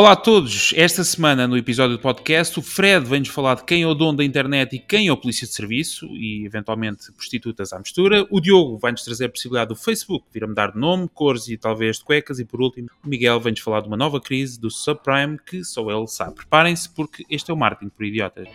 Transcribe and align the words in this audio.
Olá 0.00 0.12
a 0.12 0.16
todos! 0.16 0.72
Esta 0.76 1.04
semana, 1.04 1.46
no 1.46 1.58
episódio 1.58 1.98
do 1.98 2.00
podcast, 2.00 2.58
o 2.58 2.62
Fred 2.62 3.04
vem-nos 3.04 3.28
falar 3.28 3.56
de 3.56 3.64
quem 3.64 3.82
é 3.82 3.86
o 3.86 3.92
dono 3.92 4.16
da 4.16 4.24
internet 4.24 4.74
e 4.74 4.78
quem 4.78 5.08
é 5.08 5.12
o 5.12 5.16
polícia 5.16 5.46
de 5.46 5.52
serviço 5.52 6.06
e, 6.16 6.42
eventualmente, 6.46 7.12
prostitutas 7.12 7.70
à 7.74 7.78
mistura. 7.78 8.26
O 8.30 8.40
Diogo 8.40 8.78
vai-nos 8.78 9.04
trazer 9.04 9.26
a 9.26 9.28
possibilidade 9.28 9.68
do 9.68 9.76
Facebook 9.76 10.24
vir 10.32 10.42
a 10.42 10.46
mudar 10.46 10.72
de 10.72 10.78
nome, 10.78 11.06
cores 11.12 11.48
e 11.48 11.58
talvez 11.58 11.98
de 11.98 12.04
cuecas. 12.04 12.38
E, 12.38 12.46
por 12.46 12.62
último, 12.62 12.88
o 13.04 13.08
Miguel 13.10 13.38
vem-nos 13.40 13.60
falar 13.60 13.82
de 13.82 13.88
uma 13.88 13.96
nova 13.98 14.18
crise 14.22 14.58
do 14.58 14.70
subprime 14.70 15.38
que 15.38 15.62
só 15.62 15.82
ele 15.90 16.06
sabe. 16.06 16.36
Preparem-se 16.36 16.88
porque 16.88 17.22
este 17.28 17.50
é 17.50 17.54
o 17.54 17.56
marketing 17.58 17.90
por 17.90 18.06
idiotas. 18.06 18.48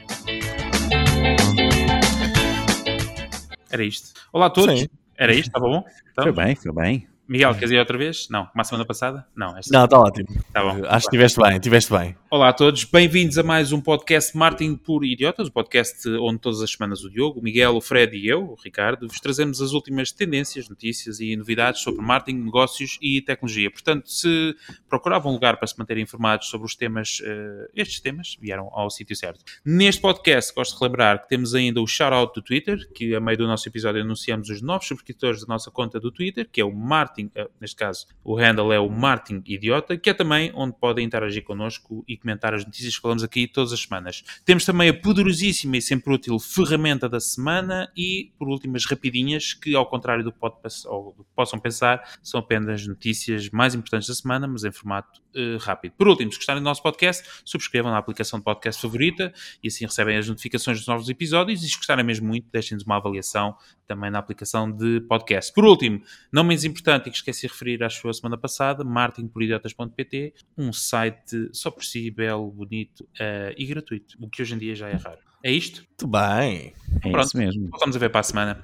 Era 3.70 3.86
isto. 3.86 4.20
Olá 4.34 4.48
a 4.48 4.50
todos! 4.50 4.80
Sim. 4.80 4.88
Era 5.16 5.32
isto? 5.32 5.50
Estava 5.50 5.68
bom? 5.68 5.86
Então, 6.12 6.24
Foi 6.24 6.32
bem, 6.32 6.56
foi 6.56 6.74
bem. 6.74 7.08
Miguel, 7.28 7.56
queres 7.56 7.72
ir 7.72 7.80
outra 7.80 7.98
vez? 7.98 8.28
Não. 8.30 8.46
Como 8.46 8.62
a 8.62 8.64
semana 8.64 8.86
passada? 8.86 9.26
Não. 9.36 9.58
Esta... 9.58 9.76
Não, 9.76 9.86
está 9.86 10.00
ótimo. 10.00 10.28
Tá 10.54 10.62
bom. 10.62 10.86
Acho 10.86 11.10
que 11.10 11.16
estiveste 11.16 11.42
bem, 11.42 11.56
estiveste 11.56 11.92
bem. 11.92 12.16
Olá 12.30 12.50
a 12.50 12.54
todos, 12.54 12.84
bem-vindos 12.84 13.38
a 13.40 13.44
mais 13.44 13.72
um 13.72 13.82
podcast 13.82 14.38
Martin 14.38 14.76
por 14.76 15.04
Idiotas, 15.04 15.48
o 15.48 15.52
podcast 15.52 16.08
onde 16.20 16.38
todas 16.38 16.62
as 16.62 16.70
semanas 16.70 17.04
o 17.04 17.10
Diogo, 17.10 17.40
o 17.40 17.44
Miguel, 17.44 17.76
o 17.76 17.82
Fred 17.82 18.16
e 18.16 18.28
eu, 18.28 18.44
o 18.52 18.56
Ricardo, 18.56 19.08
vos 19.08 19.20
trazemos 19.20 19.60
as 19.60 19.72
últimas 19.72 20.12
tendências, 20.12 20.70
notícias 20.70 21.20
e 21.20 21.36
novidades 21.36 21.82
sobre 21.82 22.06
marketing, 22.06 22.44
negócios 22.44 23.00
e 23.02 23.22
tecnologia. 23.22 23.72
Portanto, 23.72 24.08
se 24.08 24.56
procuravam 24.88 25.32
um 25.32 25.34
lugar 25.36 25.58
para 25.58 25.66
se 25.66 25.80
manterem 25.80 26.04
informados 26.04 26.48
sobre 26.48 26.68
os 26.68 26.76
temas, 26.76 27.22
eh, 27.24 27.70
estes 27.74 28.02
temas, 28.02 28.38
vieram 28.40 28.70
ao 28.72 28.90
sítio 28.92 29.16
certo. 29.16 29.44
Neste 29.66 30.00
podcast, 30.00 30.54
gosto 30.54 30.74
de 30.74 30.80
relembrar 30.80 31.22
que 31.24 31.30
temos 31.30 31.56
ainda 31.56 31.82
o 31.82 31.88
shout-out 31.88 32.34
do 32.36 32.42
Twitter, 32.44 32.78
que 32.94 33.16
a 33.16 33.20
meio 33.20 33.38
do 33.38 33.48
nosso 33.48 33.68
episódio 33.68 34.02
anunciamos 34.02 34.50
os 34.50 34.62
novos 34.62 34.88
subscritores 34.88 35.42
da 35.42 35.48
nossa 35.48 35.72
conta 35.72 36.00
do 36.00 36.12
Twitter, 36.12 36.48
que 36.52 36.60
é 36.60 36.66
o 36.66 36.76
Martin, 36.76 37.15
eh, 37.36 37.48
neste 37.60 37.76
caso, 37.76 38.06
o 38.24 38.36
handle 38.36 38.72
é 38.72 38.80
o 38.80 38.90
Martin 38.90 39.42
Idiota, 39.46 39.98
que 39.98 40.10
é 40.10 40.14
também 40.14 40.52
onde 40.56 40.76
podem 40.78 41.06
interagir 41.06 41.44
connosco 41.44 42.04
e 42.08 42.18
comentar 42.18 42.54
as 42.54 42.66
notícias 42.66 42.96
que 42.96 43.02
falamos 43.02 43.24
aqui 43.24 43.48
todas 43.48 43.74
as 43.74 43.82
semanas. 43.82 44.24
Temos 44.44 44.66
também 44.66 44.90
a 44.90 44.94
poderosíssima 44.94 45.78
e 45.78 45.82
sempre 45.82 46.14
útil 46.14 46.40
ferramenta 46.40 47.10
da 47.10 47.20
semana 47.20 47.92
e, 47.96 48.32
por 48.38 48.48
último, 48.48 48.76
as 48.76 48.86
rapidinhas, 48.86 49.54
que 49.54 49.76
ao 49.76 49.86
contrário 49.86 50.24
do 50.24 50.36
do 50.36 51.24
que 51.24 51.36
possam 51.36 51.60
pensar, 51.60 52.18
são 52.22 52.40
apenas 52.40 52.86
notícias 52.86 53.50
mais 53.50 53.74
importantes 53.74 54.08
da 54.08 54.16
semana, 54.16 54.48
mas 54.48 54.64
em 54.64 54.72
formato 54.72 55.22
uh, 55.36 55.58
rápido. 55.58 55.94
Por 55.98 56.08
último, 56.08 56.32
se 56.32 56.38
gostarem 56.38 56.62
do 56.62 56.66
nosso 56.66 56.82
podcast, 56.82 57.28
subscrevam 57.44 57.92
na 57.92 57.98
aplicação 57.98 58.40
de 58.40 58.46
podcast 58.46 58.82
favorita 58.82 59.34
e 59.64 59.68
assim 59.68 59.86
recebem 59.86 60.18
as 60.18 60.28
notificações 60.28 60.78
dos 60.78 60.88
novos 60.88 61.10
episódios 61.10 61.64
e 61.64 61.70
se 61.70 61.78
gostarem 61.78 62.04
mesmo 62.04 62.28
muito, 62.28 62.48
deixem-nos 62.52 62.86
uma 62.86 62.98
avaliação 62.98 63.56
também 63.88 64.10
na 64.10 64.20
aplicação 64.20 64.72
de 64.72 65.02
podcast. 65.02 65.54
Por 65.54 65.66
último, 65.66 66.02
não 66.32 66.44
menos 66.44 66.64
importante 66.64 67.08
e 67.08 67.12
que 67.12 67.18
esqueci 67.18 67.42
de 67.42 67.54
referir 67.54 67.84
à 67.84 67.90
sua 67.90 68.14
semana 68.14 68.38
passada, 68.38 68.84
marketingporidiotas.pt, 68.84 70.34
um 70.58 70.74
site 70.74 71.50
só 71.54 71.70
por 71.70 71.84
si, 71.84 72.10
belo, 72.10 72.52
bonito 72.52 73.04
uh, 73.04 73.54
e 73.58 73.66
gratuito, 73.66 74.18
o 74.20 74.30
que 74.30 74.42
hoje 74.42 74.56
em 74.56 74.58
dia 74.58 74.76
já 74.76 74.90
é 74.90 74.96
raro. 74.96 75.20
É 75.44 75.52
isto? 75.52 75.84
Muito 75.88 76.08
bem. 76.08 76.74
É 77.04 77.12
Pronto. 77.12 77.28
isso 77.28 77.38
mesmo. 77.38 77.70
Voltamos 77.70 77.96
a 77.96 78.00
ver 78.00 78.10
para 78.10 78.22
a 78.22 78.24
semana. 78.24 78.64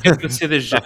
Quero 0.00 0.14
agradecer 0.14 0.46
desde 0.46 0.70
já. 0.70 0.80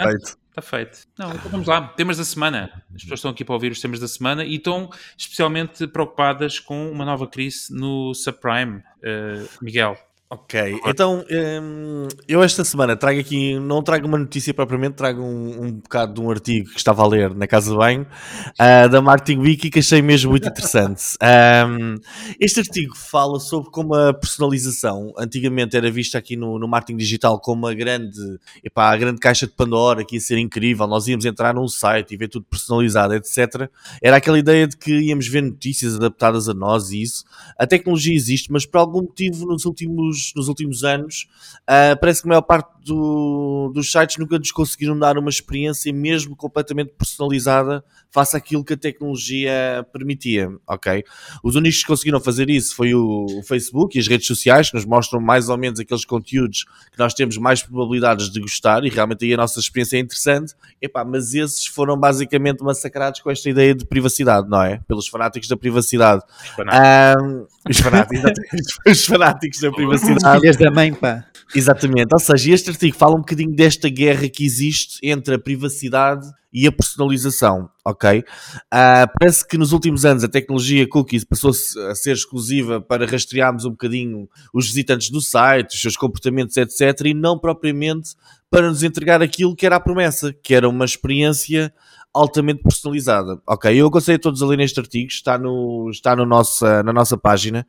Está 0.57 0.63
feito. 0.63 1.07
Não, 1.19 1.35
então 1.35 1.51
vamos 1.51 1.67
lá. 1.67 1.87
Temas 1.89 2.17
da 2.17 2.25
semana. 2.25 2.83
As 2.95 3.03
pessoas 3.03 3.19
estão 3.19 3.31
aqui 3.31 3.45
para 3.45 3.55
ouvir 3.55 3.71
os 3.71 3.79
temas 3.79 4.01
da 4.01 4.09
semana 4.09 4.43
e 4.43 4.55
estão 4.55 4.89
especialmente 5.15 5.87
preocupadas 5.87 6.59
com 6.59 6.91
uma 6.91 7.05
nova 7.05 7.27
crise 7.27 7.71
no 7.71 8.15
subprime. 8.15 8.79
Uh, 8.79 9.47
Miguel. 9.61 9.99
Ok, 10.29 10.81
então 10.85 11.25
hum, 11.31 12.09
eu 12.27 12.43
esta 12.43 12.65
semana 12.65 12.97
trago 12.97 13.21
aqui, 13.21 13.61
não 13.61 13.81
trago 13.81 14.09
uma 14.09 14.19
notícia 14.19 14.53
propriamente, 14.53 14.95
trago 14.97 15.23
um, 15.23 15.67
um 15.67 15.73
bocado 15.75 16.15
de 16.15 16.21
um 16.21 16.29
artigo 16.29 16.69
que 16.69 16.79
estava 16.79 17.05
a 17.05 17.07
ler 17.07 17.33
na 17.33 17.47
casa 17.47 17.71
de 17.71 17.77
banho 17.77 18.03
uh, 18.03 18.89
da 18.89 19.01
Marketing 19.01 19.39
Wiki 19.39 19.71
que 19.71 19.79
achei 19.79 20.03
mesmo 20.03 20.31
muito 20.31 20.49
interessante. 20.49 21.03
Um, 21.67 21.97
este 22.41 22.61
artigo 22.61 22.97
fala 22.97 23.41
sobre 23.41 23.71
como 23.71 23.95
a 23.95 24.13
personalização 24.15 25.13
antigamente 25.19 25.77
era 25.77 25.91
vista 25.91 26.19
aqui 26.19 26.37
no, 26.37 26.59
no 26.59 26.69
marketing 26.69 26.97
digital 26.97 27.41
como 27.41 27.67
uma 27.67 27.75
grande, 27.75 28.19
epá, 28.63 28.93
a 28.93 28.97
grande 28.97 29.19
caixa 29.19 29.47
de 29.47 29.53
Pandora 29.53 30.05
que 30.05 30.17
ia 30.17 30.21
ser 30.21 30.39
incrível, 30.39 30.87
nós 30.87 31.09
íamos 31.09 31.25
entrar 31.25 31.55
num 31.55 31.69
site 31.69 32.15
e 32.15 32.17
ver 32.17 32.29
tudo 32.29 32.47
personalizado, 32.49 33.15
etc. 33.15 33.69
Era 34.03 34.17
aquela 34.17 34.39
ideia 34.39 34.67
de 34.67 34.77
que 34.77 34.93
íamos 34.93 35.27
ver 35.27 35.43
notícias 35.43 35.97
adaptadas 35.97 36.49
a 36.49 36.55
nós 36.55 36.91
e 36.91 37.03
isso. 37.03 37.25
A 37.59 37.67
tecnologia 37.67 38.15
existe, 38.15 38.53
mas 38.53 38.65
por 38.65 38.79
algum 38.79 39.03
motivo 39.03 39.47
nos 39.47 39.65
últimos 39.65 40.16
nos 40.35 40.49
últimos 40.49 40.85
anos, 40.85 41.29
uh, 41.63 41.99
parece 42.01 42.23
que 42.23 42.29
a 42.29 42.31
maior 42.31 42.43
parte 42.43 42.71
do, 42.85 43.71
dos 43.75 43.91
sites 43.91 44.17
nunca 44.17 44.39
nos 44.39 44.53
conseguiram 44.53 44.97
dar 44.97 45.19
uma 45.19 45.29
experiência 45.29 45.93
mesmo 45.93 46.37
completamente 46.37 46.93
personalizada 46.97 47.85
face 48.11 48.37
àquilo 48.37 48.65
que 48.65 48.75
a 48.75 48.77
tecnologia 48.77 49.85
permitia, 49.93 50.49
ok? 50.67 51.05
Os 51.43 51.57
únicos 51.57 51.81
que 51.81 51.87
conseguiram 51.87 52.21
fazer 52.21 52.49
isso 52.49 52.75
foi 52.75 52.95
o, 52.95 53.27
o 53.39 53.43
Facebook 53.43 53.97
e 53.97 54.01
as 54.01 54.07
redes 54.07 54.27
sociais, 54.27 54.71
que 54.71 54.77
nos 54.77 54.85
mostram 54.85 55.21
mais 55.21 55.49
ou 55.49 55.59
menos 55.59 55.81
aqueles 55.81 56.05
conteúdos 56.05 56.65
que 56.93 56.99
nós 56.99 57.13
temos 57.13 57.37
mais 57.37 57.63
probabilidades 57.63 58.31
de 58.31 58.41
gostar 58.41 58.85
e 58.85 58.89
realmente 58.89 59.25
aí 59.25 59.35
a 59.35 59.37
nossa 59.37 59.59
experiência 59.59 59.97
é 59.97 60.01
interessante, 60.01 60.55
Epá, 60.81 61.05
mas 61.05 61.35
esses 61.35 61.67
foram 61.67 61.99
basicamente 61.99 62.63
massacrados 62.63 63.21
com 63.21 63.31
esta 63.31 63.51
ideia 63.51 63.75
de 63.75 63.85
privacidade, 63.85 64.49
não 64.49 64.63
é? 64.63 64.81
Pelos 64.87 65.09
fanáticos 65.09 65.49
da 65.49 65.57
privacidade. 65.57 66.23
Um, 66.59 67.47
os 67.69 67.79
fanáticos, 67.79 68.33
os 68.87 69.05
fanáticos 69.05 69.61
da 69.61 69.73
privacidade. 69.73 70.06
Filhas 70.15 70.57
da 70.57 70.71
mãe, 70.71 70.93
pá. 70.93 71.25
Exatamente, 71.55 72.09
ou 72.13 72.19
seja, 72.19 72.53
este 72.53 72.71
artigo 72.71 72.97
fala 72.97 73.15
um 73.15 73.21
bocadinho 73.21 73.55
desta 73.55 73.89
guerra 73.89 74.29
que 74.29 74.45
existe 74.45 74.99
entre 75.03 75.37
a 75.37 75.39
privacidade 75.39 76.27
e 76.53 76.67
a 76.67 76.73
personalização, 76.73 77.69
ok? 77.85 78.21
Uh, 78.21 79.07
parece 79.19 79.47
que 79.47 79.57
nos 79.57 79.73
últimos 79.73 80.05
anos 80.05 80.25
a 80.25 80.29
tecnologia 80.29 80.89
cookies 80.89 81.23
passou 81.23 81.51
a 81.51 81.95
ser 81.95 82.13
exclusiva 82.13 82.81
para 82.81 83.07
rastrearmos 83.07 83.65
um 83.65 83.71
bocadinho 83.71 84.29
os 84.53 84.67
visitantes 84.67 85.11
do 85.11 85.21
site, 85.21 85.75
os 85.75 85.81
seus 85.81 85.97
comportamentos, 85.97 86.57
etc., 86.57 87.07
e 87.07 87.15
não 87.15 87.39
propriamente 87.39 88.15
para 88.51 88.69
nos 88.69 88.83
entregar 88.83 89.23
aquilo 89.23 89.55
que 89.55 89.67
era 89.67 89.77
a 89.77 89.81
promessa, 89.81 90.33
que 90.33 90.55
era 90.55 90.69
uma 90.69 90.85
experiência 90.85 91.73
altamente 92.17 92.63
personalizada. 92.63 93.39
Ok, 93.47 93.71
eu 93.75 93.87
aconselho 93.87 94.17
a 94.17 94.21
todos 94.21 94.43
a 94.43 94.47
ler 94.47 94.59
este 94.61 94.81
artigo, 94.81 95.09
está, 95.09 95.37
no, 95.37 95.91
está 95.91 96.17
no 96.17 96.25
nossa, 96.25 96.83
na 96.83 96.93
nossa 96.93 97.17
página. 97.19 97.67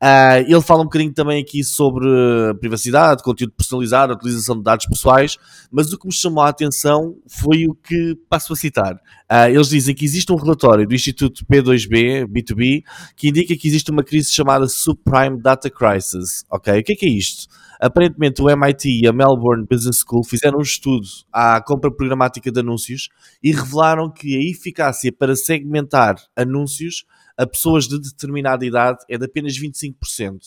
Uh, 0.00 0.46
ele 0.46 0.60
fala 0.60 0.82
um 0.82 0.84
bocadinho 0.84 1.12
também 1.12 1.42
aqui 1.42 1.64
sobre 1.64 2.06
privacidade, 2.60 3.22
conteúdo 3.22 3.52
personalizado, 3.56 4.12
utilização 4.12 4.56
de 4.56 4.62
dados 4.62 4.86
pessoais, 4.86 5.36
mas 5.72 5.92
o 5.92 5.98
que 5.98 6.06
me 6.06 6.12
chamou 6.12 6.44
a 6.44 6.48
atenção 6.48 7.16
foi 7.26 7.66
o 7.66 7.74
que 7.74 8.16
passo 8.28 8.52
a 8.52 8.56
citar. 8.56 8.94
Uh, 8.94 9.50
eles 9.52 9.68
dizem 9.68 9.94
que 9.94 10.04
existe 10.04 10.32
um 10.32 10.36
relatório 10.36 10.86
do 10.86 10.94
Instituto 10.94 11.44
P2B, 11.44 12.26
B2B, 12.26 12.84
que 13.16 13.28
indica 13.28 13.56
que 13.56 13.66
existe 13.66 13.90
uma 13.90 14.04
crise 14.04 14.30
chamada 14.30 14.68
Subprime 14.68 15.42
Data 15.42 15.68
Crisis. 15.68 16.44
Ok, 16.48 16.78
o 16.78 16.84
que 16.84 16.92
é 16.92 16.96
que 16.96 17.06
é 17.06 17.10
isto? 17.10 17.48
Aparentemente, 17.80 18.42
o 18.42 18.50
MIT 18.50 19.00
e 19.02 19.08
a 19.08 19.12
Melbourne 19.12 19.66
Business 19.68 20.04
School 20.06 20.22
fizeram 20.22 20.58
um 20.58 20.62
estudo 20.62 21.06
à 21.32 21.62
compra 21.62 21.90
programática 21.90 22.52
de 22.52 22.60
anúncios 22.60 23.08
e 23.42 23.52
revelaram 23.52 24.10
que 24.10 24.36
a 24.36 24.50
eficácia 24.50 25.10
para 25.10 25.34
segmentar 25.34 26.16
anúncios 26.36 27.06
a 27.38 27.46
pessoas 27.46 27.88
de 27.88 27.98
determinada 27.98 28.66
idade 28.66 28.98
é 29.08 29.16
de 29.16 29.24
apenas 29.24 29.58
25%. 29.58 29.94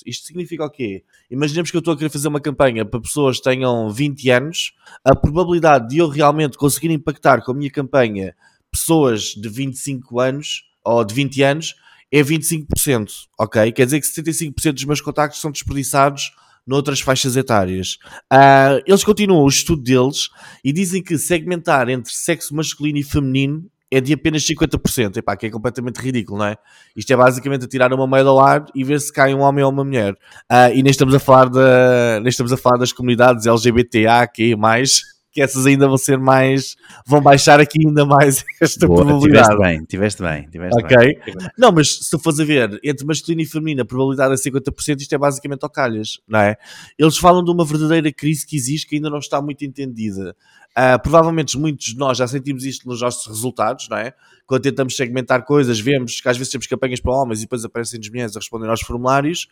Isto 0.06 0.28
significa 0.28 0.64
o 0.64 0.70
quê? 0.70 1.04
Imaginemos 1.32 1.72
que 1.72 1.78
eu 1.78 1.80
estou 1.80 1.96
a 1.96 1.98
querer 1.98 2.12
fazer 2.12 2.28
uma 2.28 2.40
campanha 2.40 2.86
para 2.86 3.02
pessoas 3.02 3.38
que 3.38 3.44
tenham 3.44 3.90
20 3.90 4.30
anos, 4.30 4.74
a 5.04 5.16
probabilidade 5.16 5.90
de 5.90 5.98
eu 5.98 6.08
realmente 6.08 6.56
conseguir 6.56 6.92
impactar 6.92 7.44
com 7.44 7.52
a 7.52 7.56
minha 7.56 7.72
campanha 7.72 8.36
pessoas 8.72 9.34
de 9.36 9.50
25 9.50 10.20
anos 10.20 10.66
ou 10.86 11.04
de 11.04 11.16
20 11.16 11.42
anos 11.42 11.76
é 12.12 12.22
25%, 12.22 13.10
ok? 13.40 13.72
Quer 13.72 13.86
dizer 13.86 14.00
que 14.00 14.06
75% 14.06 14.74
dos 14.74 14.86
meus 14.86 15.02
contactos 15.02 15.42
são 15.42 15.52
desperdiçados 15.52 16.32
noutras 16.66 17.02
faixas 17.02 17.36
etárias. 17.36 17.98
Uh, 18.32 18.82
eles 18.86 19.04
continuam 19.04 19.44
o 19.44 19.48
estudo 19.48 19.84
deles 19.84 20.30
e 20.64 20.72
dizem 20.72 21.04
que 21.04 21.18
segmentar 21.18 21.90
entre 21.90 22.14
sexo 22.14 22.56
masculino 22.56 22.98
e 22.98 23.04
feminino 23.04 23.70
é 23.92 24.02
de 24.02 24.12
apenas 24.12 24.44
50%, 24.44 25.18
Epá, 25.18 25.38
que 25.38 25.46
é 25.46 25.52
completamente 25.52 25.98
ridículo, 25.98 26.40
não 26.40 26.46
é? 26.48 26.58
Isto 26.96 27.14
é 27.14 27.16
basicamente 27.16 27.68
tirar 27.68 27.94
uma 27.94 28.08
meia 28.08 28.26
ao 28.26 28.40
ar 28.40 28.66
e 28.74 28.84
ver 28.84 29.00
se 29.00 29.14
cai 29.14 29.36
um 29.36 29.42
homem 29.42 29.64
ou 29.64 29.70
uma 29.70 29.84
mulher. 29.84 30.14
Uh, 30.52 30.74
e 30.74 30.82
nem 30.82 30.90
estamos 30.90 31.14
a 31.14 31.20
falar 31.20 31.48
da, 31.48 32.20
nem 32.20 32.30
estamos 32.30 32.52
a 32.52 32.58
falar 32.58 32.78
das 32.78 32.92
comunidades 32.92 33.46
LGBTA, 33.46 34.28
que 35.34 35.42
essas 35.42 35.66
ainda 35.66 35.88
vão 35.88 35.98
ser 35.98 36.20
mais, 36.20 36.76
vão 37.06 37.20
baixar 37.20 37.60
aqui 37.60 37.80
ainda 37.86 38.06
mais 38.06 38.46
esta 38.62 38.86
Boa, 38.86 39.04
probabilidade. 39.04 39.50
Tiveste 39.50 39.64
bem, 39.64 39.86
tiveste 39.86 40.22
bem. 40.22 40.50
Tiveste 40.50 40.84
Ok. 40.84 40.98
bem. 40.98 41.18
Não, 41.58 41.72
mas 41.72 41.96
se 41.96 42.10
tu 42.10 42.20
fores 42.20 42.40
a 42.40 42.46
ver, 42.46 42.80
entre 42.84 43.06
masculino 43.06 43.42
e 43.42 43.46
feminino, 43.46 43.82
a 43.82 43.86
probabilidade 43.86 44.34
é 44.34 44.38
50%, 44.38 45.02
isto 45.02 45.16
é 45.16 45.18
basicamente 45.18 45.64
ao 45.64 45.70
calhas, 45.70 46.20
não 46.28 46.40
é? 46.40 46.56
Eles 46.98 47.18
falam 47.18 47.44
de 47.44 47.52
uma 47.52 47.66
verdadeira 47.66 48.12
crise 48.12 48.46
que 48.46 48.56
existe 48.56 48.88
que 48.88 48.96
ainda 48.96 49.10
não 49.10 49.18
está 49.18 49.42
muito 49.42 49.66
entendida. 49.66 50.36
Uh, 50.76 51.00
provavelmente 51.04 51.56
muitos 51.56 51.88
de 51.88 51.98
nós 51.98 52.18
já 52.18 52.28
sentimos 52.28 52.66
isto 52.66 52.88
nos 52.88 53.00
nossos 53.00 53.28
resultados, 53.28 53.88
não 53.90 53.98
é? 53.98 54.12
Quando 54.46 54.64
tentamos 54.64 54.96
segmentar 54.96 55.46
coisas, 55.46 55.80
vemos 55.80 56.20
que 56.20 56.28
às 56.28 56.36
vezes 56.36 56.52
temos 56.52 56.66
campanhas 56.66 57.00
para 57.00 57.14
homens 57.14 57.40
e 57.40 57.42
depois 57.44 57.64
aparecem 57.64 58.00
as 58.00 58.10
mulheres 58.10 58.36
a 58.36 58.40
responder 58.40 58.68
aos 58.68 58.82
formulários. 58.82 59.48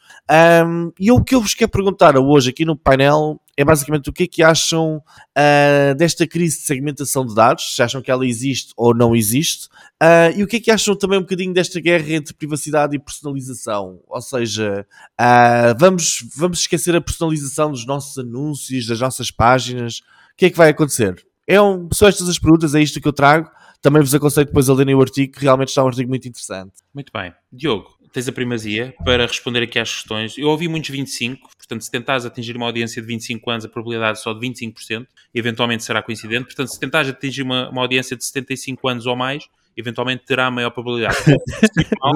Um, 0.66 0.92
e 1.00 1.12
o 1.12 1.24
que 1.24 1.36
eu 1.36 1.42
vos 1.42 1.54
quero 1.54 1.70
perguntar 1.70 2.18
hoje 2.18 2.50
aqui 2.50 2.66
no 2.66 2.76
painel 2.76 3.40
é 3.62 3.66
basicamente 3.66 4.10
o 4.10 4.14
que 4.14 4.24
é 4.24 4.28
que 4.28 4.44
acham 4.44 4.98
uh, 4.98 5.96
desta 5.96 6.28
crise 6.28 6.58
de 6.58 6.64
segmentação 6.64 7.26
de 7.26 7.36
dados, 7.36 7.76
se 7.76 7.82
acham 7.82 8.02
que 8.02 8.10
ela 8.10 8.26
existe 8.26 8.74
ou 8.76 8.96
não 8.96 9.16
existe, 9.16 9.68
uh, 10.02 10.36
e 10.36 10.44
o 10.44 10.48
que 10.48 10.58
é 10.58 10.60
que 10.60 10.72
acham 10.72 10.96
também 10.96 11.20
um 11.20 11.22
bocadinho 11.22 11.54
desta 11.54 11.80
guerra 11.80 12.12
entre 12.12 12.34
privacidade 12.34 12.96
e 12.96 13.00
personalização, 13.00 14.02
ou 14.08 14.22
seja, 14.22 14.86
uh, 15.20 15.78
vamos, 15.80 16.26
vamos 16.36 16.60
esquecer 16.60 16.96
a 16.96 17.02
personalização 17.02 17.72
dos 17.72 17.86
nossos 17.86 18.18
anúncios, 18.18 18.88
das 18.88 19.00
nossas 19.00 19.32
páginas, 19.32 20.00
o 20.34 20.38
que 20.38 20.46
é 20.46 20.50
que 20.50 20.58
vai 20.58 20.70
acontecer? 20.70 21.24
É 21.48 21.62
um, 21.62 21.90
são 21.94 22.08
estas 22.08 22.30
as 22.30 22.40
perguntas, 22.40 22.74
é 22.74 22.82
isto 22.82 23.02
que 23.02 23.08
eu 23.08 23.14
trago. 23.14 23.50
Também 23.82 24.02
vos 24.02 24.14
aconselho 24.14 24.46
depois 24.46 24.70
a 24.70 24.74
lerem 24.74 24.96
o 24.96 25.02
artigo, 25.02 25.34
que 25.34 25.42
realmente 25.42 25.70
está 25.70 25.84
um 25.84 25.88
artigo 25.88 26.08
muito 26.08 26.28
interessante. 26.28 26.74
Muito 26.94 27.12
bem. 27.12 27.34
Diogo, 27.52 27.98
tens 28.12 28.28
a 28.28 28.32
primazia 28.32 28.94
para 29.04 29.26
responder 29.26 29.64
aqui 29.64 29.80
às 29.80 29.94
questões. 29.94 30.38
Eu 30.38 30.50
ouvi 30.50 30.68
muitos 30.68 30.90
25, 30.90 31.50
portanto, 31.58 31.82
se 31.82 31.92
tentares 31.92 32.26
atingir 32.26 32.56
uma 32.56 32.66
audiência 32.66 33.02
de 33.02 33.08
25 33.08 33.50
anos, 33.50 33.66
a 33.66 33.70
probabilidade 33.70 34.20
é 34.20 34.22
só 34.22 34.34
de 34.34 34.40
25%, 34.48 35.08
eventualmente 35.34 35.84
será 35.84 36.02
coincidente. 36.02 36.46
Portanto, 36.46 36.68
se 36.68 36.80
tentares 36.80 37.10
atingir 37.10 37.44
uma, 37.44 37.70
uma 37.70 37.82
audiência 37.82 38.16
de 38.16 38.26
75 38.26 38.88
anos 38.88 39.06
ou 39.06 39.16
mais, 39.16 39.48
eventualmente 39.76 40.26
terá 40.26 40.52
maior 40.52 40.70
probabilidade. 40.72 41.18
mal, 42.02 42.14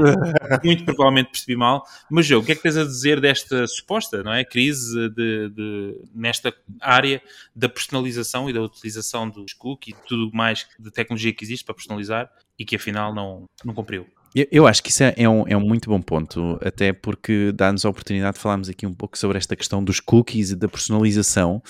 muito 0.63 0.83
provavelmente 0.83 1.31
percebi 1.31 1.55
mal. 1.55 1.85
Mas, 2.09 2.25
João, 2.25 2.41
o 2.41 2.45
que 2.45 2.51
é 2.51 2.55
que 2.55 2.61
tens 2.61 2.77
a 2.77 2.83
dizer 2.83 3.19
desta 3.19 3.65
suposta 3.67 4.23
não 4.23 4.33
é, 4.33 4.43
crise 4.43 5.09
de, 5.09 5.49
de, 5.49 6.01
nesta 6.13 6.53
área 6.81 7.21
da 7.55 7.69
personalização 7.69 8.49
e 8.49 8.53
da 8.53 8.61
utilização 8.61 9.29
dos 9.29 9.53
cookies 9.53 9.95
e 9.95 10.07
tudo 10.07 10.31
mais 10.33 10.67
de 10.77 10.91
tecnologia 10.91 11.33
que 11.33 11.43
existe 11.43 11.63
para 11.63 11.75
personalizar 11.75 12.29
e 12.57 12.65
que 12.65 12.75
afinal 12.75 13.13
não, 13.13 13.45
não 13.63 13.73
cumpriu? 13.73 14.07
Eu, 14.35 14.47
eu 14.51 14.67
acho 14.67 14.83
que 14.83 14.89
isso 14.89 15.01
é, 15.01 15.13
é, 15.15 15.29
um, 15.29 15.47
é 15.47 15.55
um 15.55 15.61
muito 15.61 15.89
bom 15.89 16.01
ponto, 16.01 16.59
até 16.61 16.91
porque 16.91 17.53
dá-nos 17.53 17.85
a 17.85 17.89
oportunidade 17.89 18.35
de 18.35 18.41
falarmos 18.41 18.67
aqui 18.67 18.85
um 18.85 18.93
pouco 18.93 19.17
sobre 19.17 19.37
esta 19.37 19.55
questão 19.55 19.81
dos 19.81 20.01
cookies 20.01 20.51
e 20.51 20.55
da 20.57 20.67
personalização, 20.67 21.63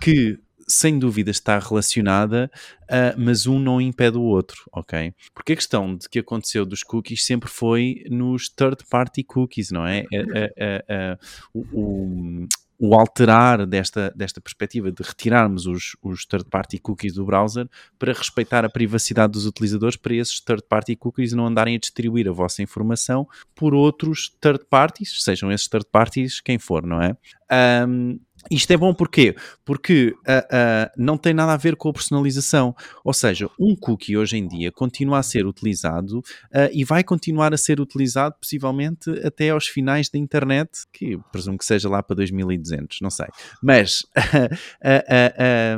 que 0.00 0.36
sem 0.66 0.98
dúvida 0.98 1.30
está 1.30 1.58
relacionada, 1.58 2.50
uh, 2.82 3.18
mas 3.18 3.46
um 3.46 3.58
não 3.58 3.80
impede 3.80 4.18
o 4.18 4.22
outro, 4.22 4.64
ok? 4.70 5.14
Porque 5.32 5.54
a 5.54 5.56
questão 5.56 5.96
de 5.96 6.08
que 6.08 6.18
aconteceu 6.18 6.66
dos 6.66 6.82
cookies 6.82 7.24
sempre 7.24 7.48
foi 7.48 8.04
nos 8.10 8.50
third-party 8.50 9.24
cookies, 9.24 9.70
não 9.70 9.86
é? 9.86 10.04
Uh, 10.12 11.14
uh, 11.54 11.68
o, 11.72 12.46
o 12.78 12.94
alterar 12.94 13.66
desta, 13.66 14.12
desta 14.14 14.40
perspectiva 14.40 14.92
de 14.92 15.02
retirarmos 15.02 15.66
os, 15.66 15.96
os 16.00 16.24
third-party 16.24 16.78
cookies 16.78 17.14
do 17.14 17.24
browser 17.24 17.68
para 17.98 18.12
respeitar 18.12 18.64
a 18.64 18.68
privacidade 18.68 19.32
dos 19.32 19.46
utilizadores, 19.46 19.96
para 19.96 20.14
esses 20.14 20.40
third-party 20.40 20.94
cookies 20.94 21.32
não 21.32 21.46
andarem 21.46 21.74
a 21.74 21.78
distribuir 21.78 22.28
a 22.28 22.32
vossa 22.32 22.62
informação 22.62 23.26
por 23.54 23.74
outros 23.74 24.32
third 24.40 24.64
parties, 24.70 25.22
sejam 25.22 25.50
esses 25.50 25.66
third 25.66 25.86
parties 25.90 26.40
quem 26.40 26.58
for, 26.58 26.86
não 26.86 27.02
é? 27.02 27.16
Um, 27.86 28.20
isto 28.50 28.70
é 28.70 28.76
bom 28.76 28.94
porquê? 28.94 29.34
Porque 29.64 30.14
uh, 30.20 30.30
uh, 30.30 30.90
não 30.96 31.18
tem 31.18 31.34
nada 31.34 31.52
a 31.52 31.56
ver 31.56 31.76
com 31.76 31.88
a 31.88 31.92
personalização. 31.92 32.74
Ou 33.04 33.12
seja, 33.12 33.48
um 33.58 33.74
cookie 33.74 34.16
hoje 34.16 34.36
em 34.36 34.46
dia 34.46 34.72
continua 34.72 35.18
a 35.18 35.22
ser 35.22 35.46
utilizado 35.46 36.18
uh, 36.18 36.70
e 36.72 36.84
vai 36.84 37.02
continuar 37.02 37.52
a 37.52 37.56
ser 37.56 37.80
utilizado 37.80 38.36
possivelmente 38.40 39.10
até 39.24 39.50
aos 39.50 39.66
finais 39.66 40.08
da 40.08 40.18
internet, 40.18 40.70
que 40.92 41.18
presumo 41.32 41.58
que 41.58 41.64
seja 41.64 41.88
lá 41.88 42.02
para 42.02 42.16
2200, 42.16 43.00
não 43.00 43.10
sei. 43.10 43.26
Mas 43.62 44.06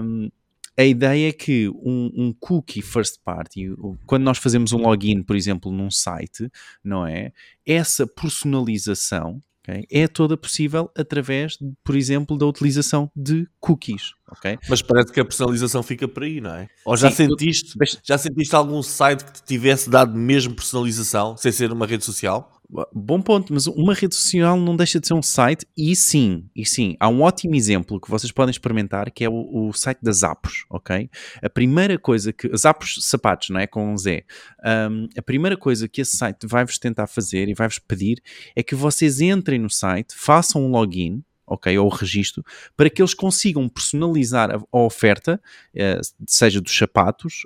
um, 0.03 0.31
a 0.77 0.85
ideia 0.85 1.29
é 1.29 1.33
que 1.33 1.69
um, 1.69 2.11
um, 2.15 2.35
cookie 2.39 2.83
first 2.83 3.21
party, 3.25 3.71
quando 4.07 4.23
nós 4.23 4.39
fazemos 4.39 4.73
um 4.73 4.79
login, 4.79 5.23
por 5.23 5.37
exemplo, 5.37 5.73
num 5.73 5.91
site, 5.91 6.51
não 6.85 7.07
é? 7.07 7.33
Essa 7.67 8.07
personalização 8.07 9.43
Okay? 9.62 9.85
É 9.91 10.09
toda 10.09 10.37
possível 10.37 10.91
através, 10.97 11.59
por 11.85 11.95
exemplo, 11.95 12.37
da 12.37 12.47
utilização 12.47 13.11
de 13.15 13.47
cookies. 13.61 14.15
Okay? 14.39 14.59
Mas 14.69 14.81
parece 14.81 15.12
que 15.12 15.21
a 15.21 15.25
personalização 15.25 15.83
fica 15.83 16.09
por 16.09 16.23
aí, 16.23 16.41
não 16.41 16.55
é? 16.55 16.69
Ou 16.85 16.97
já 16.97 17.11
Sim, 17.11 17.29
sentiste, 17.29 17.75
já 18.03 18.17
sentiste 18.17 18.55
algum 18.55 18.83
site 18.83 19.25
que 19.25 19.33
te 19.33 19.43
tivesse 19.45 19.91
dado 19.91 20.17
mesmo 20.17 20.55
personalização, 20.55 21.37
sem 21.37 21.53
ser 21.53 21.73
uma 21.73 21.87
rede 21.87 22.05
social? 22.05 22.60
Bom 22.93 23.20
ponto, 23.20 23.52
mas 23.52 23.67
uma 23.67 23.94
rede 23.94 24.14
social 24.14 24.56
não 24.56 24.76
deixa 24.76 25.00
de 25.00 25.06
ser 25.08 25.14
um 25.14 25.22
site 25.22 25.67
e 25.76 25.96
sim, 25.96 26.49
e 26.55 26.64
sim, 26.64 26.96
há 27.00 27.08
um 27.08 27.22
ótimo 27.22 27.56
exemplo 27.56 28.00
que 28.00 28.08
vocês 28.08 28.31
podem 28.31 28.52
experimentar 28.52 29.11
que 29.11 29.25
é 29.25 29.28
o, 29.28 29.69
o 29.69 29.72
site 29.72 29.99
das 30.00 30.19
Zappos, 30.19 30.64
ok? 30.70 31.11
A 31.43 31.50
primeira 31.50 31.99
coisa 31.99 32.32
que, 32.32 32.49
Zappos 32.56 32.99
sapatos, 33.00 33.50
não 33.50 33.58
é? 33.58 33.67
Com 33.67 33.93
um 33.93 33.96
Z. 33.96 34.25
Um, 34.64 35.08
a 35.19 35.22
primeira 35.22 35.56
coisa 35.56 35.88
que 35.88 36.00
esse 36.00 36.17
site 36.17 36.46
vai-vos 36.46 36.78
tentar 36.78 37.08
fazer 37.08 37.49
e 37.49 37.55
vai-vos 37.55 37.81
pedir 37.81 38.22
é 38.55 38.62
que 38.62 38.76
vocês 38.76 39.20
entrem 39.20 39.58
no 39.58 39.70
site, 39.70 40.14
façam 40.14 40.64
um 40.64 40.70
login, 40.70 41.25
ok, 41.44 41.76
ou 41.76 41.87
o 41.87 41.90
registro, 41.90 42.44
para 42.76 42.88
que 42.88 43.02
eles 43.02 43.14
consigam 43.14 43.69
personalizar 43.69 44.49
a, 44.49 44.61
a 44.73 44.78
oferta, 44.78 45.40
uh, 45.75 46.25
seja 46.25 46.61
dos 46.61 46.76
sapatos, 46.76 47.40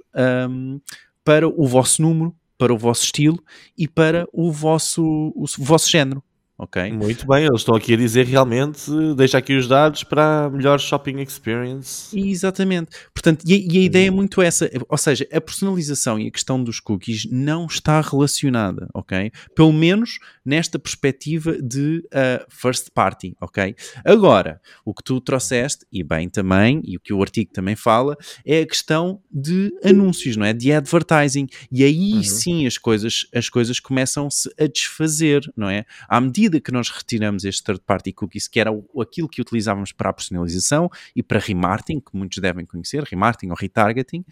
um, 0.50 0.78
para 1.24 1.48
o 1.48 1.66
vosso 1.66 2.02
número, 2.02 2.36
para 2.58 2.72
o 2.72 2.78
vosso 2.78 3.04
estilo 3.04 3.42
e 3.76 3.88
para 3.88 4.26
o 4.32 4.50
vosso, 4.50 5.04
o 5.34 5.44
vosso 5.58 5.90
género. 5.90 6.22
Ok? 6.56 6.92
Muito 6.92 7.26
bem, 7.26 7.44
eles 7.44 7.62
estão 7.62 7.74
aqui 7.74 7.94
a 7.94 7.96
dizer 7.96 8.26
realmente, 8.26 8.88
deixa 9.16 9.38
aqui 9.38 9.56
os 9.56 9.66
dados 9.66 10.04
para 10.04 10.44
a 10.44 10.50
melhor 10.50 10.78
shopping 10.78 11.20
experience. 11.20 12.16
Exatamente. 12.16 12.90
Portanto, 13.12 13.42
e, 13.44 13.66
e 13.74 13.78
a 13.78 13.82
ideia 13.82 14.06
é 14.06 14.10
muito 14.10 14.40
essa, 14.40 14.70
ou 14.88 14.96
seja, 14.96 15.26
a 15.32 15.40
personalização 15.40 16.18
e 16.18 16.28
a 16.28 16.30
questão 16.30 16.62
dos 16.62 16.78
cookies 16.78 17.26
não 17.28 17.66
está 17.66 18.00
relacionada, 18.00 18.88
ok? 18.94 19.32
Pelo 19.56 19.72
menos 19.72 20.20
nesta 20.44 20.78
perspectiva 20.78 21.60
de 21.60 22.04
uh, 22.06 22.44
first 22.48 22.90
party, 22.94 23.36
ok? 23.40 23.74
Agora, 24.04 24.60
o 24.84 24.94
que 24.94 25.02
tu 25.02 25.20
trouxeste, 25.20 25.84
e 25.90 26.04
bem 26.04 26.28
também, 26.28 26.80
e 26.84 26.96
o 26.96 27.00
que 27.00 27.12
o 27.12 27.20
artigo 27.20 27.52
também 27.52 27.74
fala, 27.74 28.16
é 28.46 28.60
a 28.60 28.66
questão 28.66 29.20
de 29.28 29.72
anúncios, 29.82 30.36
não 30.36 30.46
é? 30.46 30.52
De 30.52 30.72
advertising. 30.72 31.48
E 31.72 31.82
aí 31.82 32.12
uhum. 32.12 32.22
sim 32.22 32.66
as 32.66 32.78
coisas, 32.78 33.26
as 33.34 33.48
coisas 33.48 33.80
começam-se 33.80 34.48
a 34.56 34.68
desfazer, 34.68 35.50
não 35.56 35.68
é? 35.68 35.84
À 36.08 36.20
medida 36.20 36.43
medida 36.44 36.60
que 36.60 36.72
nós 36.72 36.90
retiramos 36.90 37.44
este 37.44 37.62
third-party 37.62 38.12
cookies, 38.12 38.46
que 38.46 38.60
era 38.60 38.72
o, 38.72 39.00
aquilo 39.00 39.28
que 39.28 39.40
utilizávamos 39.40 39.92
para 39.92 40.10
a 40.10 40.12
personalização 40.12 40.90
e 41.14 41.22
para 41.22 41.38
remarketing, 41.38 42.00
que 42.00 42.16
muitos 42.16 42.38
devem 42.38 42.66
conhecer, 42.66 43.02
remarketing 43.02 43.50
ou 43.50 43.56
retargeting, 43.56 44.24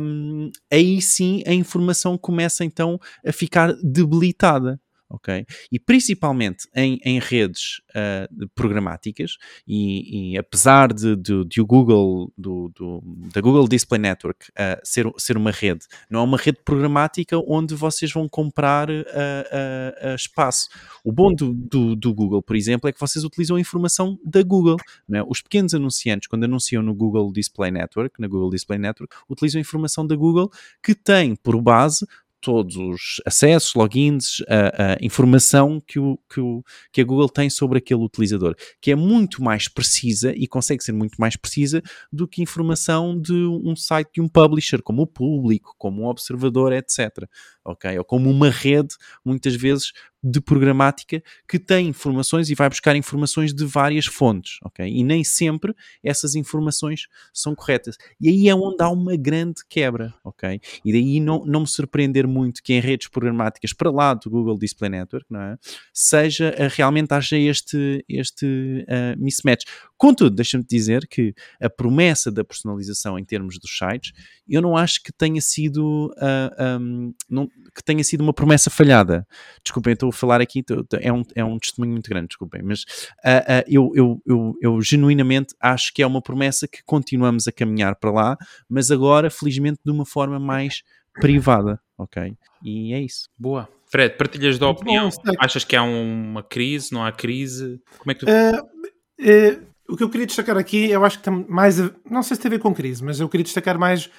um, 0.00 0.50
aí 0.70 1.00
sim 1.02 1.42
a 1.46 1.52
informação 1.52 2.16
começa 2.16 2.64
então 2.64 3.00
a 3.26 3.32
ficar 3.32 3.72
debilitada 3.82 4.80
ok? 5.10 5.46
E 5.72 5.78
principalmente 5.78 6.68
em, 6.74 7.00
em 7.04 7.18
redes 7.18 7.80
uh, 7.90 8.48
programáticas, 8.54 9.36
e, 9.66 10.32
e 10.32 10.38
apesar 10.38 10.92
de, 10.92 11.16
de, 11.16 11.44
de, 11.44 11.60
o 11.60 11.66
Google, 11.66 12.32
do, 12.36 12.70
do, 12.74 13.02
da 13.32 13.40
Google 13.40 13.66
Display 13.66 14.00
Network 14.00 14.50
uh, 14.50 14.80
ser, 14.84 15.10
ser 15.16 15.36
uma 15.36 15.50
rede, 15.50 15.86
não 16.10 16.20
é 16.20 16.22
uma 16.22 16.36
rede 16.36 16.58
programática 16.64 17.38
onde 17.46 17.74
vocês 17.74 18.12
vão 18.12 18.28
comprar 18.28 18.90
uh, 18.90 20.14
espaço. 20.14 20.68
O 21.02 21.12
bom 21.12 21.34
do, 21.34 21.54
do, 21.54 21.96
do, 21.96 22.14
Google, 22.14 22.42
por 22.42 22.56
exemplo, 22.56 22.88
é 22.88 22.92
que 22.92 23.00
vocês 23.00 23.24
utilizam 23.24 23.56
a 23.56 23.60
informação 23.60 24.18
da 24.24 24.42
Google. 24.42 24.76
É? 25.12 25.22
Os 25.22 25.40
pequenos 25.40 25.74
anunciantes, 25.74 26.28
quando 26.28 26.44
anunciam 26.44 26.82
no 26.82 26.94
Google 26.94 27.32
Display 27.32 27.70
Network, 27.70 28.20
na 28.20 28.28
Google 28.28 28.50
Display 28.50 28.78
Network, 28.78 29.14
utilizam 29.28 29.58
a 29.58 29.62
informação 29.62 30.06
da 30.06 30.14
Google 30.14 30.50
que 30.82 30.94
tem 30.94 31.34
por 31.34 31.60
base 31.60 32.06
todos 32.40 32.76
os 32.76 33.20
acessos, 33.26 33.74
logins, 33.74 34.42
a, 34.48 34.92
a 34.92 34.96
informação 35.00 35.80
que, 35.80 35.98
o, 35.98 36.18
que, 36.32 36.40
o, 36.40 36.62
que 36.92 37.00
a 37.00 37.04
Google 37.04 37.28
tem 37.28 37.50
sobre 37.50 37.78
aquele 37.78 38.02
utilizador, 38.02 38.54
que 38.80 38.90
é 38.90 38.94
muito 38.94 39.42
mais 39.42 39.68
precisa 39.68 40.32
e 40.34 40.46
consegue 40.46 40.82
ser 40.82 40.92
muito 40.92 41.16
mais 41.18 41.36
precisa 41.36 41.82
do 42.12 42.28
que 42.28 42.42
informação 42.42 43.20
de 43.20 43.34
um 43.34 43.74
site 43.74 44.10
de 44.14 44.20
um 44.20 44.28
publisher, 44.28 44.82
como 44.82 45.02
o 45.02 45.06
público, 45.06 45.74
como 45.78 46.02
um 46.02 46.06
observador, 46.06 46.72
etc. 46.72 47.24
Ok? 47.64 47.98
Ou 47.98 48.04
como 48.04 48.30
uma 48.30 48.50
rede, 48.50 48.94
muitas 49.24 49.54
vezes 49.54 49.92
de 50.22 50.40
programática 50.40 51.22
que 51.48 51.58
tem 51.58 51.88
informações 51.88 52.50
e 52.50 52.54
vai 52.54 52.68
buscar 52.68 52.96
informações 52.96 53.54
de 53.54 53.64
várias 53.64 54.06
fontes, 54.06 54.58
ok? 54.64 54.86
E 54.86 55.04
nem 55.04 55.22
sempre 55.22 55.74
essas 56.02 56.34
informações 56.34 57.06
são 57.32 57.54
corretas. 57.54 57.96
E 58.20 58.28
aí 58.28 58.48
é 58.48 58.54
onde 58.54 58.82
há 58.82 58.88
uma 58.88 59.16
grande 59.16 59.64
quebra, 59.68 60.12
ok? 60.24 60.60
E 60.84 60.92
daí 60.92 61.20
não, 61.20 61.44
não 61.44 61.60
me 61.60 61.66
surpreender 61.68 62.26
muito 62.26 62.62
que 62.62 62.72
em 62.72 62.80
redes 62.80 63.08
programáticas 63.08 63.72
para 63.72 63.90
lá 63.90 64.14
do 64.14 64.28
Google 64.28 64.58
Display 64.58 64.90
Network, 64.90 65.26
não 65.30 65.40
é? 65.40 65.56
Seja 65.92 66.54
realmente 66.74 67.12
haja 67.12 67.38
este, 67.38 68.04
este 68.08 68.46
uh, 68.46 69.22
mismatch. 69.22 69.64
Contudo, 69.98 70.36
deixa-me 70.36 70.64
dizer 70.64 71.08
que 71.08 71.34
a 71.60 71.68
promessa 71.68 72.30
da 72.30 72.44
personalização 72.44 73.18
em 73.18 73.24
termos 73.24 73.58
dos 73.58 73.76
sites, 73.76 74.12
eu 74.48 74.62
não 74.62 74.76
acho 74.76 75.02
que 75.02 75.12
tenha 75.12 75.40
sido 75.40 76.06
uh, 76.16 76.54
ah, 76.56 76.78
um, 76.80 77.12
não, 77.28 77.48
que 77.74 77.82
tenha 77.84 78.02
sido 78.04 78.20
uma 78.20 78.32
promessa 78.32 78.70
falhada. 78.70 79.26
Desculpem, 79.62 79.94
estou 79.94 80.10
a 80.10 80.12
falar 80.12 80.40
aqui, 80.40 80.64
é 81.00 81.12
um, 81.12 81.22
é 81.34 81.44
um 81.44 81.58
testemunho 81.58 81.92
muito 81.92 82.08
grande, 82.08 82.28
desculpem, 82.28 82.62
mas 82.62 82.82
uh, 82.82 82.84
uh, 82.84 83.64
eu, 83.66 83.92
eu, 83.94 84.22
eu, 84.24 84.54
eu, 84.62 84.80
genuinamente 84.80 85.52
acho 85.60 85.92
que 85.92 86.00
é 86.00 86.06
uma 86.06 86.22
promessa 86.22 86.68
que 86.68 86.78
continuamos 86.84 87.48
a 87.48 87.52
caminhar 87.52 87.96
para 87.96 88.12
lá, 88.12 88.38
mas 88.68 88.92
agora, 88.92 89.28
felizmente, 89.28 89.80
de 89.84 89.90
uma 89.90 90.06
forma 90.06 90.38
mais 90.38 90.84
privada, 91.14 91.80
ok? 91.98 92.36
E 92.62 92.94
é 92.94 93.00
isso. 93.00 93.28
Boa. 93.36 93.68
Fred, 93.86 94.16
partilhas 94.16 94.58
da 94.58 94.68
opinião? 94.68 95.08
Bom, 95.08 95.32
Achas 95.40 95.64
que 95.64 95.74
há 95.74 95.82
uma 95.82 96.42
crise, 96.42 96.92
não 96.92 97.04
há 97.04 97.10
crise? 97.10 97.80
Como 97.98 98.12
é 98.12 98.14
que 98.14 98.20
tu... 98.20 98.26
Uh, 98.30 99.66
o 99.88 99.96
que 99.96 100.04
eu 100.04 100.10
queria 100.10 100.26
destacar 100.26 100.56
aqui, 100.58 100.90
eu 100.90 101.04
acho 101.04 101.18
que 101.18 101.24
tem 101.24 101.46
mais. 101.48 101.80
A, 101.80 101.90
não 102.10 102.22
sei 102.22 102.36
se 102.36 102.42
tem 102.42 102.50
a 102.50 102.54
ver 102.54 102.60
com 102.60 102.74
crise, 102.74 103.02
mas 103.02 103.18
eu 103.18 103.28
queria 103.28 103.44
destacar 103.44 103.78
mais 103.78 104.10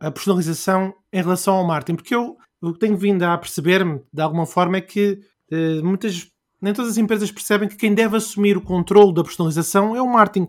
a 0.00 0.10
personalização 0.10 0.92
em 1.12 1.22
relação 1.22 1.54
ao 1.54 1.66
marketing, 1.66 1.96
porque 1.96 2.14
eu, 2.14 2.36
o 2.60 2.72
que 2.72 2.80
tenho 2.80 2.96
vindo 2.96 3.22
a 3.22 3.38
perceber-me 3.38 4.00
de 4.12 4.22
alguma 4.22 4.46
forma 4.46 4.78
é 4.78 4.80
que 4.80 5.18
uh, 5.52 5.84
muitas. 5.84 6.28
Nem 6.60 6.72
todas 6.72 6.92
as 6.92 6.96
empresas 6.96 7.30
percebem 7.30 7.68
que 7.68 7.76
quem 7.76 7.94
deve 7.94 8.16
assumir 8.16 8.56
o 8.56 8.62
controle 8.62 9.12
da 9.12 9.22
personalização 9.22 9.94
é 9.94 10.00
o 10.00 10.10
marketing. 10.10 10.48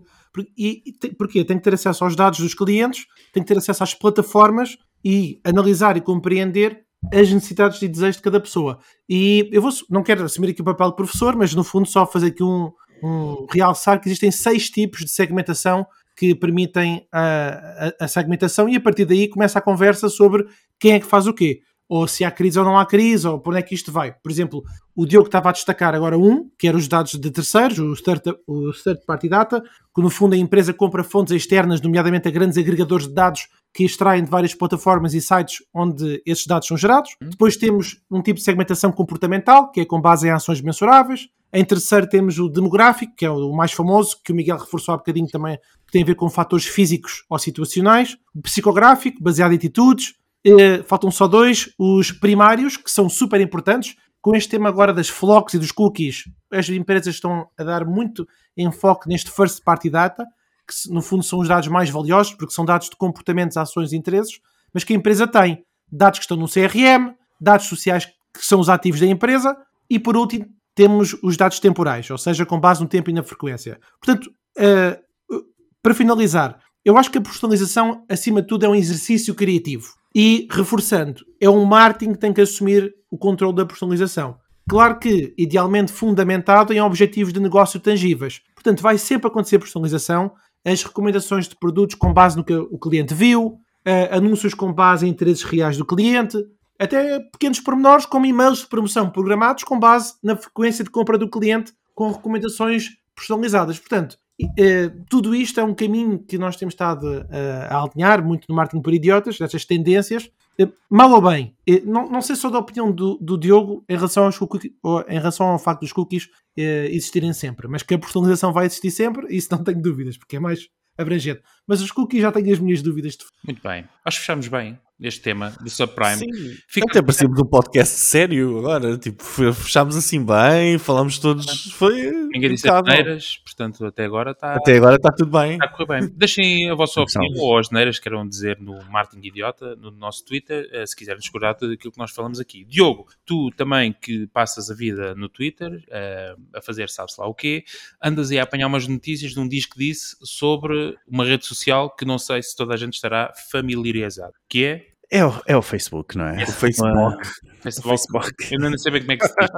E, 0.57 0.81
e 0.85 1.13
porquê? 1.15 1.43
Tem 1.43 1.57
que 1.57 1.63
ter 1.63 1.73
acesso 1.73 2.05
aos 2.05 2.15
dados 2.15 2.39
dos 2.39 2.53
clientes, 2.53 3.05
tem 3.33 3.43
que 3.43 3.47
ter 3.47 3.57
acesso 3.57 3.83
às 3.83 3.93
plataformas 3.93 4.77
e 5.03 5.39
analisar 5.43 5.97
e 5.97 6.01
compreender 6.01 6.85
as 7.13 7.29
necessidades 7.29 7.81
e 7.81 7.89
desejos 7.89 8.15
de 8.15 8.21
cada 8.21 8.39
pessoa. 8.39 8.79
E 9.07 9.49
eu 9.51 9.61
vou, 9.61 9.71
não 9.89 10.01
quero 10.01 10.23
assumir 10.23 10.51
aqui 10.51 10.61
o 10.61 10.65
papel 10.65 10.89
de 10.89 10.95
professor, 10.95 11.35
mas 11.35 11.53
no 11.53 11.63
fundo 11.63 11.87
só 11.87 12.05
fazer 12.05 12.27
aqui 12.27 12.43
um, 12.43 12.71
um 13.03 13.45
realçar 13.51 13.99
que 13.99 14.07
existem 14.07 14.31
seis 14.31 14.69
tipos 14.69 15.01
de 15.01 15.09
segmentação 15.09 15.85
que 16.15 16.33
permitem 16.33 17.07
a, 17.11 17.91
a, 17.99 18.05
a, 18.05 18.07
segmentação 18.07 18.67
e 18.67 18.75
a 18.75 18.81
partir 18.81 19.05
daí 19.05 19.27
começa 19.27 19.59
a 19.59 19.61
conversa 19.61 20.09
sobre 20.09 20.45
quem 20.79 20.93
é 20.93 20.99
que 20.99 21.05
faz 21.05 21.27
o 21.27 21.33
quê. 21.33 21.59
Ou 21.87 22.05
se 22.05 22.25
há 22.25 22.31
crise 22.31 22.59
ou 22.59 22.65
não 22.65 22.77
há 22.77 22.85
crise, 22.85 23.25
ou 23.25 23.39
por 23.39 23.51
onde 23.51 23.59
é 23.59 23.61
que 23.61 23.73
isto 23.73 23.93
vai. 23.93 24.11
Por 24.11 24.29
exemplo, 24.29 24.61
o 24.93 25.05
Diogo 25.05 25.27
estava 25.27 25.49
a 25.49 25.51
destacar 25.53 25.95
agora 25.95 26.17
um, 26.17 26.49
que 26.59 26.67
era 26.67 26.75
os 26.75 26.87
dados 26.87 27.13
de 27.13 27.31
terceiros, 27.31 27.79
o 27.79 27.95
third, 27.95 28.23
o 28.45 28.73
third 28.73 29.05
party 29.05 29.29
data, 29.29 29.63
que 29.95 30.01
no 30.01 30.09
fundo 30.09 30.33
a 30.33 30.37
empresa 30.37 30.73
compra 30.73 31.01
fontes 31.01 31.33
externas, 31.33 31.79
nomeadamente 31.79 32.27
a 32.27 32.31
grandes 32.31 32.57
agregadores 32.57 33.07
de 33.07 33.13
dados 33.13 33.47
que 33.73 33.85
extraem 33.85 34.23
de 34.23 34.29
várias 34.29 34.53
plataformas 34.53 35.13
e 35.13 35.21
sites 35.21 35.59
onde 35.73 36.21
esses 36.25 36.45
dados 36.45 36.67
são 36.67 36.75
gerados. 36.75 37.11
Depois 37.21 37.55
temos 37.55 38.01
um 38.11 38.21
tipo 38.21 38.39
de 38.39 38.43
segmentação 38.43 38.91
comportamental, 38.91 39.71
que 39.71 39.81
é 39.81 39.85
com 39.85 40.01
base 40.01 40.27
em 40.27 40.31
ações 40.31 40.61
mensuráveis. 40.61 41.29
Em 41.51 41.63
terceiro 41.63 42.07
temos 42.07 42.37
o 42.39 42.49
demográfico, 42.49 43.15
que 43.15 43.25
é 43.25 43.31
o 43.31 43.53
mais 43.53 43.71
famoso, 43.71 44.17
que 44.23 44.31
o 44.31 44.35
Miguel 44.35 44.57
reforçou 44.57 44.93
há 44.93 44.97
bocadinho 44.97 45.27
também, 45.27 45.57
que 45.85 45.91
tem 45.91 46.03
a 46.03 46.05
ver 46.05 46.15
com 46.15 46.29
fatores 46.29 46.65
físicos 46.65 47.23
ou 47.29 47.39
situacionais. 47.39 48.17
O 48.35 48.41
psicográfico, 48.41 49.23
baseado 49.23 49.53
em 49.53 49.55
atitudes. 49.55 50.13
Eh, 50.45 50.83
faltam 50.83 51.09
só 51.09 51.27
dois, 51.27 51.69
os 51.77 52.11
primários, 52.11 52.77
que 52.77 52.91
são 52.91 53.09
super 53.09 53.39
importantes. 53.39 53.95
Com 54.21 54.35
este 54.35 54.49
tema 54.49 54.67
agora 54.67 54.93
das 54.93 55.07
flocks 55.07 55.53
e 55.53 55.59
dos 55.59 55.71
cookies, 55.71 56.25
as 56.51 56.67
empresas 56.69 57.15
estão 57.15 57.47
a 57.57 57.63
dar 57.63 57.85
muito 57.85 58.27
enfoque 58.57 59.07
neste 59.07 59.31
first 59.31 59.63
party 59.63 59.89
data, 59.89 60.25
que 60.67 60.93
no 60.93 61.01
fundo 61.01 61.23
são 61.23 61.39
os 61.39 61.47
dados 61.47 61.69
mais 61.69 61.89
valiosos, 61.89 62.33
porque 62.33 62.53
são 62.53 62.65
dados 62.65 62.89
de 62.89 62.95
comportamentos, 62.97 63.55
ações 63.55 63.93
e 63.93 63.95
interesses, 63.95 64.39
mas 64.73 64.83
que 64.83 64.91
a 64.91 64.95
empresa 64.95 65.25
tem. 65.27 65.63
Dados 65.89 66.19
que 66.19 66.25
estão 66.25 66.35
no 66.35 66.47
CRM, 66.47 67.15
dados 67.39 67.67
sociais 67.67 68.05
que 68.05 68.45
são 68.45 68.59
os 68.59 68.67
ativos 68.67 68.99
da 68.99 69.07
empresa, 69.07 69.55
e 69.89 69.97
por 69.97 70.17
último 70.17 70.45
temos 70.77 71.17
os 71.23 71.35
dados 71.35 71.59
temporais, 71.59 72.07
ou 72.11 72.19
seja, 72.19 72.45
com 72.45 72.59
base 72.59 72.81
no 72.81 72.87
tempo 72.87 73.09
e 73.09 73.13
na 73.13 73.23
frequência. 73.23 73.79
Portanto, 73.99 74.29
uh, 74.59 75.43
para 75.81 75.95
finalizar, 75.95 76.59
eu 76.85 76.95
acho 76.99 77.09
que 77.09 77.17
a 77.17 77.21
personalização, 77.21 78.05
acima 78.07 78.43
de 78.43 78.47
tudo, 78.47 78.63
é 78.63 78.69
um 78.69 78.75
exercício 78.75 79.33
criativo. 79.33 79.87
E, 80.13 80.47
reforçando, 80.51 81.25
é 81.41 81.49
um 81.49 81.65
marketing 81.65 82.13
que 82.13 82.19
tem 82.19 82.31
que 82.31 82.41
assumir 82.41 82.93
o 83.09 83.17
controle 83.17 83.55
da 83.55 83.65
personalização. 83.65 84.37
Claro 84.69 84.99
que, 84.99 85.33
idealmente, 85.35 85.91
fundamentado 85.91 86.71
em 86.71 86.79
objetivos 86.79 87.33
de 87.33 87.39
negócio 87.39 87.79
tangíveis. 87.79 88.41
Portanto, 88.53 88.83
vai 88.83 88.99
sempre 88.99 89.27
acontecer 89.27 89.57
personalização, 89.57 90.31
as 90.63 90.83
recomendações 90.83 91.47
de 91.47 91.55
produtos 91.55 91.95
com 91.95 92.13
base 92.13 92.37
no 92.37 92.43
que 92.43 92.53
o 92.53 92.77
cliente 92.77 93.15
viu, 93.15 93.45
uh, 93.47 94.15
anúncios 94.15 94.53
com 94.53 94.71
base 94.71 95.07
em 95.07 95.09
interesses 95.09 95.43
reais 95.43 95.75
do 95.75 95.85
cliente, 95.85 96.37
até 96.79 97.19
pequenos 97.19 97.59
pormenores 97.59 98.05
como 98.05 98.25
e-mails 98.25 98.59
de 98.59 98.67
promoção 98.67 99.09
programados 99.09 99.63
com 99.63 99.79
base 99.79 100.15
na 100.23 100.35
frequência 100.35 100.83
de 100.83 100.89
compra 100.89 101.17
do 101.17 101.29
cliente 101.29 101.73
com 101.93 102.11
recomendações 102.11 102.89
personalizadas. 103.15 103.79
Portanto, 103.79 104.17
eh, 104.57 104.91
tudo 105.09 105.33
isto 105.33 105.59
é 105.59 105.63
um 105.63 105.73
caminho 105.73 106.19
que 106.19 106.37
nós 106.37 106.55
temos 106.55 106.73
estado 106.73 107.25
a, 107.31 107.75
a 107.75 107.83
alinhar 107.83 108.23
muito 108.23 108.45
no 108.47 108.55
marketing 108.55 108.83
por 108.83 108.93
idiotas, 108.93 109.41
essas 109.41 109.65
tendências, 109.65 110.29
eh, 110.59 110.67
mal 110.87 111.11
ou 111.11 111.21
bem. 111.21 111.55
Eh, 111.67 111.81
não, 111.83 112.07
não 112.07 112.21
sei 112.21 112.35
só 112.35 112.49
da 112.51 112.59
opinião 112.59 112.91
do, 112.91 113.17
do 113.17 113.37
Diogo 113.37 113.83
em 113.89 113.95
relação, 113.95 114.25
aos 114.25 114.37
cookies, 114.37 114.71
em 115.09 115.17
relação 115.17 115.47
ao 115.47 115.59
facto 115.59 115.81
dos 115.81 115.91
cookies 115.91 116.29
existirem 116.55 117.33
sempre, 117.33 117.67
mas 117.67 117.83
que 117.83 117.93
a 117.93 117.99
personalização 117.99 118.51
vai 118.51 118.65
existir 118.65 118.89
sempre, 118.89 119.27
isso 119.29 119.47
não 119.51 119.63
tenho 119.63 119.79
dúvidas, 119.79 120.17
porque 120.17 120.37
é 120.37 120.39
mais 120.39 120.69
abrangente. 120.97 121.41
Mas 121.67 121.81
os 121.81 121.91
cookies 121.91 122.21
já 122.21 122.31
tenho 122.31 122.51
as 122.51 122.59
minhas 122.59 122.81
dúvidas. 122.81 123.15
Muito 123.45 123.61
bem. 123.61 123.85
Acho 124.03 124.17
que 124.17 124.21
fechamos 124.21 124.47
bem 124.47 124.79
este 124.99 125.21
tema 125.21 125.53
do 125.61 125.69
subprime. 125.69 126.17
Sim, 126.17 126.57
Fica... 126.67 126.87
até 126.89 127.01
parecemos 127.01 127.39
um 127.39 127.45
podcast 127.45 127.95
sério 127.95 128.57
agora, 128.57 128.97
tipo, 128.97 129.23
fechámos 129.23 129.95
assim 129.95 130.23
bem, 130.23 130.77
falamos 130.77 131.19
todos, 131.19 131.71
foi 131.73 132.11
Ninguém 132.33 132.51
disse 132.51 132.69
asneiras, 132.69 133.37
portanto 133.43 133.85
até 133.85 134.05
agora 134.05 134.31
está... 134.31 134.55
Até 134.55 134.77
agora 134.77 134.95
está 134.95 135.11
tudo 135.11 135.31
bem. 135.31 135.53
Está 135.53 135.65
a 135.65 135.69
correr 135.69 135.99
bem. 135.99 136.09
Deixem 136.17 136.69
a 136.69 136.75
vossa 136.75 137.01
opinião, 137.01 137.31
ou 137.37 137.57
as 137.57 137.69
neiras 137.69 137.99
queiram 137.99 138.27
dizer 138.27 138.59
no 138.59 138.83
Martin 138.85 139.19
Idiota, 139.21 139.75
no 139.75 139.91
nosso 139.91 140.25
Twitter, 140.25 140.67
eh, 140.71 140.85
se 140.85 140.95
quiserem 140.95 141.19
discordar 141.19 141.55
tudo 141.55 141.73
aquilo 141.73 141.91
que 141.91 141.99
nós 141.99 142.11
falamos 142.11 142.39
aqui. 142.39 142.65
Diogo, 142.65 143.07
tu 143.25 143.51
também 143.51 143.93
que 143.93 144.27
passas 144.27 144.71
a 144.71 144.73
vida 144.73 145.13
no 145.13 145.29
Twitter, 145.29 145.83
eh, 145.89 146.35
a 146.55 146.61
fazer 146.61 146.89
sabe-se 146.89 147.19
lá 147.21 147.27
o 147.27 147.33
quê, 147.33 147.63
andas 148.01 148.31
aí 148.31 148.39
a 148.39 148.43
apanhar 148.43 148.67
umas 148.67 148.87
notícias 148.87 149.31
de 149.31 149.39
um 149.39 149.47
disco 149.47 149.77
disse 149.77 150.15
sobre 150.23 150.97
uma 151.07 151.23
rede 151.23 151.45
social 151.45 151.95
que 151.95 152.05
não 152.05 152.17
sei 152.17 152.41
se 152.41 152.55
toda 152.55 152.73
a 152.73 152.77
gente 152.77 152.93
estará 152.93 153.31
familiarizado, 153.51 154.33
que 154.49 154.65
é 154.65 154.86
é 155.11 155.25
o, 155.25 155.41
é 155.47 155.55
o 155.55 155.61
Facebook, 155.61 156.17
não 156.17 156.25
é? 156.25 156.43
O 156.43 156.47
Facebook. 156.47 157.27
Facebook. 157.61 157.87
O 157.87 157.89
Facebook. 157.89 158.33
Eu 158.51 158.59
não 158.59 158.77
sei 158.77 158.91
bem 158.91 159.01
como 159.01 159.11
é 159.13 159.17
que 159.17 159.27
se 159.27 159.35
diz. 159.39 159.49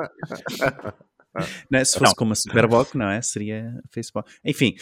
não, 1.70 1.80
é? 1.80 1.86
se 1.86 1.98
fosse 1.98 2.12
não. 2.12 2.16
como 2.16 2.34
a 2.34 2.36
Superbox, 2.36 2.94
não 2.94 3.10
é? 3.10 3.22
Seria 3.22 3.74
Facebook. 3.92 4.32
Enfim, 4.46 4.76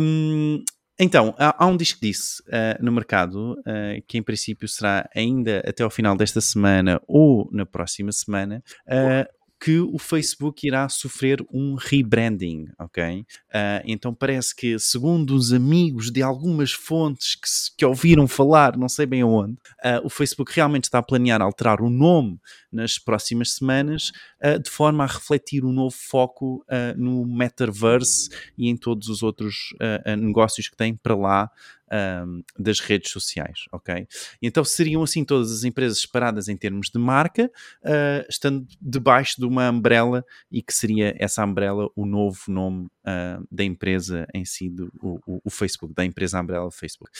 um, 0.00 0.62
então, 0.98 1.32
há, 1.38 1.64
há, 1.64 1.66
um 1.66 1.76
disco 1.76 2.00
disso 2.00 2.42
uh, 2.48 2.84
no 2.84 2.90
mercado 2.90 3.52
uh, 3.52 4.02
que 4.08 4.18
em 4.18 4.22
princípio 4.22 4.66
será 4.66 5.08
ainda 5.14 5.62
até 5.64 5.84
ao 5.84 5.90
final 5.90 6.16
desta 6.16 6.40
semana 6.40 7.00
ou 7.06 7.48
na 7.52 7.64
próxima 7.64 8.10
semana. 8.10 8.62
Uh, 8.86 9.37
que 9.60 9.80
o 9.80 9.98
Facebook 9.98 10.64
irá 10.64 10.88
sofrer 10.88 11.44
um 11.52 11.74
rebranding, 11.74 12.68
ok? 12.78 13.20
Uh, 13.20 13.82
então 13.84 14.14
parece 14.14 14.54
que, 14.54 14.78
segundo 14.78 15.34
os 15.34 15.52
amigos 15.52 16.12
de 16.12 16.22
algumas 16.22 16.72
fontes 16.72 17.34
que, 17.34 17.78
que 17.78 17.84
ouviram 17.84 18.28
falar, 18.28 18.76
não 18.76 18.88
sei 18.88 19.04
bem 19.04 19.22
aonde, 19.22 19.54
uh, 19.54 20.04
o 20.04 20.08
Facebook 20.08 20.52
realmente 20.54 20.84
está 20.84 20.98
a 20.98 21.02
planear 21.02 21.42
alterar 21.42 21.80
o 21.80 21.90
nome 21.90 22.38
nas 22.70 22.98
próximas 22.98 23.54
semanas, 23.54 24.12
uh, 24.44 24.60
de 24.60 24.70
forma 24.70 25.02
a 25.02 25.08
refletir 25.08 25.64
um 25.64 25.72
novo 25.72 25.96
foco 25.96 26.64
no 26.96 27.24
metaverse 27.26 28.28
e 28.56 28.68
em 28.68 28.76
todos 28.76 29.08
os 29.08 29.22
outros 29.22 29.74
negócios 30.18 30.68
que 30.68 30.76
tem 30.76 30.94
para 30.94 31.14
lá 31.14 31.50
um, 31.92 32.42
das 32.58 32.80
redes 32.80 33.10
sociais, 33.10 33.64
ok? 33.72 34.06
Então 34.42 34.64
seriam 34.64 35.02
assim 35.02 35.24
todas 35.24 35.52
as 35.52 35.64
empresas 35.64 36.00
separadas 36.00 36.48
em 36.48 36.56
termos 36.56 36.90
de 36.90 36.98
marca, 36.98 37.50
uh, 37.82 38.26
estando 38.28 38.66
debaixo 38.80 39.36
de 39.38 39.46
uma 39.46 39.70
umbrella 39.70 40.24
e 40.50 40.62
que 40.62 40.72
seria 40.72 41.14
essa 41.18 41.44
umbrella 41.44 41.88
o 41.94 42.04
novo 42.04 42.38
nome 42.48 42.86
uh, 42.86 43.46
da 43.50 43.64
empresa 43.64 44.26
em 44.34 44.44
si, 44.44 44.68
do, 44.68 44.92
o, 45.02 45.40
o, 45.44 45.50
Facebook, 45.50 45.94
da 45.94 46.04
empresa 46.04 46.40
umbrella 46.40 46.70
Facebook. 46.70 47.10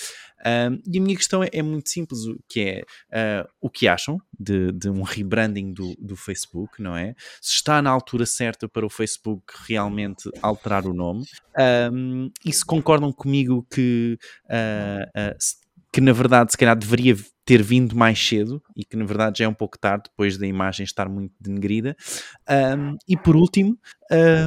Um, 0.44 0.80
e 0.86 0.98
a 0.98 1.02
minha 1.02 1.16
questão 1.16 1.42
é, 1.42 1.48
é, 1.52 1.62
muito 1.62 1.88
simples, 1.88 2.20
que 2.48 2.60
é 2.60 3.44
uh, 3.44 3.48
o 3.60 3.70
que 3.70 3.88
acham 3.88 4.20
de, 4.38 4.72
de 4.72 4.88
um 4.88 5.02
rebranding 5.02 5.72
do, 5.72 5.94
do, 5.98 6.16
Facebook, 6.16 6.80
não 6.82 6.96
é? 6.96 7.14
Se 7.40 7.54
está 7.54 7.80
na 7.82 7.90
altura 7.90 8.26
certa 8.26 8.68
para 8.68 8.86
o 8.86 8.90
Facebook 8.90 9.44
realmente 9.66 10.30
alterar 10.42 10.86
o 10.86 10.94
nome 10.94 11.24
um, 11.92 12.30
e 12.44 12.52
se 12.52 12.64
concordam 12.64 13.12
comigo 13.12 13.66
que 13.70 14.18
uh, 14.46 14.57
que 15.92 16.00
na 16.00 16.12
verdade 16.12 16.52
se 16.52 16.58
calhar 16.58 16.76
deveria 16.76 17.16
ter 17.44 17.62
vindo 17.62 17.96
mais 17.96 18.18
cedo 18.18 18.62
e 18.76 18.84
que 18.84 18.96
na 18.96 19.04
verdade 19.04 19.38
já 19.38 19.46
é 19.46 19.48
um 19.48 19.54
pouco 19.54 19.78
tarde 19.78 20.04
depois 20.10 20.36
da 20.36 20.46
imagem 20.46 20.84
estar 20.84 21.08
muito 21.08 21.32
denegrida. 21.40 21.96
Um, 22.48 22.96
e 23.08 23.16
por 23.16 23.36
último, 23.36 23.78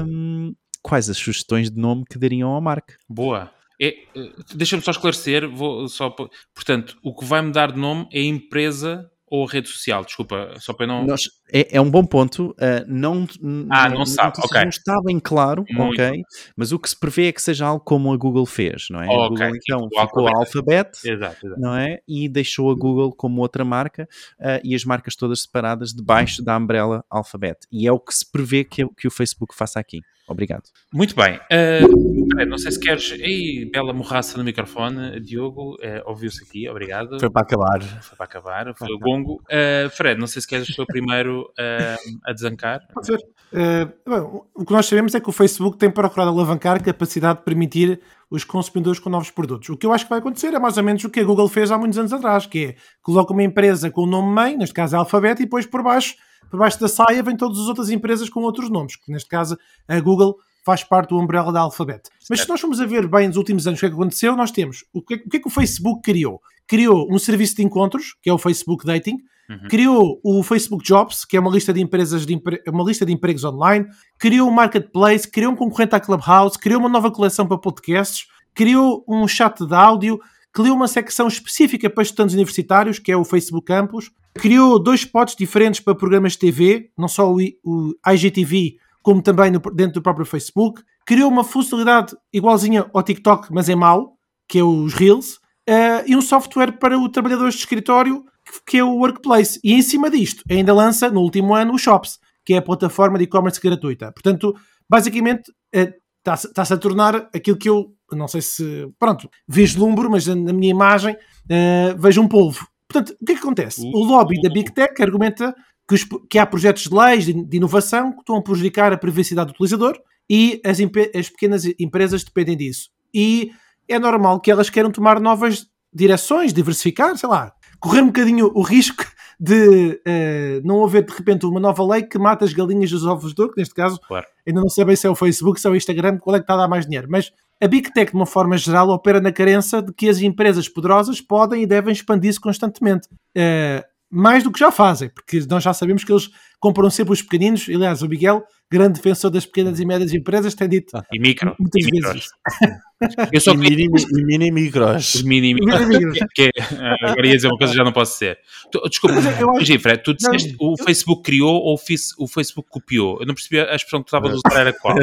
um, 0.08 0.54
quais 0.84 1.10
as 1.10 1.18
sugestões 1.18 1.72
de 1.72 1.80
nome 1.80 2.04
que 2.10 2.20
dariam 2.20 2.56
à 2.56 2.62
marca? 2.62 2.96
Boa. 3.10 3.52
É, 3.82 3.88
eh, 3.88 4.32
Deixa-me 4.54 4.84
só 4.84 4.92
esclarecer, 4.92 5.50
vou 5.50 5.88
só, 5.88 6.12
portanto, 6.54 6.96
o 7.02 7.16
que 7.16 7.26
vai 7.26 7.42
mudar 7.42 7.72
de 7.72 7.80
nome 7.80 8.08
é 8.14 8.20
a 8.20 8.26
empresa 8.26 9.10
ou 9.32 9.46
rede 9.46 9.70
social? 9.70 10.04
Desculpa, 10.04 10.54
só 10.60 10.74
para 10.74 10.86
não. 10.86 11.06
Nós, 11.06 11.22
é, 11.52 11.78
é, 11.78 11.82
um 11.82 11.90
bom 11.90 12.04
ponto. 12.04 12.52
Uh, 12.52 12.86
não, 12.86 13.26
ah, 13.72 13.90
não, 13.90 14.00
não 14.00 14.06
sabe, 14.06 14.34
ok. 14.38 14.62
Não 14.62 14.70
está 14.70 15.02
bem 15.02 15.20
claro, 15.22 15.64
Muito. 15.72 15.94
ok. 15.94 16.22
Mas 16.56 16.74
o 16.74 16.78
que 16.78 16.90
se 16.90 17.00
prevê 17.00 17.30
é 17.30 17.32
que 17.32 17.42
seja 17.42 17.66
algo 17.66 17.82
como 17.84 18.12
a 18.12 18.18
Google 18.18 18.46
fez, 18.46 18.88
não 18.90 19.02
é? 19.02 19.08
Oh, 19.08 19.24
a 19.24 19.30
Google 19.30 19.48
okay. 19.48 19.60
então 19.64 19.88
tipo, 19.88 20.02
ficou 20.02 20.28
a 20.28 20.32
Alphabet, 20.36 20.90
exato, 21.06 21.48
exato. 21.48 21.62
não 21.62 21.74
é? 21.74 22.02
E 22.06 22.28
deixou 22.28 22.70
a 22.70 22.76
Google 22.76 23.14
como 23.14 23.42
outra 23.42 23.64
marca 23.64 24.08
uh, 24.38 24.60
e 24.66 24.76
as 24.76 24.84
marcas 24.84 25.16
todas 25.16 25.44
separadas 25.44 25.94
debaixo 25.94 26.44
da 26.44 26.58
umbrella 26.58 27.06
Alphabet. 27.10 27.60
E 27.72 27.88
é 27.88 27.92
o 27.92 28.00
que 28.00 28.14
se 28.14 28.30
prevê 28.30 28.66
que, 28.66 28.86
que 28.98 29.08
o 29.08 29.12
Facebook 29.12 29.56
faça 29.56 29.80
aqui. 29.80 30.02
Obrigado. 30.28 30.64
Muito 30.94 31.16
bem. 31.16 31.40
Uh, 31.52 32.46
não 32.46 32.58
sei 32.58 32.72
se 32.72 32.80
queres. 32.80 33.12
Ei, 33.12 33.70
bela 33.72 33.94
morraça 33.94 34.38
no 34.38 34.44
microfone, 34.44 35.20
Diogo. 35.20 35.76
Uh, 35.76 36.02
Ouviu-se 36.06 36.44
aqui, 36.44 36.70
obrigado. 36.70 37.20
Foi 37.20 37.30
para 37.30 37.42
acabar. 37.42 37.82
Foi 37.82 38.18
para 38.18 38.26
acabar. 38.26 38.74
Foi 38.76 38.94
o 38.94 39.00
gongo. 39.00 39.42
Uh, 39.44 39.90
Fred, 39.90 40.20
não 40.20 40.28
sei 40.28 40.42
se 40.42 40.48
queres 40.48 40.78
o 40.78 40.86
primeiro 40.86 41.42
uh, 41.42 42.20
a 42.26 42.34
desancar. 42.34 42.82
Pode 42.94 43.08
ser. 43.08 43.20
Uh, 43.52 43.92
bom, 44.06 44.46
o 44.56 44.66
que 44.66 44.72
nós 44.72 44.86
sabemos 44.86 45.14
é 45.14 45.20
que 45.20 45.30
o 45.30 45.34
Facebook 45.34 45.78
tem 45.78 45.92
procurado 45.92 46.30
alavancar 46.32 46.78
a 46.78 46.80
capacidade 46.80 47.40
de 47.40 47.46
permitir 47.46 48.00
os 48.32 48.46
consumidores 48.46 48.98
com 48.98 49.10
novos 49.10 49.30
produtos. 49.30 49.68
O 49.70 49.76
que 49.76 49.86
eu 49.86 49.92
acho 49.92 50.06
que 50.06 50.10
vai 50.10 50.20
acontecer 50.20 50.54
é 50.54 50.60
mais 50.60 50.78
ou 50.78 50.84
menos 50.84 51.04
o 51.04 51.10
que 51.10 51.20
a 51.20 51.24
Google 51.24 51.50
fez 51.50 51.70
há 51.70 51.78
muitos 51.78 52.00
anos 52.00 52.14
atrás, 52.14 52.46
que 52.46 52.66
é 52.66 52.76
coloca 53.02 53.34
uma 53.34 53.44
empresa 53.44 53.92
com 53.92 54.04
o 54.04 54.06
nome 54.08 54.34
mãe, 54.34 54.58
neste 54.58 54.74
caso 54.74 54.96
é 54.96 55.00
Alphabet, 55.00 55.42
e 55.42 55.46
depois 55.46 55.66
por 55.66 55.84
baixo, 55.84 56.16
por 56.50 56.58
baixo 56.58 56.80
da 56.80 56.88
saia 56.88 57.22
vem 57.22 57.36
todas 57.36 57.60
as 57.60 57.68
outras 57.68 57.90
empresas 57.90 58.30
com 58.30 58.40
outros 58.40 58.70
nomes, 58.70 58.96
que 58.96 59.12
neste 59.12 59.28
caso 59.28 59.58
a 59.86 60.00
Google 60.00 60.38
faz 60.64 60.84
parte 60.84 61.10
do 61.10 61.20
umbrella 61.20 61.52
da 61.52 61.60
Alphabet. 61.60 62.10
Mas 62.30 62.42
se 62.42 62.48
nós 62.50 62.62
formos 62.62 62.80
a 62.80 62.86
ver 62.86 63.06
bem 63.08 63.28
nos 63.28 63.36
últimos 63.36 63.68
anos 63.68 63.80
o 63.80 63.82
que 63.82 63.86
é 63.88 63.90
que 63.90 63.96
aconteceu, 63.96 64.36
nós 64.36 64.52
temos 64.52 64.86
o 64.94 65.02
que, 65.02 65.16
é, 65.16 65.18
o 65.18 65.30
que 65.30 65.38
é 65.38 65.40
que 65.42 65.48
o 65.48 65.52
Facebook 65.52 66.02
criou? 66.02 66.42
Criou 66.66 67.08
um 67.12 67.20
serviço 67.20 67.58
de 67.58 67.64
encontros, 67.64 68.16
que 68.22 68.30
é 68.30 68.34
o 68.34 68.38
Facebook 68.38 68.86
Dating, 68.86 69.18
Uhum. 69.50 69.68
Criou 69.70 70.20
o 70.24 70.44
Facebook 70.44 70.84
Jobs, 70.84 71.26
que 71.26 71.36
é 71.36 71.40
uma 71.40 71.52
lista 71.52 71.74
de 71.74 71.82
empresas 71.82 72.26
de 72.26 72.34
empre... 72.34 72.62
uma 72.68 72.84
lista 72.84 73.06
de 73.06 73.12
empregos 73.12 73.44
online, 73.44 73.86
criou 74.18 74.48
um 74.48 74.52
marketplace, 74.52 75.30
criou 75.30 75.52
um 75.52 75.56
concorrente 75.56 75.96
à 75.96 76.00
Clubhouse, 76.00 76.58
criou 76.58 76.80
uma 76.80 76.90
nova 76.90 77.12
coleção 77.12 77.46
para 77.46 77.58
podcasts, 77.58 78.28
criou 78.54 79.04
um 79.08 79.28
chat 79.28 79.66
de 79.66 79.74
áudio, 79.74 80.20
criou 80.54 80.76
uma 80.76 80.88
secção 80.88 81.28
específica 81.28 81.90
para 81.90 82.04
estudantes 82.04 82.36
universitários, 82.36 83.00
que 83.00 83.12
é 83.12 83.18
o 83.18 83.24
Facebook 83.24 83.66
Campus, 83.66 84.12
criou 84.34 84.80
dois 84.80 85.02
spots 85.02 85.36
diferentes 85.36 85.80
para 85.80 85.96
programas 85.96 86.34
de 86.34 86.40
TV, 86.40 86.92
não 86.98 87.08
só 87.08 87.32
o, 87.32 87.38
o 87.64 87.94
IGTV, 88.08 88.78
como 89.02 89.22
também 89.22 89.52
no, 89.52 89.60
dentro 89.60 89.96
do 89.96 90.02
próprio 90.02 90.26
Facebook, 90.26 90.82
criou 91.06 91.30
uma 91.30 91.44
funcionalidade 91.44 92.16
igualzinha 92.32 92.90
ao 92.94 93.04
TikTok, 93.04 93.48
mas 93.52 93.70
é 93.70 93.76
mau, 93.76 94.18
que 94.48 94.60
é 94.60 94.64
os 94.64 94.94
Reels, 94.94 95.36
uh, 95.70 96.04
e 96.06 96.16
um 96.16 96.22
software 96.22 96.74
para 96.74 96.98
o 96.98 97.10
trabalhadores 97.10 97.56
de 97.56 97.62
escritório 97.62 98.24
que 98.66 98.78
é 98.78 98.84
o 98.84 98.96
Workplace. 98.96 99.60
E 99.64 99.74
em 99.74 99.82
cima 99.82 100.10
disto, 100.10 100.44
ainda 100.50 100.74
lança 100.74 101.10
no 101.10 101.22
último 101.22 101.56
ano 101.56 101.74
o 101.74 101.78
Shops, 101.78 102.20
que 102.46 102.54
é 102.54 102.58
a 102.58 102.62
plataforma 102.62 103.18
de 103.18 103.26
e-commerce 103.26 103.60
gratuita. 103.62 104.12
Portanto, 104.12 104.56
basicamente, 104.90 105.52
está-se 105.72 106.74
eh, 106.74 106.76
a 106.76 106.78
tornar 106.78 107.30
aquilo 107.34 107.58
que 107.58 107.70
eu, 107.70 107.94
não 108.12 108.28
sei 108.28 108.42
se, 108.42 108.88
pronto, 109.00 109.30
vislumbro, 109.48 110.10
mas 110.10 110.28
na 110.28 110.54
minha 110.54 110.72
imagem 110.72 111.14
uh, 111.14 111.98
vejo 111.98 112.22
um 112.22 112.28
polvo. 112.28 112.68
Portanto, 112.88 113.16
o 113.22 113.26
que 113.26 113.32
é 113.32 113.36
que 113.36 113.42
acontece? 113.42 113.82
O 113.94 114.04
lobby 114.04 114.42
da 114.42 114.50
Big 114.50 114.74
Tech 114.74 115.02
argumenta 115.02 115.56
que, 115.88 115.96
os, 115.96 116.06
que 116.30 116.38
há 116.38 116.46
projetos 116.46 116.84
de 116.84 116.96
leis 116.96 117.26
de, 117.26 117.34
de, 117.34 117.58
inovação 117.58 118.12
que 118.12 118.20
estão 118.20 118.36
a 118.36 118.42
prejudicar 118.42 118.92
a 118.92 118.98
privacidade 118.98 119.48
do 119.48 119.52
utilizador 119.52 119.98
e 120.30 120.62
as, 120.66 120.78
as 121.16 121.30
pequenas 121.30 121.66
empresas 121.80 122.24
dependem 122.24 122.58
disso. 122.58 122.90
E 123.14 123.52
é 123.88 123.98
normal 124.00 124.40
que 124.40 124.52
elas 124.52 124.70
queiram 124.70 124.92
tomar 124.92 125.20
novas 125.20 125.68
direções, 125.94 126.54
diversificar, 126.54 127.18
sei 127.18 127.30
lá, 127.30 127.54
correr 127.82 128.02
um 128.02 128.08
bocadinho 128.08 128.52
o 128.54 128.62
risco 128.62 129.04
de 129.40 130.00
uh, 130.08 130.62
não 130.64 130.84
haver 130.84 131.04
de 131.04 131.12
repente 131.12 131.48
uma 131.48 131.60
nova 131.60 131.84
lei 131.84 132.04
que 132.04 132.20
mata 132.20 132.46
as 132.46 132.54
galinhas 132.54 132.92
dos 132.92 133.06
ovos 133.06 133.34
de 133.34 133.42
ouro, 133.42 133.54
que 133.54 133.60
neste 133.60 133.74
caso 133.74 134.00
claro. 134.08 134.26
ainda 134.48 134.62
não 134.62 134.70
sabem 134.70 134.96
se 134.96 135.08
é 135.08 135.10
o 135.10 135.16
Facebook, 135.16 135.60
se 135.60 135.68
é 135.68 135.70
o 135.72 135.76
Instagram, 135.76 136.20
qual 136.20 136.36
é 136.36 136.40
que 136.40 136.44
está 136.44 136.54
a 136.54 136.58
dar 136.58 136.68
mais 136.68 136.86
dinheiro. 136.86 137.08
Mas 137.10 137.32
a 137.60 137.68
Big 137.68 137.92
Tech, 137.92 138.12
de 138.12 138.16
uma 138.16 138.28
forma 138.28 138.56
geral, 138.56 138.90
opera 138.90 139.20
na 139.20 139.32
carença 139.32 139.82
de 139.82 139.92
que 139.94 140.08
as 140.08 140.22
empresas 140.22 140.70
poderosas 140.70 141.20
podem 141.20 141.64
e 141.64 141.68
devem 141.68 141.92
expandir-se 141.92 142.40
constantemente. 142.40 143.08
Uh, 143.36 143.84
mais 144.12 144.44
do 144.44 144.52
que 144.52 144.60
já 144.60 144.72
fazem, 144.72 145.10
porque 145.10 145.40
nós 145.50 145.64
já 145.64 145.74
sabemos 145.74 146.04
que 146.04 146.12
eles 146.12 146.30
compram 146.60 146.90
sempre 146.90 147.14
os 147.14 147.22
pequeninos. 147.22 147.66
Aliás, 147.70 148.02
o 148.02 148.10
Miguel, 148.10 148.44
grande 148.72 148.94
defensor 148.94 149.30
das 149.30 149.46
pequenas 149.46 149.80
e 149.82 149.86
médias 149.86 150.14
empresas, 150.14 150.56
tem 150.56 150.70
dito 150.70 150.98
e 151.12 151.20
micro, 151.20 151.54
muitas 151.60 151.86
e 151.86 151.92
vezes. 151.92 152.30
Eu 153.34 153.42
só 153.42 153.56
mini, 153.56 153.90
mini, 153.90 154.24
mini 154.24 154.52
micros. 154.52 155.16
Os 155.16 155.24
mini 155.24 155.56
micros. 155.56 156.20
que, 156.36 156.52
que, 156.52 156.64
agora 157.04 157.28
ia 157.28 157.36
dizer 157.36 157.48
uma 157.48 157.58
coisa 157.58 157.74
já 157.74 157.84
não 157.84 157.92
posso 157.92 158.14
dizer. 158.14 158.38
Tu, 158.72 158.80
desculpa, 158.88 159.16
acho... 159.60 159.80
Fred, 159.80 160.04
tu 160.04 160.14
disseste 160.14 160.56
não, 160.60 160.70
o 160.70 160.76
eu... 160.78 160.86
Facebook 160.86 161.24
criou 161.24 161.56
ou 161.56 161.80
o 162.20 162.28
Facebook 162.28 162.70
copiou? 162.70 163.20
Eu 163.20 163.26
não 163.26 163.34
percebi 163.34 163.60
a 163.60 163.76
expressão 163.76 164.04
que 164.04 164.06
tu 164.06 164.16
estavas 164.16 164.32
a 164.32 164.36
usar, 164.36 164.62
era 164.62 164.74
qual? 164.74 164.96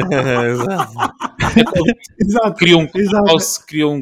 Exato. 2.17 2.53
Criou 2.55 2.83
um 2.83 2.89
Exato. 2.95 3.65
criou 3.67 3.93
um. 3.93 4.01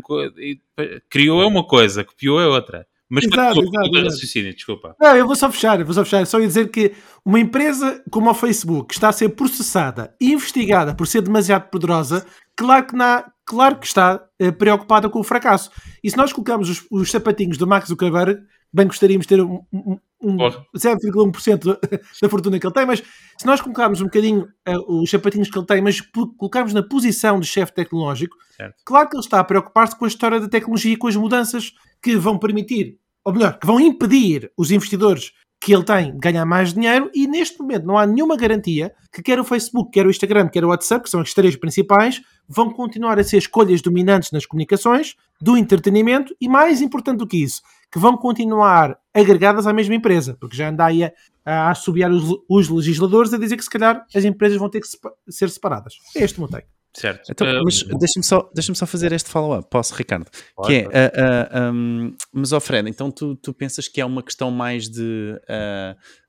Criou 1.09 1.41
é 1.41 1.47
uma 1.47 1.65
coisa, 1.65 2.03
copiou 2.03 2.39
é 2.39 2.45
outra. 2.45 2.85
Mas 3.09 3.23
exato, 3.23 3.61
exato, 3.61 4.03
raciocínio, 4.03 4.53
desculpa. 4.53 4.95
Não, 4.99 5.15
eu 5.15 5.25
vou 5.25 5.35
só 5.35 5.49
fechar, 5.49 5.79
eu 5.79 5.85
vou 5.85 5.93
só 5.93 6.03
fechar. 6.03 6.25
Só 6.25 6.39
ia 6.39 6.47
dizer 6.47 6.69
que 6.69 6.93
uma 7.23 7.39
empresa 7.39 8.03
como 8.11 8.29
a 8.29 8.33
Facebook 8.33 8.93
está 8.93 9.09
a 9.09 9.13
ser 9.13 9.29
processada 9.29 10.13
e 10.19 10.33
investigada 10.33 10.93
por 10.93 11.07
ser 11.07 11.21
demasiado 11.21 11.69
poderosa, 11.69 12.25
claro 12.55 12.85
que, 12.85 12.95
na, 12.95 13.31
claro 13.45 13.77
que 13.77 13.87
está 13.87 14.21
uh, 14.41 14.53
preocupada 14.53 15.09
com 15.09 15.19
o 15.19 15.23
fracasso. 15.23 15.71
E 16.03 16.11
se 16.11 16.17
nós 16.17 16.33
colocarmos 16.33 16.69
os, 16.69 16.85
os 16.91 17.09
sapatinhos 17.09 17.57
do 17.57 17.65
Max 17.65 17.87
Zuckerberg, 17.87 18.41
bem 18.73 18.87
gostaríamos 18.87 19.25
de 19.25 19.35
ter 19.35 19.41
um, 19.41 19.61
um, 19.71 19.97
um 20.21 20.37
0,1% 20.37 21.79
da 22.21 22.29
fortuna 22.29 22.59
que 22.59 22.67
ele 22.67 22.73
tem, 22.73 22.85
mas 22.85 23.01
se 23.37 23.45
nós 23.45 23.61
colocarmos 23.61 24.01
um 24.01 24.05
bocadinho 24.05 24.49
uh, 24.67 25.01
os 25.01 25.09
sapatinhos 25.09 25.49
que 25.49 25.57
ele 25.57 25.65
tem, 25.65 25.81
mas 25.81 26.01
colocarmos 26.37 26.73
na 26.73 26.83
posição 26.83 27.39
de 27.39 27.47
chefe 27.47 27.73
tecnológico, 27.73 28.35
certo. 28.57 28.75
claro 28.83 29.07
que 29.07 29.15
ele 29.15 29.23
está 29.23 29.39
a 29.39 29.45
preocupar-se 29.45 29.97
com 29.97 30.03
a 30.03 30.09
história 30.09 30.41
da 30.41 30.49
tecnologia 30.49 30.91
e 30.91 30.97
com 30.97 31.07
as 31.07 31.15
mudanças 31.15 31.71
que 32.01 32.15
vão 32.15 32.37
permitir, 32.37 32.97
ou 33.23 33.33
melhor, 33.33 33.57
que 33.59 33.67
vão 33.67 33.79
impedir 33.79 34.51
os 34.57 34.71
investidores 34.71 35.31
que 35.59 35.73
ele 35.73 35.83
tem 35.83 36.13
de 36.13 36.19
ganhar 36.19 36.45
mais 36.45 36.73
dinheiro 36.73 37.09
e 37.13 37.27
neste 37.27 37.59
momento 37.59 37.85
não 37.85 37.97
há 37.97 38.05
nenhuma 38.05 38.37
garantia 38.37 38.93
que 39.11 39.23
quer 39.23 39.39
o 39.39 39.43
Facebook, 39.43 39.91
quer 39.91 40.05
o 40.05 40.09
Instagram, 40.09 40.47
quer 40.47 40.63
o 40.63 40.69
WhatsApp, 40.69 41.03
que 41.03 41.09
são 41.09 41.19
as 41.19 41.33
três 41.33 41.55
principais, 41.55 42.21
vão 42.47 42.71
continuar 42.71 43.17
a 43.17 43.23
ser 43.23 43.37
escolhas 43.37 43.81
dominantes 43.81 44.31
nas 44.31 44.45
comunicações, 44.45 45.15
do 45.41 45.57
entretenimento 45.57 46.35
e 46.39 46.47
mais 46.47 46.81
importante 46.81 47.17
do 47.17 47.27
que 47.27 47.43
isso, 47.43 47.61
que 47.91 47.99
vão 47.99 48.15
continuar 48.15 48.97
agregadas 49.13 49.65
à 49.65 49.73
mesma 49.73 49.95
empresa, 49.95 50.37
porque 50.39 50.55
já 50.55 50.69
anda 50.69 50.85
aí 50.85 51.03
a, 51.03 51.11
a 51.45 51.71
assobiar 51.71 52.11
os, 52.11 52.23
os 52.47 52.69
legisladores 52.69 53.33
a 53.33 53.37
dizer 53.37 53.57
que 53.57 53.63
se 53.63 53.69
calhar 53.69 54.05
as 54.13 54.23
empresas 54.23 54.57
vão 54.57 54.69
ter 54.69 54.81
que 54.81 54.87
ser 55.29 55.49
separadas. 55.49 55.95
É 56.15 56.23
este 56.23 56.37
o 56.37 56.41
meu 56.41 56.49
take. 56.49 56.67
Certo. 56.97 57.31
Então, 57.31 57.47
uh, 57.47 57.63
mas 57.63 57.83
deixa-me 57.83 58.23
só, 58.23 58.49
deixa 58.55 58.73
só 58.73 58.87
fazer 58.87 59.11
este 59.11 59.29
follow-up, 59.29 59.69
posso, 59.69 59.93
Ricardo? 59.93 60.25
Pode, 60.55 60.67
que 60.67 60.89
é, 60.91 61.11
uh, 61.55 61.69
uh, 61.69 61.71
um, 61.71 62.15
mas, 62.33 62.51
oh 62.51 62.59
Fred, 62.59 62.89
então 62.89 63.11
tu, 63.11 63.35
tu 63.35 63.53
pensas 63.53 63.87
que 63.87 64.01
é 64.01 64.05
uma 64.05 64.23
questão 64.23 64.49
mais 64.49 64.89
de 64.89 65.39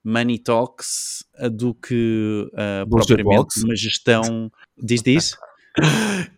money 0.04 0.38
talks 0.38 1.24
do 1.52 1.72
que 1.74 2.46
propriamente 2.90 3.64
uma 3.64 3.74
gestão. 3.74 4.52
Diz 4.76 5.02
diz? 5.02 5.34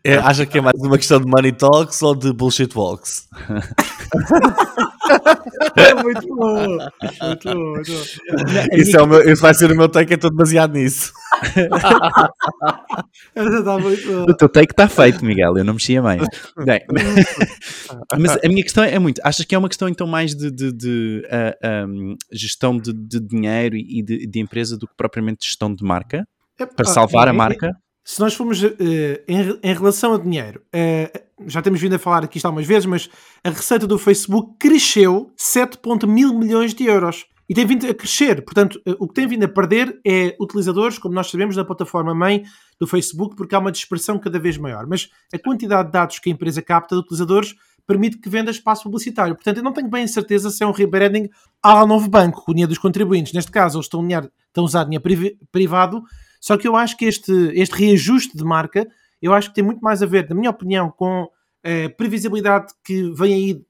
É, 0.02 0.16
acha 0.16 0.46
que 0.46 0.56
é 0.58 0.60
mais 0.60 0.80
uma 0.80 0.96
questão 0.96 1.20
de 1.20 1.26
money 1.26 1.52
talks 1.52 2.00
ou 2.02 2.14
de 2.14 2.32
bullshit 2.32 2.74
walks? 2.74 3.28
é 5.76 5.94
muito 5.94 6.26
bom. 6.34 6.78
Muito 7.22 7.44
bom, 7.44 7.74
muito 7.74 7.92
bom. 7.92 8.02
Isso, 8.72 8.96
é 8.96 9.02
o 9.02 9.06
meu, 9.06 9.30
isso 9.30 9.42
vai 9.42 9.52
ser 9.54 9.70
o 9.70 9.76
meu 9.76 9.88
take, 9.88 10.12
eu 10.12 10.16
estou 10.16 10.30
demasiado 10.30 10.72
nisso. 10.72 11.12
Tá 13.34 13.76
o 13.76 14.34
teu 14.34 14.48
take 14.48 14.72
está 14.72 14.88
feito, 14.88 15.24
Miguel, 15.24 15.56
eu 15.56 15.64
não 15.64 15.74
mexia 15.74 16.02
mais. 16.02 16.22
Bem, 16.64 16.80
mas 18.18 18.38
a 18.44 18.48
minha 18.48 18.62
questão 18.62 18.82
é 18.82 18.98
muito: 18.98 19.20
achas 19.24 19.44
que 19.44 19.54
é 19.54 19.58
uma 19.58 19.68
questão 19.68 19.88
então 19.88 20.06
mais 20.06 20.34
de, 20.34 20.50
de, 20.50 20.72
de 20.72 21.22
uh, 21.26 21.86
um, 21.86 22.16
gestão 22.32 22.76
de, 22.76 22.92
de, 22.92 23.20
dinheiro 23.20 23.76
e 23.76 24.02
de, 24.02 24.26
de, 24.26 24.40
empresa 24.40 24.76
do 24.76 24.86
que 24.86 24.94
propriamente 24.96 25.46
gestão 25.46 25.74
de 25.74 25.84
marca? 25.84 26.26
Para 26.76 26.84
salvar 26.84 27.28
a 27.28 27.32
marca? 27.32 27.72
Se 28.10 28.18
nós 28.18 28.34
formos 28.34 28.60
uh, 28.60 28.74
em, 29.28 29.60
em, 29.62 29.72
relação 29.72 30.14
a 30.14 30.18
dinheiro, 30.18 30.60
uh, 30.74 31.46
já 31.46 31.62
temos 31.62 31.80
vindo 31.80 31.94
a 31.94 31.98
falar 31.98 32.24
aqui 32.24 32.38
isto 32.38 32.46
algumas 32.46 32.66
vezes, 32.66 32.84
mas 32.84 33.08
a 33.44 33.50
receita 33.50 33.86
do 33.86 33.96
Facebook 34.00 34.54
cresceu 34.58 35.30
7 35.36 35.78
mil 36.08 36.36
milhões 36.36 36.74
de 36.74 36.86
euros. 36.86 37.26
E 37.48 37.54
tem 37.54 37.64
vindo 37.64 37.88
a 37.88 37.94
crescer. 37.94 38.42
Portanto, 38.42 38.82
uh, 38.84 38.96
o 38.98 39.06
que 39.06 39.14
tem 39.14 39.28
vindo 39.28 39.44
a 39.44 39.48
perder 39.48 40.00
é 40.04 40.34
utilizadores, 40.40 40.98
como 40.98 41.14
nós 41.14 41.30
sabemos, 41.30 41.54
da 41.54 41.64
plataforma 41.64 42.12
mãe 42.12 42.42
do 42.80 42.86
Facebook, 42.86 43.36
porque 43.36 43.54
há 43.54 43.60
uma 43.60 43.70
dispersão 43.70 44.18
cada 44.18 44.40
vez 44.40 44.58
maior. 44.58 44.88
Mas 44.88 45.08
a 45.32 45.38
quantidade 45.38 45.86
de 45.86 45.92
dados 45.92 46.18
que 46.18 46.30
a 46.30 46.32
empresa 46.32 46.60
capta 46.60 46.96
de 46.96 47.02
utilizadores 47.02 47.54
permite 47.86 48.18
que 48.18 48.28
venda 48.28 48.50
espaço 48.50 48.82
publicitário. 48.82 49.36
Portanto, 49.36 49.58
eu 49.58 49.62
não 49.62 49.72
tenho 49.72 49.88
bem 49.88 50.02
a 50.02 50.08
certeza 50.08 50.50
se 50.50 50.64
é 50.64 50.66
um 50.66 50.72
rebranding 50.72 51.28
ao 51.62 51.86
novo 51.86 52.08
banco, 52.08 52.44
com 52.44 52.50
o 52.50 52.54
dinheiro 52.54 52.70
dos 52.70 52.78
contribuintes. 52.78 53.32
Neste 53.32 53.52
caso, 53.52 53.76
eles 53.78 53.86
estão, 53.86 54.04
estão 54.04 54.64
a 54.64 54.66
usar 54.66 54.82
dinheiro 54.82 55.04
privado 55.52 56.02
só 56.40 56.56
que 56.56 56.66
eu 56.66 56.74
acho 56.74 56.96
que 56.96 57.04
este, 57.04 57.32
este 57.54 57.74
reajuste 57.74 58.36
de 58.36 58.44
marca, 58.44 58.88
eu 59.20 59.32
acho 59.32 59.50
que 59.50 59.54
tem 59.54 59.64
muito 59.64 59.80
mais 59.80 60.02
a 60.02 60.06
ver, 60.06 60.28
na 60.28 60.34
minha 60.34 60.50
opinião, 60.50 60.90
com 60.90 61.28
a 61.62 61.90
previsibilidade 61.90 62.72
que 62.82 63.10
vem 63.12 63.34
aí 63.34 63.62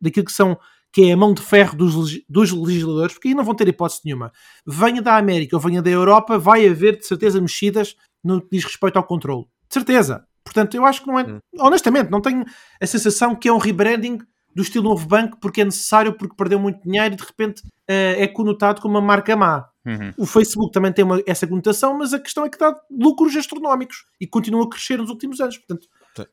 daquilo 0.00 0.26
que 0.26 0.32
são 0.32 0.58
que 0.92 1.10
é 1.10 1.12
a 1.12 1.16
mão 1.16 1.34
de 1.34 1.42
ferro 1.42 1.76
dos, 1.76 1.94
dos 2.26 2.52
legisladores, 2.52 3.12
porque 3.12 3.28
aí 3.28 3.34
não 3.34 3.44
vão 3.44 3.54
ter 3.54 3.68
hipótese 3.68 4.00
nenhuma. 4.02 4.32
Venha 4.66 5.02
da 5.02 5.18
América 5.18 5.54
ou 5.54 5.60
venha 5.60 5.82
da 5.82 5.90
Europa, 5.90 6.38
vai 6.38 6.66
haver 6.66 6.96
de 6.96 7.06
certeza 7.06 7.38
mexidas 7.38 7.94
no 8.24 8.40
que 8.40 8.48
diz 8.52 8.64
respeito 8.64 8.96
ao 8.96 9.04
controle. 9.04 9.44
De 9.68 9.74
certeza. 9.74 10.26
Portanto, 10.42 10.74
eu 10.74 10.86
acho 10.86 11.02
que 11.02 11.06
não 11.06 11.18
é. 11.18 11.24
Hum. 11.24 11.38
Honestamente, 11.58 12.10
não 12.10 12.22
tenho 12.22 12.46
a 12.80 12.86
sensação 12.86 13.34
que 13.34 13.46
é 13.46 13.52
um 13.52 13.58
rebranding 13.58 14.20
do 14.56 14.62
estilo 14.62 14.84
novo 14.84 15.06
banco 15.06 15.36
porque 15.38 15.60
é 15.60 15.64
necessário, 15.66 16.14
porque 16.14 16.34
perdeu 16.34 16.58
muito 16.58 16.80
dinheiro 16.82 17.12
e 17.12 17.16
de 17.18 17.22
repente 17.22 17.60
uh, 17.60 18.16
é 18.16 18.26
conotado 18.26 18.80
como 18.80 18.94
uma 18.94 19.02
marca 19.02 19.36
má. 19.36 19.68
Uhum. 19.84 20.12
O 20.16 20.24
Facebook 20.26 20.72
também 20.72 20.90
tem 20.92 21.04
uma, 21.04 21.22
essa 21.26 21.46
conotação, 21.46 21.96
mas 21.96 22.14
a 22.14 22.18
questão 22.18 22.42
é 22.44 22.48
que 22.48 22.58
dá 22.58 22.74
lucros 22.90 23.36
astronómicos 23.36 24.04
e 24.18 24.26
continua 24.26 24.64
a 24.64 24.68
crescer 24.68 24.96
nos 24.96 25.10
últimos 25.10 25.40
anos. 25.40 25.58
Portanto, 25.58 25.86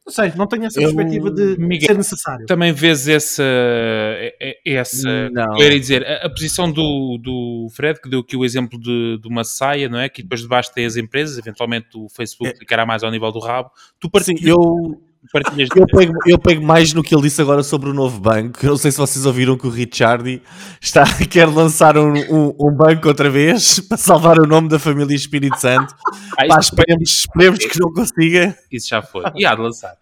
Não 0.05 0.13
sei, 0.13 0.31
não 0.38 0.47
tenho 0.47 0.63
essa 0.65 0.81
Eu- 0.81 0.95
perspectiva 0.95 1.29
de 1.29 1.57
Miguel, 1.59 1.88
ser 1.88 1.97
necessário. 1.97 2.45
Também 2.45 2.71
vês 2.71 3.07
essa, 3.09 3.43
essa 4.65 5.29
Não. 5.29 5.57
eu 5.59 5.71
ia 5.71 5.79
dizer, 5.79 6.05
a, 6.05 6.25
a 6.25 6.29
posição 6.29 6.71
do, 6.71 7.17
do 7.21 7.67
Fred, 7.75 8.01
que 8.01 8.09
deu 8.09 8.21
aqui 8.21 8.36
o 8.38 8.45
exemplo 8.45 8.79
de, 8.79 9.19
de 9.21 9.27
uma 9.27 9.43
saia, 9.43 9.89
não 9.89 9.99
é? 9.99 10.07
Que 10.09 10.23
depois 10.23 10.41
debaixo 10.41 10.73
tem 10.73 10.86
as 10.86 10.95
empresas, 10.95 11.38
eventualmente 11.38 11.89
o 11.95 12.07
Facebook 12.09 12.57
ficará 12.57 12.86
mais 12.86 13.03
ao 13.03 13.12
nível 13.12 13.31
do 13.31 13.39
rabo. 13.39 13.69
Tu 13.99 14.07
Sim, 14.07 14.09
partilhas, 14.12 14.43
eu, 14.45 15.01
partilhas 15.31 15.69
eu, 15.75 15.86
pego, 15.86 16.13
eu 16.25 16.39
pego 16.39 16.65
mais 16.65 16.93
no 16.93 17.01
que 17.03 17.13
ele 17.13 17.23
disse 17.23 17.41
agora 17.41 17.63
sobre 17.63 17.89
o 17.89 17.93
novo 17.93 18.19
banco. 18.19 18.59
Eu 18.63 18.71
não 18.71 18.77
sei 18.77 18.91
se 18.91 18.97
vocês 18.97 19.25
ouviram 19.25 19.57
que 19.57 19.67
o 19.67 19.69
Richardi 19.69 20.41
está, 20.81 21.03
quer 21.29 21.47
lançar 21.47 21.97
um, 21.97 22.13
um, 22.13 22.55
um 22.59 22.75
banco 22.75 23.07
outra 23.07 23.29
vez 23.29 23.79
para 23.88 23.97
salvar 23.97 24.39
o 24.39 24.47
nome 24.47 24.69
da 24.69 24.79
família 24.79 25.15
Espírito 25.15 25.57
Santo. 25.57 25.95
Ah, 26.38 26.45
Pá, 26.47 26.59
esperemos, 26.59 27.09
esperemos 27.09 27.59
que 27.59 27.79
não 27.79 27.91
consiga 27.91 28.55
isso 28.71 28.89
já 28.89 29.01
foi. 29.01 29.23
E 29.36 29.45
há 29.45 29.55
de 29.55 29.62
lançar. 29.62 29.95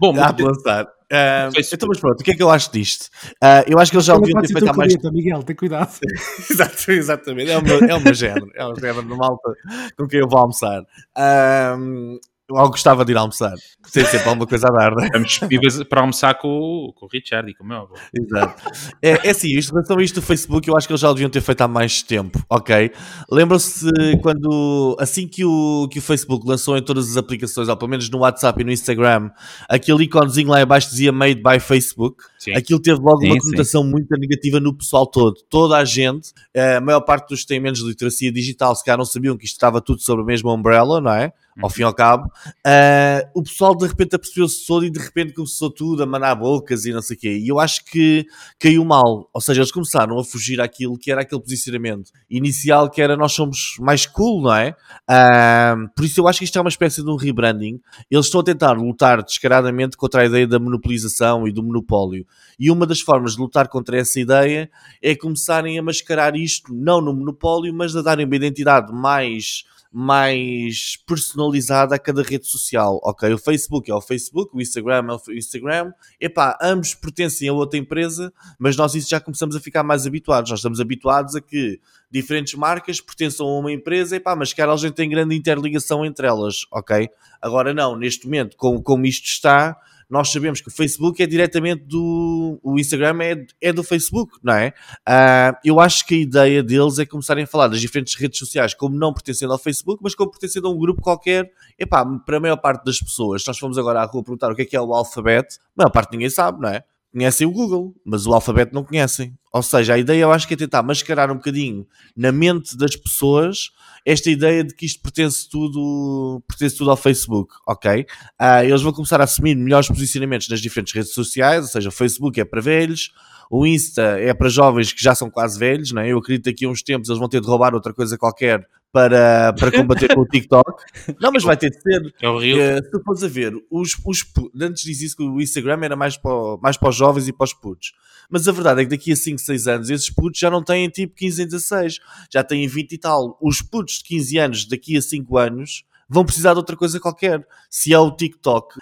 Bom, 0.00 0.18
há 0.20 0.32
de 0.32 0.42
lançar. 0.42 0.86
Facebook. 1.08 1.74
então, 1.74 1.88
mas 1.88 2.00
pronto, 2.00 2.20
o 2.20 2.24
que 2.24 2.30
é 2.32 2.34
que 2.34 2.42
eu 2.42 2.50
acho 2.50 2.72
disto? 2.72 3.08
Ah, 3.40 3.64
eu 3.66 3.78
acho 3.78 3.90
que 3.90 3.96
eles 3.96 4.06
já 4.06 4.14
pode 4.14 4.32
ter 4.32 4.52
feito 4.52 4.68
há 4.68 4.72
mais 4.72 4.96
Miguel, 4.96 5.42
tem 5.42 5.54
cuidado. 5.54 5.92
Exato, 6.50 6.90
exatamente. 6.90 7.50
É 7.50 7.58
o 7.58 7.62
meu, 7.62 7.78
é 7.78 7.94
o 7.94 8.00
meu 8.00 8.14
género. 8.14 8.50
É 8.54 8.66
o 8.66 8.74
género 8.74 9.02
de 9.02 9.14
malta 9.14 9.52
com 9.96 10.06
quem 10.08 10.20
eu 10.20 10.28
vou 10.28 10.40
almoçar. 10.40 10.82
Ahm, 11.16 12.18
eu 12.48 12.68
gostava 12.68 13.04
de 13.04 13.12
ir 13.12 13.16
almoçar. 13.16 13.54
Tem 13.92 14.04
sempre 14.04 14.28
alguma 14.28 14.46
coisa 14.46 14.68
a 14.68 14.70
dar, 14.70 14.94
né? 14.94 15.08
viver 15.48 15.84
para 15.86 16.00
almoçar 16.00 16.34
com, 16.38 16.48
o- 16.48 16.92
com 16.92 17.06
o 17.06 17.08
Richard 17.08 17.50
e 17.50 17.54
com 17.54 17.64
o 17.64 17.66
meu 17.66 17.78
avô. 17.78 17.94
Exato. 18.14 18.62
É, 19.02 19.28
é 19.28 19.30
assim, 19.30 19.48
isto, 19.56 19.72
relação 19.72 19.98
a 19.98 20.02
isto 20.02 20.16
do 20.16 20.22
Facebook, 20.22 20.68
eu 20.68 20.76
acho 20.76 20.86
que 20.86 20.92
eles 20.92 21.00
já 21.00 21.10
o 21.10 21.14
deviam 21.14 21.30
ter 21.30 21.40
feito 21.40 21.60
há 21.62 21.68
mais 21.68 22.02
tempo, 22.02 22.40
ok? 22.48 22.90
Lembram-se 23.30 23.86
quando, 24.22 24.96
assim 25.00 25.26
que 25.26 25.44
o, 25.44 25.88
que 25.90 25.98
o 25.98 26.02
Facebook 26.02 26.46
lançou 26.46 26.76
em 26.76 26.82
todas 26.82 27.10
as 27.10 27.16
aplicações, 27.16 27.68
ou 27.68 27.76
pelo 27.76 27.90
menos 27.90 28.08
no 28.10 28.18
WhatsApp 28.18 28.60
e 28.60 28.64
no 28.64 28.70
Instagram, 28.72 29.30
aquele 29.68 30.04
iconezinho 30.04 30.48
lá 30.48 30.62
embaixo 30.62 30.88
dizia 30.90 31.10
Made 31.12 31.42
by 31.42 31.58
Facebook, 31.60 32.22
Sim. 32.38 32.54
aquilo 32.54 32.80
teve 32.80 33.00
logo 33.00 33.20
Sim, 33.20 33.26
uma 33.26 33.34
sim. 33.34 33.40
conotação 33.40 33.84
muito 33.84 34.08
negativa 34.18 34.60
no 34.60 34.72
pessoal 34.72 35.06
todo. 35.06 35.34
Toda 35.50 35.76
a 35.78 35.84
gente, 35.84 36.32
eh, 36.54 36.76
a 36.76 36.80
maior 36.80 37.00
parte 37.00 37.28
dos 37.30 37.40
que 37.40 37.46
têm 37.48 37.60
menos 37.60 37.80
literacia 37.80 38.30
digital, 38.32 38.74
se 38.76 38.84
calhar 38.84 38.98
não 38.98 39.04
sabiam 39.04 39.36
que 39.36 39.44
isto 39.44 39.54
estava 39.54 39.80
tudo 39.80 40.00
sobre 40.00 40.22
a 40.22 40.26
mesma 40.26 40.52
umbrella, 40.52 41.00
não 41.00 41.10
é? 41.12 41.32
Ao 41.62 41.70
fim 41.70 41.80
e 41.80 41.84
ao 41.84 41.94
cabo. 41.94 42.30
Eh, 42.66 43.28
o 43.34 43.42
pessoal 43.42 43.74
de 43.74 43.86
repente 43.86 44.14
apercebeu-se 44.14 44.66
todo 44.66 44.84
e 44.84 44.90
de 44.90 44.98
repente 44.98 45.32
começou 45.32 45.70
tudo 45.70 46.02
a 46.02 46.06
mandar 46.06 46.34
bocas 46.34 46.84
e 46.84 46.92
não 46.92 47.00
sei 47.00 47.16
o 47.16 47.20
quê. 47.20 47.38
E 47.38 47.48
eu 47.48 47.58
acho 47.58 47.82
que 47.86 48.26
caiu 48.58 48.84
mal. 48.84 49.30
Ou 49.32 49.40
seja, 49.40 49.60
eles 49.60 49.72
começaram 49.72 50.18
a 50.18 50.24
fugir 50.24 50.60
àquilo 50.60 50.98
que 50.98 51.10
era 51.10 51.22
aquele 51.22 51.40
posicionamento 51.40 52.10
inicial 52.28 52.90
que 52.90 53.00
era 53.00 53.16
nós 53.16 53.32
somos 53.32 53.76
mais 53.80 54.04
cool, 54.04 54.42
não 54.42 54.54
é? 54.54 54.76
Ah, 55.08 55.76
por 55.96 56.04
isso 56.04 56.20
eu 56.20 56.28
acho 56.28 56.40
que 56.40 56.44
isto 56.44 56.58
é 56.58 56.60
uma 56.60 56.68
espécie 56.68 57.02
de 57.02 57.10
um 57.10 57.16
rebranding. 57.16 57.80
Eles 58.10 58.26
estão 58.26 58.42
a 58.42 58.44
tentar 58.44 58.72
lutar 58.72 59.22
descaradamente 59.22 59.96
contra 59.96 60.22
a 60.22 60.26
ideia 60.26 60.46
da 60.46 60.58
monopolização 60.58 61.48
e 61.48 61.52
do 61.52 61.62
monopólio. 61.62 62.26
E 62.58 62.70
uma 62.70 62.86
das 62.86 63.00
formas 63.00 63.32
de 63.32 63.40
lutar 63.40 63.68
contra 63.68 63.98
essa 63.98 64.20
ideia 64.20 64.70
é 65.02 65.14
começarem 65.14 65.78
a 65.78 65.82
mascarar 65.82 66.36
isto, 66.36 66.74
não 66.74 67.00
no 67.00 67.14
monopólio, 67.14 67.72
mas 67.72 67.96
a 67.96 68.02
darem 68.02 68.26
uma 68.26 68.36
identidade 68.36 68.92
mais 68.92 69.64
mais 69.92 70.96
personalizada 71.06 71.94
a 71.94 71.98
cada 71.98 72.22
rede 72.22 72.46
social, 72.46 73.00
ok? 73.02 73.32
O 73.32 73.38
Facebook 73.38 73.90
é 73.90 73.94
o 73.94 74.00
Facebook, 74.00 74.56
o 74.56 74.60
Instagram 74.60 75.06
é 75.10 75.30
o 75.30 75.34
Instagram. 75.34 75.92
Epá, 76.20 76.58
ambos 76.60 76.94
pertencem 76.94 77.48
a 77.48 77.52
outra 77.52 77.78
empresa, 77.78 78.32
mas 78.58 78.76
nós 78.76 78.94
isso 78.94 79.08
já 79.08 79.20
começamos 79.20 79.56
a 79.56 79.60
ficar 79.60 79.82
mais 79.82 80.06
habituados. 80.06 80.50
Nós 80.50 80.60
estamos 80.60 80.80
habituados 80.80 81.34
a 81.34 81.40
que 81.40 81.80
diferentes 82.10 82.54
marcas 82.54 83.00
pertençam 83.00 83.46
a 83.46 83.58
uma 83.58 83.72
empresa, 83.72 84.16
epá, 84.16 84.36
mas 84.36 84.52
que 84.52 84.62
a 84.62 84.76
gente 84.76 84.94
tem 84.94 85.08
grande 85.08 85.34
interligação 85.34 86.04
entre 86.04 86.26
elas, 86.26 86.66
ok? 86.72 87.08
Agora 87.40 87.72
não, 87.74 87.96
neste 87.96 88.26
momento, 88.26 88.56
como, 88.56 88.82
como 88.82 89.06
isto 89.06 89.26
está, 89.26 89.76
nós 90.08 90.30
sabemos 90.30 90.60
que 90.60 90.68
o 90.68 90.70
Facebook 90.70 91.20
é 91.22 91.26
diretamente 91.26 91.82
do. 91.84 92.60
O 92.62 92.78
Instagram 92.78 93.18
é, 93.22 93.46
é 93.60 93.72
do 93.72 93.82
Facebook, 93.82 94.38
não 94.42 94.54
é? 94.54 94.72
Ah, 95.04 95.58
eu 95.64 95.80
acho 95.80 96.06
que 96.06 96.14
a 96.14 96.18
ideia 96.18 96.62
deles 96.62 96.98
é 96.98 97.06
começarem 97.06 97.44
a 97.44 97.46
falar 97.46 97.68
das 97.68 97.80
diferentes 97.80 98.14
redes 98.14 98.38
sociais 98.38 98.72
como 98.72 98.96
não 98.96 99.12
pertencendo 99.12 99.52
ao 99.52 99.58
Facebook, 99.58 100.00
mas 100.02 100.14
como 100.14 100.30
pertencendo 100.30 100.68
a 100.68 100.70
um 100.70 100.78
grupo 100.78 101.02
qualquer. 101.02 101.50
Epá, 101.78 102.04
para 102.24 102.36
a 102.36 102.40
maior 102.40 102.56
parte 102.56 102.84
das 102.84 103.00
pessoas, 103.00 103.42
se 103.42 103.48
nós 103.48 103.58
formos 103.58 103.78
agora 103.78 104.00
à 104.00 104.04
rua 104.04 104.22
perguntar 104.22 104.50
o 104.50 104.54
que 104.54 104.62
é 104.62 104.64
que 104.64 104.76
é 104.76 104.80
o 104.80 104.94
alfabeto, 104.94 105.56
a 105.76 105.82
maior 105.82 105.90
parte 105.90 106.12
ninguém 106.12 106.30
sabe, 106.30 106.60
não 106.60 106.68
é? 106.68 106.84
Conhecem 107.16 107.46
o 107.46 107.50
Google, 107.50 107.94
mas 108.04 108.26
o 108.26 108.34
alfabeto 108.34 108.74
não 108.74 108.84
conhecem. 108.84 109.34
Ou 109.50 109.62
seja, 109.62 109.94
a 109.94 109.98
ideia 109.98 110.20
eu 110.20 110.30
acho 110.30 110.46
que 110.46 110.52
é 110.52 110.56
tentar 110.56 110.82
mascarar 110.82 111.30
um 111.30 111.36
bocadinho 111.36 111.86
na 112.14 112.30
mente 112.30 112.76
das 112.76 112.94
pessoas 112.94 113.70
esta 114.04 114.30
ideia 114.30 114.62
de 114.62 114.74
que 114.74 114.84
isto 114.84 115.00
pertence 115.02 115.48
tudo, 115.48 116.42
pertence 116.46 116.76
tudo 116.76 116.90
ao 116.90 116.96
Facebook, 116.96 117.54
ok? 117.66 118.04
Ah, 118.38 118.62
eles 118.62 118.82
vão 118.82 118.92
começar 118.92 119.18
a 119.18 119.24
assumir 119.24 119.56
melhores 119.56 119.88
posicionamentos 119.88 120.46
nas 120.50 120.60
diferentes 120.60 120.92
redes 120.92 121.14
sociais, 121.14 121.62
ou 121.62 121.68
seja, 121.70 121.88
o 121.88 121.92
Facebook 121.92 122.38
é 122.38 122.44
para 122.44 122.60
velhos, 122.60 123.10
o 123.50 123.66
Insta 123.66 124.02
é 124.02 124.34
para 124.34 124.50
jovens 124.50 124.92
que 124.92 125.02
já 125.02 125.14
são 125.14 125.30
quase 125.30 125.58
velhos, 125.58 125.92
não 125.92 126.02
é? 126.02 126.12
Eu 126.12 126.18
acredito 126.18 126.44
que 126.44 126.50
daqui 126.50 126.66
a 126.66 126.68
uns 126.68 126.82
tempos 126.82 127.08
eles 127.08 127.18
vão 127.18 127.30
ter 127.30 127.40
de 127.40 127.46
roubar 127.46 127.74
outra 127.74 127.94
coisa 127.94 128.18
qualquer 128.18 128.68
para, 128.96 129.52
para 129.52 129.70
combater 129.70 130.14
com 130.14 130.22
o 130.22 130.26
TikTok. 130.26 130.82
Não, 131.20 131.30
mas 131.30 131.44
vai 131.44 131.54
ter 131.54 131.68
de 131.68 131.82
ser. 131.82 132.14
É 132.22 132.26
Rio. 132.26 132.58
Eh, 132.58 132.82
se 132.82 132.90
tu 132.90 133.02
fores 133.04 133.22
a 133.22 133.28
ver, 133.28 133.52
os, 133.70 133.94
os, 134.06 134.24
antes 134.58 134.82
dizia 134.84 135.10
que 135.14 135.22
o 135.22 135.38
Instagram 135.38 135.80
era 135.82 135.94
mais 135.94 136.16
para, 136.16 136.56
mais 136.62 136.78
para 136.78 136.88
os 136.88 136.96
jovens 136.96 137.28
e 137.28 137.32
para 137.32 137.44
os 137.44 137.52
putos. 137.52 137.92
Mas 138.30 138.48
a 138.48 138.52
verdade 138.52 138.80
é 138.80 138.84
que 138.84 138.90
daqui 138.90 139.12
a 139.12 139.16
5, 139.16 139.38
6 139.38 139.68
anos 139.68 139.90
esses 139.90 140.08
putos 140.08 140.40
já 140.40 140.50
não 140.50 140.64
têm 140.64 140.88
tipo 140.88 141.14
15 141.14 141.42
e 141.42 141.44
16, 141.44 141.98
já 142.32 142.42
têm 142.42 142.66
20 142.66 142.92
e 142.92 142.98
tal. 142.98 143.38
Os 143.38 143.60
putos 143.60 143.98
de 143.98 144.04
15 144.04 144.38
anos 144.38 144.64
daqui 144.64 144.96
a 144.96 145.02
5 145.02 145.36
anos 145.36 145.84
vão 146.08 146.24
precisar 146.24 146.52
de 146.52 146.58
outra 146.58 146.76
coisa 146.76 147.00
qualquer. 147.00 147.46
Se 147.70 147.92
é 147.92 147.98
o 147.98 148.10
TikTok, 148.10 148.74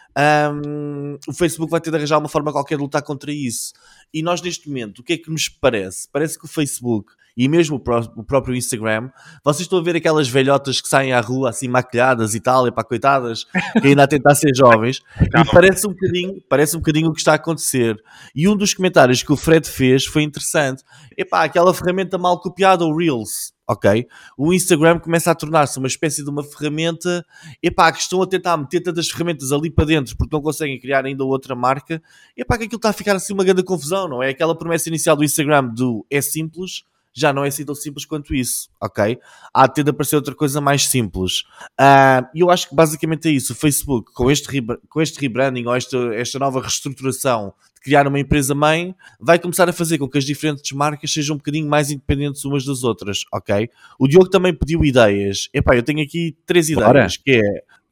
hum, 0.64 1.18
o 1.28 1.32
Facebook 1.32 1.70
vai 1.70 1.80
ter 1.80 1.90
de 1.90 1.96
arranjar 1.96 2.18
uma 2.18 2.28
forma 2.28 2.52
qualquer 2.52 2.76
de 2.76 2.82
lutar 2.82 3.02
contra 3.02 3.32
isso. 3.32 3.72
E 4.12 4.22
nós 4.22 4.40
neste 4.42 4.68
momento, 4.68 5.00
o 5.00 5.02
que 5.02 5.14
é 5.14 5.18
que 5.18 5.30
nos 5.30 5.48
parece? 5.48 6.08
Parece 6.12 6.38
que 6.38 6.44
o 6.44 6.48
Facebook 6.48 7.12
e 7.36 7.48
mesmo 7.48 7.76
o, 7.76 7.80
pró- 7.80 8.12
o 8.16 8.22
próprio 8.22 8.54
Instagram, 8.54 9.10
vocês 9.44 9.62
estão 9.62 9.80
a 9.80 9.82
ver 9.82 9.96
aquelas 9.96 10.28
velhotas 10.28 10.80
que 10.80 10.86
saem 10.88 11.12
à 11.12 11.20
rua 11.20 11.50
assim 11.50 11.66
maquilhadas 11.66 12.34
e 12.34 12.40
tal, 12.40 12.68
e 12.68 12.70
pá, 12.70 12.84
coitadas, 12.84 13.44
que 13.80 13.88
ainda 13.88 14.04
a 14.04 14.06
tentar 14.06 14.36
ser 14.36 14.54
jovens, 14.54 15.00
e 15.20 15.44
parece 15.50 15.86
um 15.86 15.90
bocadinho, 15.90 16.40
parece 16.48 16.76
um 16.76 16.78
bocadinho 16.78 17.08
o 17.08 17.12
que 17.12 17.18
está 17.18 17.32
a 17.32 17.34
acontecer. 17.34 18.00
E 18.34 18.48
um 18.48 18.56
dos 18.56 18.72
comentários 18.72 19.22
que 19.22 19.32
o 19.32 19.36
Fred 19.36 19.68
fez 19.68 20.04
foi 20.06 20.22
interessante. 20.22 20.84
Epá, 21.18 21.42
aquela 21.42 21.74
ferramenta 21.74 22.16
mal 22.16 22.40
copiada, 22.40 22.84
o 22.84 22.96
Reels, 22.96 23.52
ok? 23.66 24.06
O 24.36 24.52
Instagram 24.52 24.98
começa 24.98 25.30
a 25.30 25.34
tornar-se 25.34 25.78
uma 25.78 25.88
espécie 25.88 26.22
de 26.22 26.30
uma 26.30 26.42
ferramenta, 26.42 27.24
epá, 27.62 27.90
que 27.92 28.00
estão 28.00 28.22
a 28.22 28.26
tentar 28.26 28.56
meter 28.56 28.80
tantas 28.80 29.08
ferramentas 29.08 29.52
ali 29.52 29.70
para 29.70 29.86
dentro 29.86 30.16
porque 30.16 30.34
não 30.34 30.42
conseguem 30.42 30.78
criar 30.78 31.04
ainda 31.04 31.24
outra 31.24 31.54
marca, 31.54 32.02
epá, 32.36 32.58
que 32.58 32.64
aquilo 32.64 32.76
está 32.76 32.90
a 32.90 32.92
ficar 32.92 33.16
assim 33.16 33.32
uma 33.32 33.44
grande 33.44 33.62
confusão, 33.62 34.08
não 34.08 34.22
é? 34.22 34.30
Aquela 34.30 34.56
promessa 34.56 34.88
inicial 34.88 35.16
do 35.16 35.24
Instagram 35.24 35.64
do 35.66 36.06
é 36.10 36.20
simples, 36.20 36.84
já 37.14 37.32
não 37.32 37.44
é 37.44 37.48
assim 37.48 37.64
tão 37.64 37.74
simples 37.74 38.04
quanto 38.04 38.34
isso, 38.34 38.68
ok? 38.80 39.18
Há 39.52 39.66
de 39.66 39.74
ter 39.74 39.84
de 39.84 39.90
aparecer 39.90 40.16
outra 40.16 40.34
coisa 40.34 40.60
mais 40.60 40.88
simples. 40.88 41.44
Ah, 41.78 42.28
E 42.34 42.40
eu 42.40 42.50
acho 42.50 42.68
que 42.68 42.74
basicamente 42.74 43.28
é 43.28 43.30
isso. 43.30 43.52
O 43.52 43.56
Facebook, 43.56 44.12
com 44.12 44.30
este, 44.30 44.48
com 44.88 45.00
este 45.00 45.20
rebranding 45.20 45.64
ou 45.66 45.74
esta, 45.74 45.96
esta 46.14 46.38
nova 46.38 46.60
reestruturação 46.60 47.54
de 47.74 47.80
criar 47.80 48.06
uma 48.08 48.18
empresa 48.18 48.54
mãe, 48.54 48.94
vai 49.20 49.38
começar 49.38 49.68
a 49.68 49.72
fazer 49.72 49.98
com 49.98 50.08
que 50.08 50.18
as 50.18 50.24
diferentes 50.24 50.72
marcas 50.72 51.12
sejam 51.12 51.34
um 51.34 51.38
bocadinho 51.38 51.68
mais 51.68 51.90
independentes 51.90 52.44
umas 52.44 52.64
das 52.64 52.82
outras, 52.82 53.20
ok? 53.32 53.70
O 53.98 54.08
Diogo 54.08 54.28
também 54.28 54.52
pediu 54.52 54.84
ideias. 54.84 55.48
Epá, 55.54 55.76
eu 55.76 55.82
tenho 55.82 56.02
aqui 56.02 56.36
três 56.44 56.68
ideias, 56.68 56.86
Bora. 56.86 57.06
que 57.24 57.30
é 57.32 57.40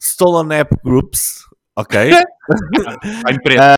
Stolen 0.01 0.59
App 0.59 0.75
Groups, 0.83 1.45
ok? 1.77 2.13
A 3.27 3.33
empresa. 3.33 3.77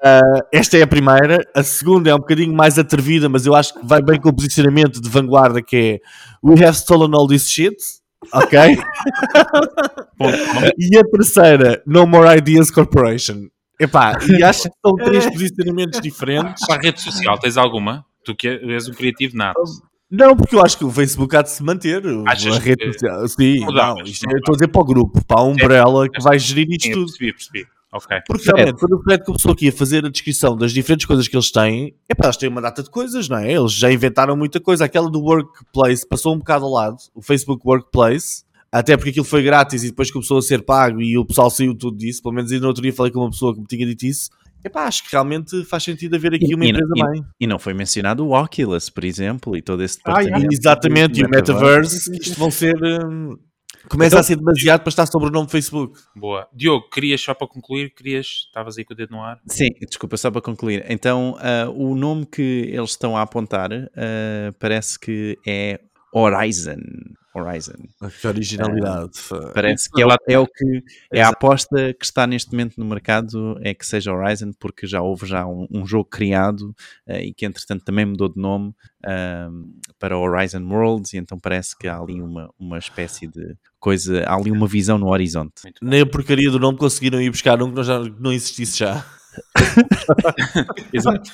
Esta 0.53 0.79
é 0.79 0.83
a 0.83 0.87
primeira. 0.87 1.39
A 1.55 1.63
segunda 1.63 2.11
é 2.11 2.15
um 2.15 2.19
bocadinho 2.19 2.55
mais 2.55 2.79
atrevida, 2.79 3.29
mas 3.29 3.45
eu 3.47 3.55
acho 3.55 3.75
que 3.75 3.87
vai 3.87 4.01
bem 4.03 4.19
com 4.21 4.31
o 4.31 4.35
posicionamento 4.35 5.01
de 5.01 5.09
vanguarda 5.09 5.61
que 5.63 5.77
é 5.77 6.01
We 6.43 6.65
have 6.65 6.77
stolen 6.77 7.11
all 7.15 7.27
this 7.29 7.49
shit. 7.49 7.77
Ok? 8.33 8.59
E 10.79 10.97
a 10.97 11.03
terceira, 11.03 11.83
No 11.87 12.07
More 12.07 12.39
Ideas 12.39 12.71
Corporation. 12.71 13.49
Epá, 13.81 14.19
e 14.29 14.43
acho 14.45 14.65
que 14.71 14.77
são 14.85 14.95
três 14.97 15.27
posicionamentos 15.29 16.01
diferentes. 16.01 16.65
Para 16.67 16.77
a 16.77 16.81
rede 16.83 17.01
social, 17.01 17.39
tens 17.39 17.57
alguma? 17.57 18.05
Tu 18.25 18.35
que 18.35 18.49
és 18.49 18.89
um 18.89 18.93
criativo 18.93 19.37
nato. 19.37 19.61
Não, 20.11 20.37
porque 20.37 20.55
eu 20.55 20.65
acho 20.65 20.79
que 20.79 20.85
o 20.85 20.91
Facebook 20.91 21.35
há 21.37 21.43
de 21.43 21.51
se 21.51 21.63
manter. 21.63 22.03
Achas 22.27 22.57
a 22.57 22.59
rede 22.61 22.87
que- 22.87 22.93
social. 22.93 23.29
Sim, 23.29 23.61
não, 23.67 23.97
isto 24.05 24.25
é- 24.31 24.33
eu 24.35 24.39
estou 24.39 24.53
a 24.53 24.57
dizer 24.57 24.69
para 24.69 24.81
o 24.81 24.85
grupo, 24.85 25.25
para 25.27 25.41
a 25.41 25.45
Umbrella 25.45 26.09
que 26.09 26.23
vai 26.23 26.39
gerir 26.39 26.69
isto 26.71 26.93
tudo. 26.93 27.07
percebi, 27.07 27.33
percebi. 27.33 27.67
Ok. 27.95 28.19
Porque 28.27 28.45
realmente, 28.47 28.81
quando 28.81 28.95
o 28.99 29.03
Fred 29.05 29.25
começou 29.25 29.53
aqui 29.53 29.69
a 29.69 29.73
fazer 29.73 30.05
a 30.05 30.09
descrição 30.09 30.57
das 30.57 30.73
diferentes 30.73 31.07
coisas 31.07 31.29
que 31.29 31.37
eles 31.37 31.53
têm, 31.53 31.95
é 32.09 32.15
para 32.15 32.27
eles 32.27 32.37
têm 32.37 32.49
uma 32.49 32.61
data 32.61 32.83
de 32.83 32.91
coisas, 32.91 33.29
não 33.29 33.39
é? 33.39 33.53
Eles 33.53 33.73
já 33.73 33.91
inventaram 33.93 34.37
muita 34.37 34.61
coisa. 34.61 34.85
Aquela 34.85 35.09
do 35.09 35.21
Workplace 35.21 36.07
passou 36.07 36.35
um 36.35 36.39
bocado 36.39 36.65
ao 36.65 36.73
lado, 36.73 36.97
o 37.15 37.23
Facebook 37.23 37.63
Workplace, 37.65 38.43
até 38.73 38.97
porque 38.97 39.11
aquilo 39.11 39.25
foi 39.25 39.45
grátis 39.45 39.85
e 39.85 39.91
depois 39.91 40.11
começou 40.11 40.39
a 40.39 40.43
ser 40.43 40.63
pago 40.65 41.01
e 41.01 41.17
o 41.17 41.25
pessoal 41.25 41.49
saiu 41.51 41.73
tudo 41.77 41.97
disso. 41.97 42.21
Pelo 42.21 42.35
menos 42.35 42.51
ainda 42.51 42.63
no 42.63 42.69
outro 42.69 42.83
dia 42.83 42.93
falei 42.93 43.13
com 43.13 43.21
uma 43.21 43.31
pessoa 43.31 43.55
que 43.55 43.61
me 43.61 43.67
tinha 43.67 43.87
dito 43.87 44.05
isso. 44.05 44.29
Epá, 44.65 44.85
acho 44.87 45.05
que 45.05 45.13
realmente 45.13 45.63
faz 45.67 45.83
sentido 45.85 46.17
haver 46.17 46.35
aqui 46.35 46.51
E- 46.51 46.55
uma 46.55 46.65
e- 46.65 46.71
empresa 46.71 46.91
e- 46.97 47.03
bem. 47.13 47.25
E 47.39 47.47
não 47.47 47.59
foi 47.59 47.75
mencionado 47.75 48.27
o 48.27 48.33
Oculus, 48.33 48.89
por 48.91 49.05
exemplo, 49.05 49.57
e 49.57 49.63
todo 49.63 49.83
esse 49.85 49.99
Ah, 50.05 50.19
departamento. 50.23 50.55
Exatamente, 50.55 51.21
e 51.21 51.25
o. 51.25 51.29
Metaverse, 51.31 52.11
que 52.11 52.23
isto 52.29 52.39
vão 52.41 52.51
ser. 52.51 52.75
hum, 52.83 53.37
Começa 53.89 54.19
a 54.19 54.23
ser 54.23 54.37
demasiado 54.37 54.81
para 54.81 54.89
estar 54.89 55.07
sobre 55.07 55.29
o 55.29 55.31
nome 55.31 55.47
do 55.47 55.51
Facebook. 55.51 55.99
Boa. 56.15 56.49
Diogo, 56.53 56.89
querias 56.89 57.21
só 57.21 57.35
para 57.35 57.47
concluir, 57.47 57.91
querias, 57.95 58.47
estavas 58.47 58.79
aí 58.79 58.85
com 58.85 58.95
o 58.95 58.97
dedo 58.97 59.11
no 59.11 59.23
ar. 59.23 59.41
Sim, 59.47 59.69
desculpa, 59.89 60.17
só 60.17 60.31
para 60.31 60.41
concluir. 60.41 60.85
Então, 60.89 61.37
ah, 61.41 61.69
o 61.71 61.95
nome 61.95 62.27
que 62.27 62.71
eles 62.73 62.91
estão 62.91 63.17
a 63.17 63.23
apontar 63.23 63.71
ah, 63.73 64.53
parece 64.59 64.99
que 64.99 65.39
é 65.47 65.81
Horizon. 66.15 66.79
Horizon. 67.37 67.75
Que 68.21 68.29
originalidade. 68.29 69.11
Parece 69.53 69.91
que 69.91 70.01
é, 70.01 70.07
o- 70.07 70.11
é 70.29 70.39
o 70.39 70.47
que 70.47 70.83
é 71.13 71.21
a 71.21 71.31
aposta 71.31 71.93
que 71.93 72.05
está 72.05 72.29
neste 72.29 72.53
momento 72.53 72.79
no 72.79 72.85
mercado 72.87 73.59
é 73.61 73.75
que 73.75 73.85
seja 73.85 74.13
Horizon, 74.13 74.53
porque 74.61 74.87
já 74.87 75.03
houve 75.03 75.27
já 75.27 75.45
um, 75.45 75.67
um 75.69 75.85
jogo 75.85 76.09
criado 76.09 76.73
ah, 77.09 77.19
e 77.19 77.35
que 77.35 77.45
entretanto 77.45 77.85
também 77.85 78.07
mudou 78.07 78.29
de 78.29 78.41
nome 78.41 78.73
ah, 79.05 79.49
para 79.99 80.17
Horizon 80.17 80.63
Worlds, 80.65 81.13
e 81.15 81.17
então 81.17 81.37
parece 81.37 81.77
que 81.77 81.89
há 81.89 81.99
ali 81.99 82.23
uma, 82.23 82.49
uma 82.57 82.79
espécie 82.79 83.27
de 83.27 83.57
coisa, 83.81 84.23
há 84.29 84.37
ali 84.37 84.53
uma 84.53 84.69
visão 84.69 84.97
no 84.97 85.09
horizonte. 85.09 85.55
Nem 85.83 86.03
a 86.03 86.07
porcaria 86.07 86.53
do 86.53 86.61
nome 86.61 86.79
conseguiram 86.79 87.21
ir 87.21 87.31
buscar 87.31 87.61
um 87.61 87.69
que 87.71 87.75
não, 87.75 87.83
já, 87.83 88.01
que 88.01 88.23
não 88.23 88.33
existisse 88.33 88.79
já. 88.79 89.05
Exato. 90.95 91.29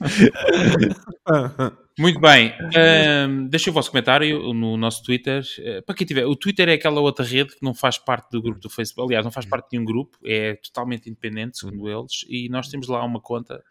Muito 2.00 2.18
bem. 2.18 2.54
Ahm, 2.74 3.46
deixa 3.48 3.68
o 3.68 3.74
vosso 3.74 3.90
comentário 3.90 4.54
no 4.54 4.74
nosso 4.78 5.02
Twitter. 5.02 5.42
Eh, 5.58 5.82
para 5.82 5.94
quem 5.94 6.06
tiver, 6.06 6.24
o 6.24 6.34
Twitter 6.34 6.66
é 6.70 6.72
aquela 6.72 6.98
outra 6.98 7.22
rede 7.22 7.54
que 7.54 7.62
não 7.62 7.74
faz 7.74 7.98
parte 7.98 8.30
do 8.30 8.40
grupo 8.40 8.58
do 8.58 8.70
Facebook. 8.70 9.06
Aliás, 9.06 9.22
não 9.22 9.30
faz 9.30 9.44
parte 9.44 9.68
de 9.70 9.76
nenhum 9.76 9.84
grupo, 9.84 10.16
é 10.24 10.54
totalmente 10.54 11.10
independente, 11.10 11.58
segundo 11.58 11.90
eles. 11.90 12.24
E 12.26 12.48
nós 12.48 12.68
temos 12.68 12.88
lá 12.88 13.04
uma 13.04 13.20
conta. 13.20 13.62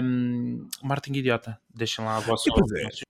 Um, 0.00 0.68
Martin 0.84 1.14
Idiota. 1.14 1.58
Deixem 1.74 2.04
lá 2.04 2.18
a 2.18 2.20
vossa. 2.20 2.48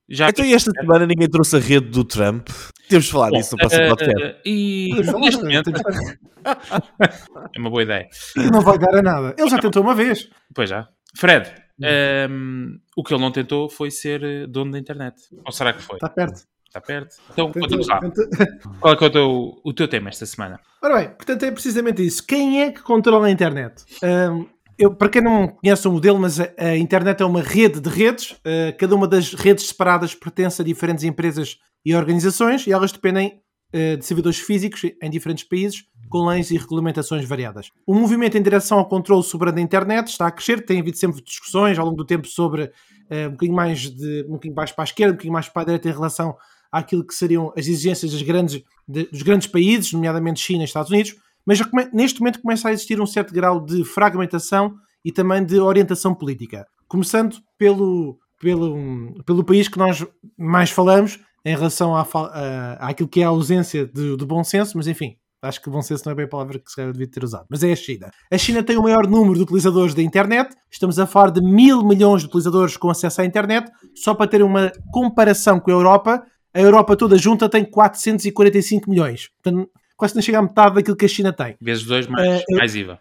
Já 0.09 0.31
Então, 0.31 0.46
esta 0.46 0.70
semana 0.70 1.05
ninguém 1.05 1.29
trouxe 1.29 1.57
a 1.57 1.61
rede 1.61 1.88
do 1.88 2.03
Trump. 2.03 2.48
Temos 2.88 3.05
de 3.05 3.12
falar 3.12 3.29
Bom, 3.29 3.37
disso 3.37 3.53
no 3.53 3.59
próximo 3.59 3.83
eh, 3.83 3.88
podcast. 3.90 4.40
e 4.46 4.90
neste 4.94 5.42
momento 5.42 5.70
é 7.55 7.59
uma 7.61 7.68
boa 7.68 7.83
ideia. 7.83 8.09
Não 8.50 8.62
vai 8.62 8.79
dar 8.79 8.96
a 8.96 9.03
nada. 9.03 9.35
Ele 9.37 9.50
já 9.50 9.59
tentou 9.59 9.83
uma 9.83 9.94
vez. 9.94 10.31
Pois 10.55 10.70
já. 10.70 10.88
Fred, 11.14 11.53
ehm, 11.82 12.78
o 12.96 13.02
que 13.02 13.14
ele 13.14 13.20
não 13.20 13.30
tentou 13.30 13.68
foi 13.68 13.90
ser 13.90 14.22
eh, 14.22 14.46
dono 14.46 14.72
da 14.72 14.78
internet. 14.78 15.16
Ou 15.44 15.52
será 15.52 15.72
que 15.72 15.82
foi? 15.82 15.96
Está 15.96 16.08
perto. 16.08 16.42
Está 16.66 16.80
perto? 16.80 17.16
Então, 17.32 17.52
conta-nos 17.52 17.87
lá. 17.87 18.00
Qual 18.80 18.94
é, 18.94 18.96
que 18.96 19.04
é 19.04 19.06
o, 19.06 19.10
teu, 19.10 19.60
o 19.64 19.72
teu 19.72 19.87
tema 19.87 20.08
esta 20.08 20.26
semana? 20.26 20.58
Ora 20.82 20.96
bem, 20.96 21.08
portanto 21.10 21.44
é 21.44 21.50
precisamente 21.50 22.04
isso. 22.04 22.26
Quem 22.26 22.62
é 22.62 22.72
que 22.72 22.82
controla 22.82 23.28
a 23.28 23.30
internet? 23.30 23.84
Ahm, 24.02 24.46
eu, 24.78 24.94
para 24.94 25.08
quem 25.08 25.22
não 25.22 25.48
conhece 25.48 25.87
o 25.87 25.92
modelo, 25.92 26.18
mas 26.18 26.40
a, 26.40 26.52
a 26.58 26.76
internet 26.76 27.22
é 27.22 27.24
uma 27.24 27.42
rede 27.42 27.80
de 27.80 27.88
redes. 27.88 28.37
ah, 28.44 28.72
cada 28.76 28.94
uma 28.94 29.06
das 29.06 29.32
redes 29.34 29.68
separadas 29.68 30.14
pertence 30.14 30.60
a 30.60 30.64
diferentes 30.64 31.04
empresas 31.04 31.58
e 31.84 31.94
organizações 31.94 32.66
e 32.66 32.72
elas 32.72 32.90
dependem 32.90 33.40
de 33.72 34.05
servidores 34.05 34.38
físicos 34.38 34.83
em 35.03 35.11
diferentes 35.11 35.44
países 35.44 35.85
com 36.09 36.27
leis 36.27 36.50
e 36.50 36.57
regulamentações 36.57 37.24
variadas. 37.24 37.70
O 37.87 37.94
movimento 37.94 38.37
em 38.37 38.42
direção 38.42 38.79
ao 38.79 38.88
controle 38.88 39.22
soberano 39.22 39.57
da 39.57 39.62
internet 39.62 40.09
está 40.09 40.27
a 40.27 40.31
crescer. 40.31 40.64
Tem 40.64 40.79
havido 40.79 40.96
sempre 40.96 41.22
discussões 41.22 41.79
ao 41.79 41.87
longo 41.87 41.96
do 41.96 42.05
tempo 42.05 42.29
sobre 42.29 42.70
ah, 43.11 43.27
um 43.29 43.31
bocadinho 43.33 43.57
mais 43.57 43.81
de 43.90 44.24
um 44.29 44.33
bocadinho 44.33 44.55
mais 44.55 44.70
para 44.70 44.85
a 44.85 44.87
esquerda, 44.87 45.12
um 45.12 45.16
bocadinho 45.16 45.33
mais 45.33 45.48
para 45.48 45.62
a 45.62 45.64
direita 45.64 45.88
em 45.88 45.92
relação 45.92 46.37
àquilo 46.70 47.05
que 47.05 47.14
seriam 47.14 47.53
as 47.57 47.66
exigências 47.66 48.12
das 48.12 48.22
grandes, 48.22 48.62
de- 48.87 49.05
dos 49.11 49.22
grandes 49.22 49.48
países, 49.48 49.92
nomeadamente 49.92 50.40
China 50.40 50.62
e 50.62 50.64
Estados 50.66 50.90
Unidos, 50.90 51.16
mas 51.44 51.61
neste 51.92 52.20
momento 52.20 52.40
começa 52.40 52.68
a 52.68 52.72
existir 52.72 53.00
um 53.00 53.07
certo 53.07 53.33
grau 53.35 53.64
de 53.64 53.85
fragmentação 53.85 54.74
e 55.05 55.11
também 55.11 55.44
de 55.44 55.59
orientação 55.59 56.14
política. 56.14 56.66
Começando 56.88 57.37
pelo, 57.59 58.18
pelo, 58.40 59.22
pelo 59.24 59.44
país 59.44 59.68
que 59.68 59.79
nós 59.79 60.07
mais 60.38 60.70
falamos 60.70 61.18
em 61.44 61.54
relação 61.54 61.94
à, 61.94 62.02
a- 62.14 62.88
àquilo 62.88 63.09
que 63.09 63.20
é 63.20 63.24
a 63.24 63.28
ausência 63.28 63.87
de, 63.87 64.16
de 64.16 64.24
bom 64.24 64.42
senso, 64.42 64.76
mas 64.76 64.87
enfim, 64.87 65.16
acho 65.42 65.61
que 65.61 65.68
bom 65.68 65.83
senso 65.83 66.02
não 66.07 66.12
é 66.12 66.14
bem 66.14 66.24
a 66.24 66.28
palavra 66.28 66.59
que 66.59 66.70
se 66.70 66.76
calhar 66.76 66.90
devia 66.92 67.07
ter 67.11 67.22
usado, 67.22 67.44
mas 67.50 67.62
é 67.62 67.70
a 67.72 67.76
China. 67.76 68.11
A 68.33 68.38
China 68.38 68.62
tem 68.62 68.76
o 68.78 68.83
maior 68.83 69.07
número 69.07 69.35
de 69.35 69.42
utilizadores 69.42 69.92
da 69.94 70.02
internet, 70.02 70.54
estamos 70.70 70.98
a 70.98 71.07
falar 71.07 71.30
de 71.30 71.42
mil 71.42 71.83
milhões 71.85 72.22
de 72.22 72.28
utilizadores 72.28 72.76
com 72.76 72.88
acesso 72.88 73.20
à 73.20 73.24
internet, 73.26 73.70
só 73.94 74.14
para 74.14 74.26
ter 74.26 74.42
uma 74.42 74.72
comparação 74.92 75.61
com 75.61 75.70
a 75.70 75.74
Europa, 75.74 76.22
a 76.54 76.61
Europa 76.61 76.96
toda 76.96 77.18
junta 77.18 77.48
tem 77.48 77.64
445 77.64 78.88
milhões. 78.88 79.28
Portanto, 79.42 79.68
quase 79.96 80.14
não 80.14 80.22
chega 80.22 80.38
à 80.38 80.42
metade 80.42 80.76
daquilo 80.76 80.96
que 80.96 81.04
a 81.04 81.09
China 81.09 81.33
tem. 81.33 81.57
Vezes 81.61 81.85
dois 81.85 82.07
mais, 82.07 82.42
eu- 82.48 82.57
mais 82.57 82.74
IVA. 82.74 82.98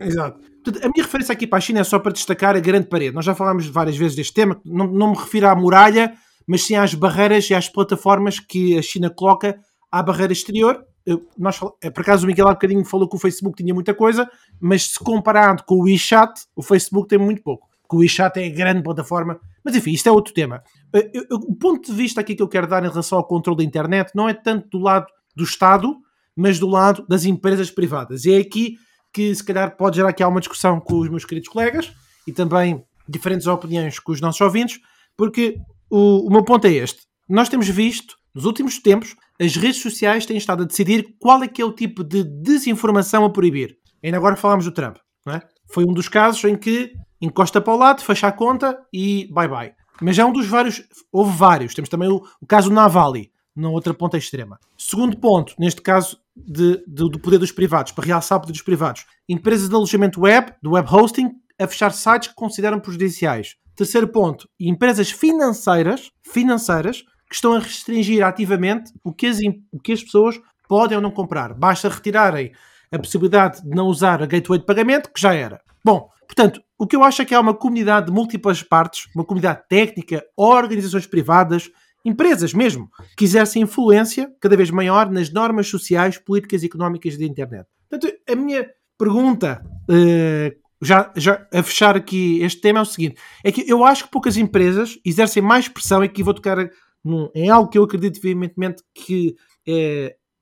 Exato. 0.00 0.38
Portanto, 0.64 0.84
a 0.84 0.88
minha 0.88 1.02
referência 1.04 1.32
aqui 1.32 1.46
para 1.46 1.58
a 1.58 1.60
China 1.60 1.80
é 1.80 1.84
só 1.84 1.98
para 1.98 2.12
destacar 2.12 2.54
a 2.56 2.60
grande 2.60 2.86
parede. 2.86 3.14
Nós 3.14 3.24
já 3.24 3.34
falámos 3.34 3.66
várias 3.66 3.96
vezes 3.96 4.16
deste 4.16 4.32
tema, 4.34 4.60
não, 4.64 4.86
não 4.86 5.10
me 5.12 5.16
refiro 5.18 5.48
à 5.48 5.54
muralha, 5.54 6.12
mas 6.46 6.62
sim 6.62 6.74
às 6.74 6.94
barreiras 6.94 7.48
e 7.50 7.54
às 7.54 7.68
plataformas 7.68 8.38
que 8.38 8.78
a 8.78 8.82
China 8.82 9.10
coloca 9.10 9.58
à 9.90 10.02
barreira 10.02 10.32
exterior. 10.32 10.84
Nós, 11.36 11.60
eh, 11.82 11.90
por 11.90 12.02
acaso 12.02 12.24
o 12.24 12.26
Miguel 12.26 12.48
há 12.48 12.52
bocadinho 12.52 12.84
falou 12.84 13.08
que 13.08 13.16
o 13.16 13.18
Facebook 13.18 13.56
tinha 13.56 13.74
muita 13.74 13.92
coisa, 13.92 14.28
mas 14.60 14.90
se 14.90 14.98
comparado 14.98 15.64
com 15.64 15.76
o 15.76 15.82
WeChat, 15.84 16.32
o 16.54 16.62
Facebook 16.62 17.08
tem 17.08 17.18
muito 17.18 17.42
pouco. 17.42 17.68
Que 17.88 17.96
o 17.96 17.98
WeChat 17.98 18.38
é 18.38 18.46
a 18.46 18.50
grande 18.50 18.82
plataforma. 18.82 19.38
Mas 19.64 19.74
enfim, 19.74 19.90
isto 19.92 20.08
é 20.08 20.12
outro 20.12 20.32
tema. 20.32 20.62
Eh, 20.94 21.10
o 21.30 21.54
ponto 21.54 21.90
de 21.90 21.96
vista 21.96 22.20
aqui 22.20 22.34
que 22.34 22.42
eu 22.42 22.48
quero 22.48 22.66
dar 22.66 22.84
em 22.84 22.88
relação 22.88 23.18
ao 23.18 23.24
controle 23.24 23.58
da 23.58 23.64
internet 23.64 24.12
não 24.14 24.28
é 24.28 24.34
tanto 24.34 24.68
do 24.70 24.78
lado 24.78 25.06
do 25.34 25.44
Estado, 25.44 25.96
mas 26.36 26.58
do 26.58 26.66
lado 26.66 27.04
das 27.08 27.24
empresas 27.24 27.70
privadas. 27.70 28.24
E 28.24 28.32
é 28.32 28.38
aqui 28.38 28.76
que 29.12 29.34
se 29.34 29.44
calhar 29.44 29.76
pode 29.76 29.96
gerar 29.96 30.08
aqui 30.08 30.22
alguma 30.22 30.40
discussão 30.40 30.80
com 30.80 30.98
os 30.98 31.08
meus 31.08 31.24
queridos 31.24 31.48
colegas 31.48 31.92
e 32.26 32.32
também 32.32 32.82
diferentes 33.06 33.46
opiniões 33.46 33.98
com 33.98 34.12
os 34.12 34.20
nossos 34.20 34.40
ouvintes, 34.40 34.80
porque 35.16 35.58
o, 35.92 36.26
o 36.26 36.30
meu 36.30 36.42
ponto 36.44 36.66
é 36.66 36.72
este. 36.72 37.02
Nós 37.28 37.48
temos 37.48 37.68
visto, 37.68 38.16
nos 38.34 38.44
últimos 38.44 38.78
tempos, 38.78 39.14
as 39.40 39.56
redes 39.56 39.80
sociais 39.82 40.24
têm 40.26 40.36
estado 40.36 40.62
a 40.62 40.66
decidir 40.66 41.16
qual 41.20 41.42
é 41.42 41.48
que 41.48 41.60
é 41.60 41.64
o 41.64 41.72
tipo 41.72 42.02
de 42.04 42.24
desinformação 42.24 43.24
a 43.24 43.30
proibir. 43.30 43.76
Ainda 44.02 44.16
agora 44.16 44.36
falámos 44.36 44.64
do 44.64 44.72
Trump, 44.72 44.96
não 45.26 45.34
é? 45.34 45.42
Foi 45.72 45.84
um 45.84 45.92
dos 45.92 46.08
casos 46.08 46.42
em 46.44 46.56
que 46.56 46.92
encosta 47.20 47.60
para 47.60 47.72
o 47.72 47.76
lado, 47.76 48.02
fecha 48.02 48.26
a 48.28 48.32
conta 48.32 48.78
e 48.92 49.28
bye 49.32 49.48
bye. 49.48 49.72
Mas 50.00 50.18
é 50.18 50.24
um 50.24 50.32
dos 50.32 50.46
vários, 50.46 50.82
houve 51.12 51.36
vários. 51.36 51.74
Temos 51.74 51.88
também 51.88 52.08
o, 52.08 52.22
o 52.40 52.46
caso 52.46 52.70
Navalny, 52.72 53.30
na 53.54 53.68
outra 53.70 53.94
ponta 53.94 54.18
extrema. 54.18 54.58
Segundo 54.76 55.16
ponto, 55.16 55.54
neste 55.58 55.80
caso 55.80 56.18
de- 56.36 56.78
de- 56.86 57.10
do 57.10 57.20
poder 57.20 57.38
dos 57.38 57.52
privados, 57.52 57.92
para 57.92 58.06
realçar 58.06 58.38
o 58.38 58.40
poder 58.40 58.52
dos 58.52 58.62
privados. 58.62 59.04
Empresas 59.28 59.68
de 59.68 59.74
alojamento 59.74 60.20
web, 60.22 60.52
do 60.62 60.72
web 60.72 60.88
hosting, 60.92 61.30
a 61.60 61.66
fechar 61.68 61.92
sites 61.92 62.28
que 62.28 62.34
consideram 62.34 62.80
prejudiciais. 62.80 63.54
Terceiro 63.74 64.08
ponto, 64.08 64.48
empresas 64.60 65.10
financeiras, 65.10 66.10
financeiras 66.22 67.04
que 67.28 67.34
estão 67.34 67.54
a 67.54 67.58
restringir 67.58 68.24
ativamente 68.24 68.92
o 69.02 69.12
que 69.12 69.26
as, 69.26 69.38
o 69.72 69.80
que 69.80 69.92
as 69.92 70.02
pessoas 70.02 70.40
podem 70.68 70.96
ou 70.96 71.02
não 71.02 71.10
comprar. 71.10 71.54
Basta 71.54 71.88
retirarem 71.88 72.52
a 72.92 72.98
possibilidade 72.98 73.62
de 73.62 73.70
não 73.70 73.86
usar 73.86 74.22
a 74.22 74.26
gateway 74.26 74.58
de 74.58 74.66
pagamento, 74.66 75.10
que 75.10 75.20
já 75.20 75.34
era. 75.34 75.60
Bom, 75.82 76.08
portanto, 76.26 76.62
o 76.78 76.86
que 76.86 76.94
eu 76.94 77.02
acho 77.02 77.22
é 77.22 77.24
que 77.24 77.34
há 77.34 77.40
uma 77.40 77.54
comunidade 77.54 78.06
de 78.06 78.12
múltiplas 78.12 78.62
partes, 78.62 79.08
uma 79.14 79.24
comunidade 79.24 79.62
técnica, 79.68 80.22
organizações 80.36 81.06
privadas, 81.06 81.70
empresas 82.04 82.52
mesmo, 82.52 82.90
que 83.16 83.24
exercem 83.24 83.62
influência 83.62 84.30
cada 84.40 84.56
vez 84.56 84.70
maior 84.70 85.10
nas 85.10 85.32
normas 85.32 85.68
sociais, 85.68 86.18
políticas 86.18 86.62
e 86.62 86.66
económicas 86.66 87.16
da 87.16 87.24
internet. 87.24 87.66
Portanto, 87.88 88.14
a 88.28 88.34
minha 88.34 88.68
pergunta, 88.98 89.64
eh, 89.90 90.54
já, 90.82 91.12
já 91.16 91.46
a 91.54 91.62
fechar 91.62 91.96
aqui 91.96 92.40
este 92.42 92.60
tema, 92.60 92.80
é 92.80 92.82
o 92.82 92.86
seguinte: 92.86 93.16
é 93.44 93.52
que 93.52 93.64
eu 93.66 93.84
acho 93.84 94.04
que 94.04 94.10
poucas 94.10 94.36
empresas 94.36 94.98
exercem 95.04 95.42
mais 95.42 95.68
pressão, 95.68 96.02
e 96.02 96.06
aqui 96.06 96.22
vou 96.22 96.34
tocar 96.34 96.58
num- 97.04 97.30
em 97.34 97.48
algo 97.48 97.70
que 97.70 97.78
eu 97.78 97.84
acredito 97.84 98.20
veementemente 98.20 98.82
que 98.94 99.34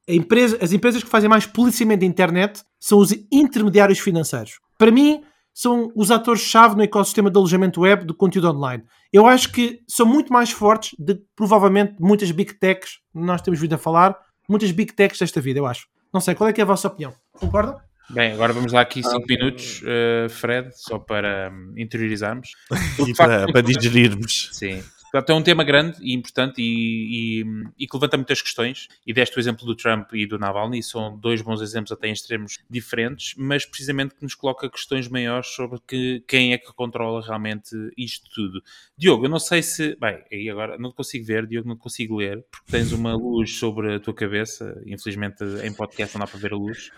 a 0.09 0.13
empresa, 0.13 0.59
as 0.61 0.73
empresas 0.73 1.03
que 1.05 1.09
fazem 1.11 1.29
mais 1.29 1.47
policiamento 1.47 2.01
da 2.01 2.07
internet 2.07 2.63
são 2.81 2.99
os 2.99 3.13
intermediários 3.31 3.99
financeiros. 3.99 4.59
Para 4.77 4.91
mim, 4.91 5.23
são 5.53 5.93
os 5.95 6.11
atores-chave 6.11 6.75
no 6.77 6.83
ecossistema 6.83 7.31
de 7.31 7.37
alojamento 7.37 7.81
web 7.83 8.05
do 8.05 8.15
conteúdo 8.15 8.51
online. 8.51 8.83
Eu 9.13 9.27
acho 9.27 9.53
que 9.53 9.81
são 9.87 10.07
muito 10.07 10.33
mais 10.33 10.51
fortes 10.51 10.95
de 10.99 11.17
que, 11.17 11.25
provavelmente 11.37 11.97
muitas 12.01 12.31
big 12.31 12.55
techs, 12.55 12.99
nós 13.15 13.43
temos 13.43 13.61
vindo 13.61 13.75
a 13.75 13.79
falar, 13.79 14.17
muitas 14.49 14.71
big 14.73 14.93
techs 14.95 15.19
desta 15.19 15.41
vida, 15.41 15.59
eu 15.59 15.67
acho. 15.67 15.87
Não 16.13 16.21
sei, 16.21 16.35
qual 16.35 16.49
é 16.49 16.53
que 16.53 16.61
é 16.61 16.65
a 16.65 16.67
vossa 16.67 16.89
opinião? 16.89 17.13
Concordam? 17.33 17.77
Bem, 18.13 18.33
agora 18.33 18.53
vamos 18.53 18.73
lá 18.73 18.81
aqui 18.81 19.03
5 19.03 19.25
minutos, 19.29 19.83
eh, 19.85 20.27
Fred, 20.29 20.71
só 20.75 20.99
para 20.99 21.51
hum, 21.53 21.75
interiorizarmos. 21.77 22.51
E 23.07 23.15
para, 23.15 23.47
para 23.51 23.63
digerirmos. 23.63 24.51
Sim. 24.53 24.83
Portanto, 25.11 25.31
é 25.31 25.35
um 25.35 25.43
tema 25.43 25.65
grande 25.65 25.99
e 26.03 26.13
importante 26.15 26.61
e, 26.63 27.41
e- 27.43 27.45
e 27.81 27.87
que 27.87 27.97
levanta 27.97 28.17
muitas 28.17 28.41
questões. 28.41 28.89
E 29.07 29.13
deste 29.13 29.37
o 29.37 29.41
exemplo 29.41 29.67
do 29.67 29.75
Trump 29.75 30.13
e 30.15 30.27
do 30.27 30.39
Navalny, 30.39 30.83
são 30.83 31.19
dois 31.19 31.43
bons 31.43 31.61
exemplos 31.61 31.91
até 31.93 32.09
em 32.09 32.13
extremos 32.13 32.59
diferentes, 32.71 33.35
mas 33.37 33.65
precisamente 33.67 34.15
que 34.15 34.23
nos 34.23 34.35
coloca 34.35 34.69
questões 34.71 35.09
maiores 35.09 35.49
sobre 35.49 35.81
que, 35.87 36.23
quem 36.29 36.53
é 36.53 36.59
que 36.59 36.73
controla 36.75 37.21
realmente 37.25 37.71
isto 37.97 38.29
tudo. 38.35 38.63
Diogo, 38.97 39.25
eu 39.27 39.31
não 39.31 39.39
sei 39.41 39.63
se. 39.63 39.97
Bem, 40.01 40.23
aí 40.31 40.49
agora 40.49 40.79
não 40.79 40.91
te 40.91 40.97
consigo 40.97 41.25
ver, 41.25 41.47
Diogo, 41.47 41.69
não 41.69 41.77
te 41.77 41.81
consigo 41.83 42.17
ler, 42.17 42.45
porque 42.51 42.71
tens 42.71 42.93
uma 42.93 43.15
luz 43.15 43.59
sobre 43.59 43.95
a 43.95 44.01
tua 44.01 44.15
cabeça. 44.15 44.81
Infelizmente, 44.87 45.43
em 45.65 45.73
podcast 45.73 46.15
não 46.17 46.25
dá 46.25 46.31
para 46.31 46.39
ver 46.41 46.53
a 46.53 46.57
luz. 46.57 46.91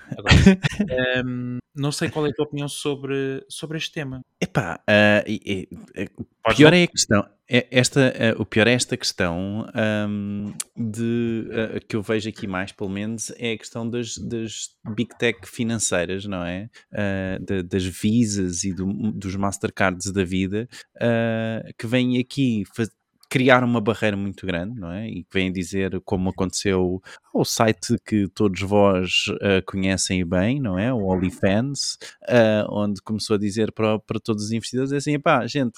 Hum, 1.24 1.58
não 1.74 1.90
sei 1.92 2.10
qual 2.10 2.26
é 2.26 2.30
a 2.30 2.32
tua 2.32 2.44
opinião 2.44 2.68
sobre, 2.68 3.44
sobre 3.48 3.78
este 3.78 3.92
tema. 3.92 4.20
Epá, 4.40 4.80
ah, 4.86 5.24
e- 5.26 5.68
e- 5.94 6.08
Podes 6.42 6.58
pior 6.58 6.72
não? 6.72 6.78
é 6.78 6.82
a 6.84 6.88
questão. 6.88 7.28
É 7.48 7.66
esta, 7.70 8.00
eh, 8.16 8.34
o 8.38 8.46
pior 8.46 8.66
é 8.66 8.72
esta 8.72 8.96
questão 8.96 9.68
ahm, 9.74 10.52
de 10.76 11.46
eh, 11.50 11.80
que 11.86 11.94
eu 11.96 12.02
vejo 12.02 12.28
aqui 12.28 12.46
mais, 12.46 12.72
pelo 12.72 12.88
menos, 12.88 13.30
é 13.36 13.52
a 13.52 13.58
questão 13.58 13.88
das, 13.88 14.16
das 14.16 14.70
big 14.96 15.10
tech 15.18 15.38
financeiras, 15.44 16.24
não 16.24 16.42
é? 16.44 16.70
Ah, 16.92 17.38
da- 17.40 17.62
das 17.62 17.84
visas 17.84 18.64
e 18.64 18.72
do- 18.72 19.12
dos 19.12 19.36
Mastercards 19.36 20.10
da 20.12 20.24
vida, 20.24 20.66
ah, 21.00 21.62
que 21.78 21.86
vêm 21.86 22.18
aqui 22.18 22.64
faz- 22.74 22.90
criar 23.32 23.64
uma 23.64 23.80
barreira 23.80 24.14
muito 24.14 24.46
grande, 24.46 24.78
não 24.78 24.92
é? 24.92 25.08
E 25.08 25.24
que 25.24 25.32
vêm 25.32 25.50
dizer 25.50 25.98
como 26.04 26.28
aconteceu 26.28 27.00
ao 27.32 27.46
site 27.46 27.96
que 28.04 28.28
todos 28.28 28.60
vós 28.60 29.24
ah, 29.40 29.62
conhecem 29.64 30.22
bem, 30.22 30.60
não 30.60 30.78
é? 30.78 30.92
O 30.92 31.06
OnlyFans, 31.06 31.96
ah, 32.28 32.66
onde 32.68 33.00
começou 33.00 33.36
a 33.36 33.38
dizer 33.38 33.72
para, 33.72 33.98
para 33.98 34.20
todos 34.20 34.44
os 34.44 34.52
investidores 34.52 34.92
é 34.92 34.98
assim, 34.98 35.18
pá, 35.18 35.46
gente, 35.46 35.72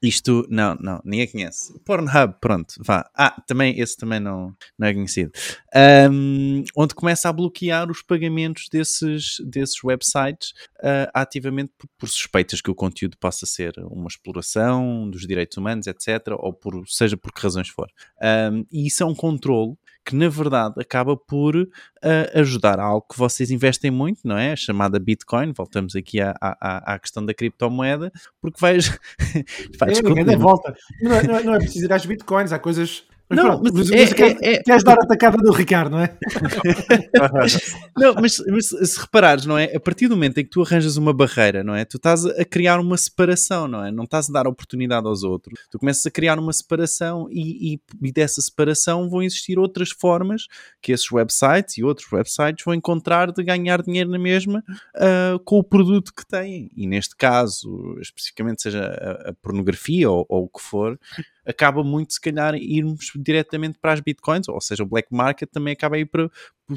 isto, 0.00 0.46
não, 0.48 0.76
não, 0.76 0.98
ninguém 1.04 1.30
conhece. 1.30 1.78
Pornhub, 1.84 2.36
pronto, 2.40 2.74
vá. 2.78 3.06
Ah, 3.14 3.38
também, 3.46 3.78
esse 3.78 3.94
também 3.94 4.18
não, 4.18 4.56
não 4.78 4.88
é 4.88 4.94
conhecido. 4.94 5.30
Ahm, 5.74 6.64
onde 6.74 6.94
começa 6.94 7.28
a 7.28 7.32
bloquear 7.34 7.90
os 7.90 8.00
pagamentos 8.00 8.70
desses, 8.72 9.36
desses 9.44 9.84
websites 9.84 10.54
ah, 10.82 11.10
ativamente 11.12 11.70
por, 11.76 11.86
por 11.98 12.08
suspeitas 12.08 12.62
que 12.62 12.70
o 12.70 12.74
conteúdo 12.74 13.18
possa 13.18 13.44
ser 13.44 13.74
uma 13.90 14.08
exploração 14.08 15.10
dos 15.10 15.26
direitos 15.26 15.58
humanos, 15.58 15.86
etc., 15.86 16.28
ou 16.38 16.52
por, 16.52 16.77
seja 16.86 17.16
por 17.16 17.32
que 17.32 17.42
razões 17.42 17.68
for. 17.68 17.88
Ahm, 18.20 18.64
e 18.70 18.86
isso 18.86 19.02
é 19.02 19.06
um 19.06 19.14
controle 19.14 19.76
que 20.08 20.16
na 20.16 20.28
verdade 20.30 20.80
acaba 20.80 21.14
por 21.14 21.54
ah, 22.02 22.40
ajudar 22.40 22.80
a 22.80 22.82
algo 22.82 23.06
que 23.12 23.18
vocês 23.18 23.50
investem 23.50 23.90
muito, 23.90 24.20
não 24.24 24.38
é? 24.38 24.52
A 24.52 24.56
chamada 24.56 24.98
Bitcoin, 24.98 25.52
voltamos 25.52 25.94
aqui 25.94 26.18
à, 26.18 26.34
à, 26.40 26.94
à 26.94 26.98
questão 26.98 27.24
da 27.24 27.34
criptomoeda, 27.34 28.10
porque 28.40 28.58
vais. 28.58 28.88
Pá, 29.78 29.84
É, 29.88 29.92
desculpa, 29.92 30.24
dá 30.24 30.36
volta. 30.36 30.74
Não 31.02 31.12
é, 31.12 31.22
não, 31.22 31.36
é, 31.36 31.42
não 31.42 31.54
é 31.54 31.58
preciso 31.58 31.84
ir 31.84 31.92
às 31.92 32.06
bitcoins, 32.06 32.52
há 32.52 32.58
coisas. 32.58 33.04
Mas 33.30 33.36
Não, 33.36 33.44
pronto, 33.44 33.62
mas 33.64 33.72
mas, 33.74 33.90
é- 33.90 33.96
mas 34.00 34.12
queres, 34.14 34.42
é- 34.42 34.52
é- 34.54 34.62
queres 34.62 34.82
dar 34.84 34.94
a 34.94 35.06
tacada 35.06 35.36
do 35.36 35.52
Ricardo, 35.52 35.90
não 35.92 36.00
é? 36.00 36.16
Não, 37.96 38.14
mas, 38.14 38.38
mas 38.48 38.66
se 38.68 39.00
reparares, 39.00 39.44
não 39.44 39.58
é? 39.58 39.74
A 39.76 39.80
partir 39.80 40.08
do 40.08 40.14
momento 40.16 40.38
em 40.38 40.44
que 40.44 40.50
tu 40.50 40.62
arranjas 40.62 40.96
uma 40.96 41.12
barreira, 41.12 41.62
não 41.64 41.74
é? 41.74 41.84
Tu 41.84 41.96
estás 41.96 42.24
a 42.24 42.44
criar 42.44 42.80
uma 42.80 42.96
separação, 42.96 43.66
não 43.68 43.84
é? 43.84 43.90
Não 43.90 44.04
estás 44.04 44.30
a 44.30 44.32
dar 44.32 44.46
oportunidade 44.46 45.06
aos 45.06 45.22
outros. 45.22 45.58
Tu 45.70 45.78
começas 45.78 46.06
a 46.06 46.10
criar 46.10 46.38
uma 46.38 46.52
separação 46.52 47.28
e, 47.30 47.74
e, 47.74 47.80
e 48.02 48.12
dessa 48.12 48.40
separação 48.40 49.08
vão 49.10 49.22
existir 49.22 49.58
outras 49.58 49.90
formas 49.90 50.46
que 50.80 50.92
esses 50.92 51.10
websites 51.10 51.76
e 51.78 51.84
outros 51.84 52.10
websites 52.10 52.64
vão 52.64 52.74
encontrar 52.74 53.32
de 53.32 53.42
ganhar 53.42 53.82
dinheiro 53.82 54.10
na 54.10 54.18
mesma 54.18 54.62
ah, 54.96 55.38
com 55.44 55.58
o 55.58 55.64
produto 55.64 56.12
que 56.14 56.26
têm. 56.26 56.70
E 56.76 56.86
neste 56.86 57.16
caso, 57.16 57.96
especificamente 58.00 58.62
seja 58.62 58.84
a, 58.84 59.30
a 59.30 59.32
pornografia 59.34 60.08
ou, 60.10 60.24
ou 60.28 60.44
o 60.44 60.48
que 60.48 60.62
for, 60.62 60.98
acaba 61.48 61.82
muito 61.82 62.12
se 62.12 62.20
calhar 62.20 62.54
irmos 62.54 63.10
diretamente 63.16 63.78
para 63.80 63.94
as 63.94 64.00
bitcoins, 64.00 64.46
ou 64.48 64.60
seja, 64.60 64.82
o 64.82 64.86
black 64.86 65.08
market 65.10 65.48
também 65.50 65.72
acaba 65.72 65.96
a 65.96 65.98
ir 65.98 66.04
para, 66.06 66.30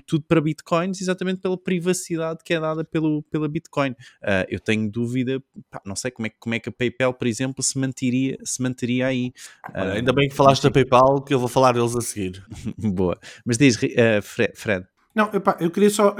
tudo 0.05 0.23
para 0.25 0.39
bitcoins, 0.39 1.01
exatamente 1.01 1.41
pela 1.41 1.57
privacidade 1.57 2.39
que 2.45 2.53
é 2.53 2.59
dada 2.59 2.83
pelo, 2.85 3.21
pela 3.23 3.49
bitcoin. 3.49 3.93
Ah, 4.23 4.45
eu 4.49 4.59
tenho 4.59 4.89
dúvida, 4.89 5.43
pá, 5.69 5.81
não 5.85 5.95
sei 5.95 6.09
como 6.11 6.27
é, 6.27 6.29
que- 6.29 6.37
como 6.39 6.55
é 6.55 6.59
que 6.59 6.69
a 6.69 6.71
PayPal, 6.71 7.13
por 7.13 7.27
exemplo, 7.27 7.61
se 7.61 7.77
manteria, 7.77 8.37
se 8.45 8.61
manteria 8.61 9.07
aí. 9.07 9.33
Olha, 9.75 9.91
Ah, 9.91 9.93
ainda 9.95 10.13
bem 10.13 10.29
que 10.29 10.35
falaste 10.35 10.63
da 10.63 10.71
PayPal, 10.71 11.21
que 11.21 11.33
eu 11.33 11.39
vou 11.39 11.49
falar 11.49 11.73
deles 11.73 11.95
a 11.95 12.01
seguir. 12.01 12.41
Boa. 12.77 13.19
Mas 13.45 13.57
diz, 13.57 13.75
Ri- 13.75 13.93
ah, 13.99 14.21
Fre- 14.21 14.53
Fred, 14.55 14.85
Não, 15.13 15.29
epá, 15.33 15.57
eu 15.59 15.69
queria 15.69 15.89
só, 15.89 16.15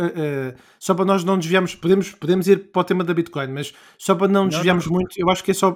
só 0.78 0.94
para 0.94 1.06
nós 1.06 1.24
não 1.24 1.38
desviarmos, 1.38 1.74
podemos, 1.76 2.12
podemos 2.12 2.46
ir 2.50 2.72
para 2.72 2.82
o 2.82 2.84
tema 2.84 3.04
da 3.06 3.14
Bitcoin, 3.14 3.48
mas 3.48 3.74
só 3.98 4.14
para 4.14 4.28
não 4.28 4.50
desviarmos 4.50 4.86
muito, 4.88 5.14
eu 5.18 5.30
acho 5.30 5.42
que 5.44 5.52
é 5.52 5.54
só, 5.54 5.72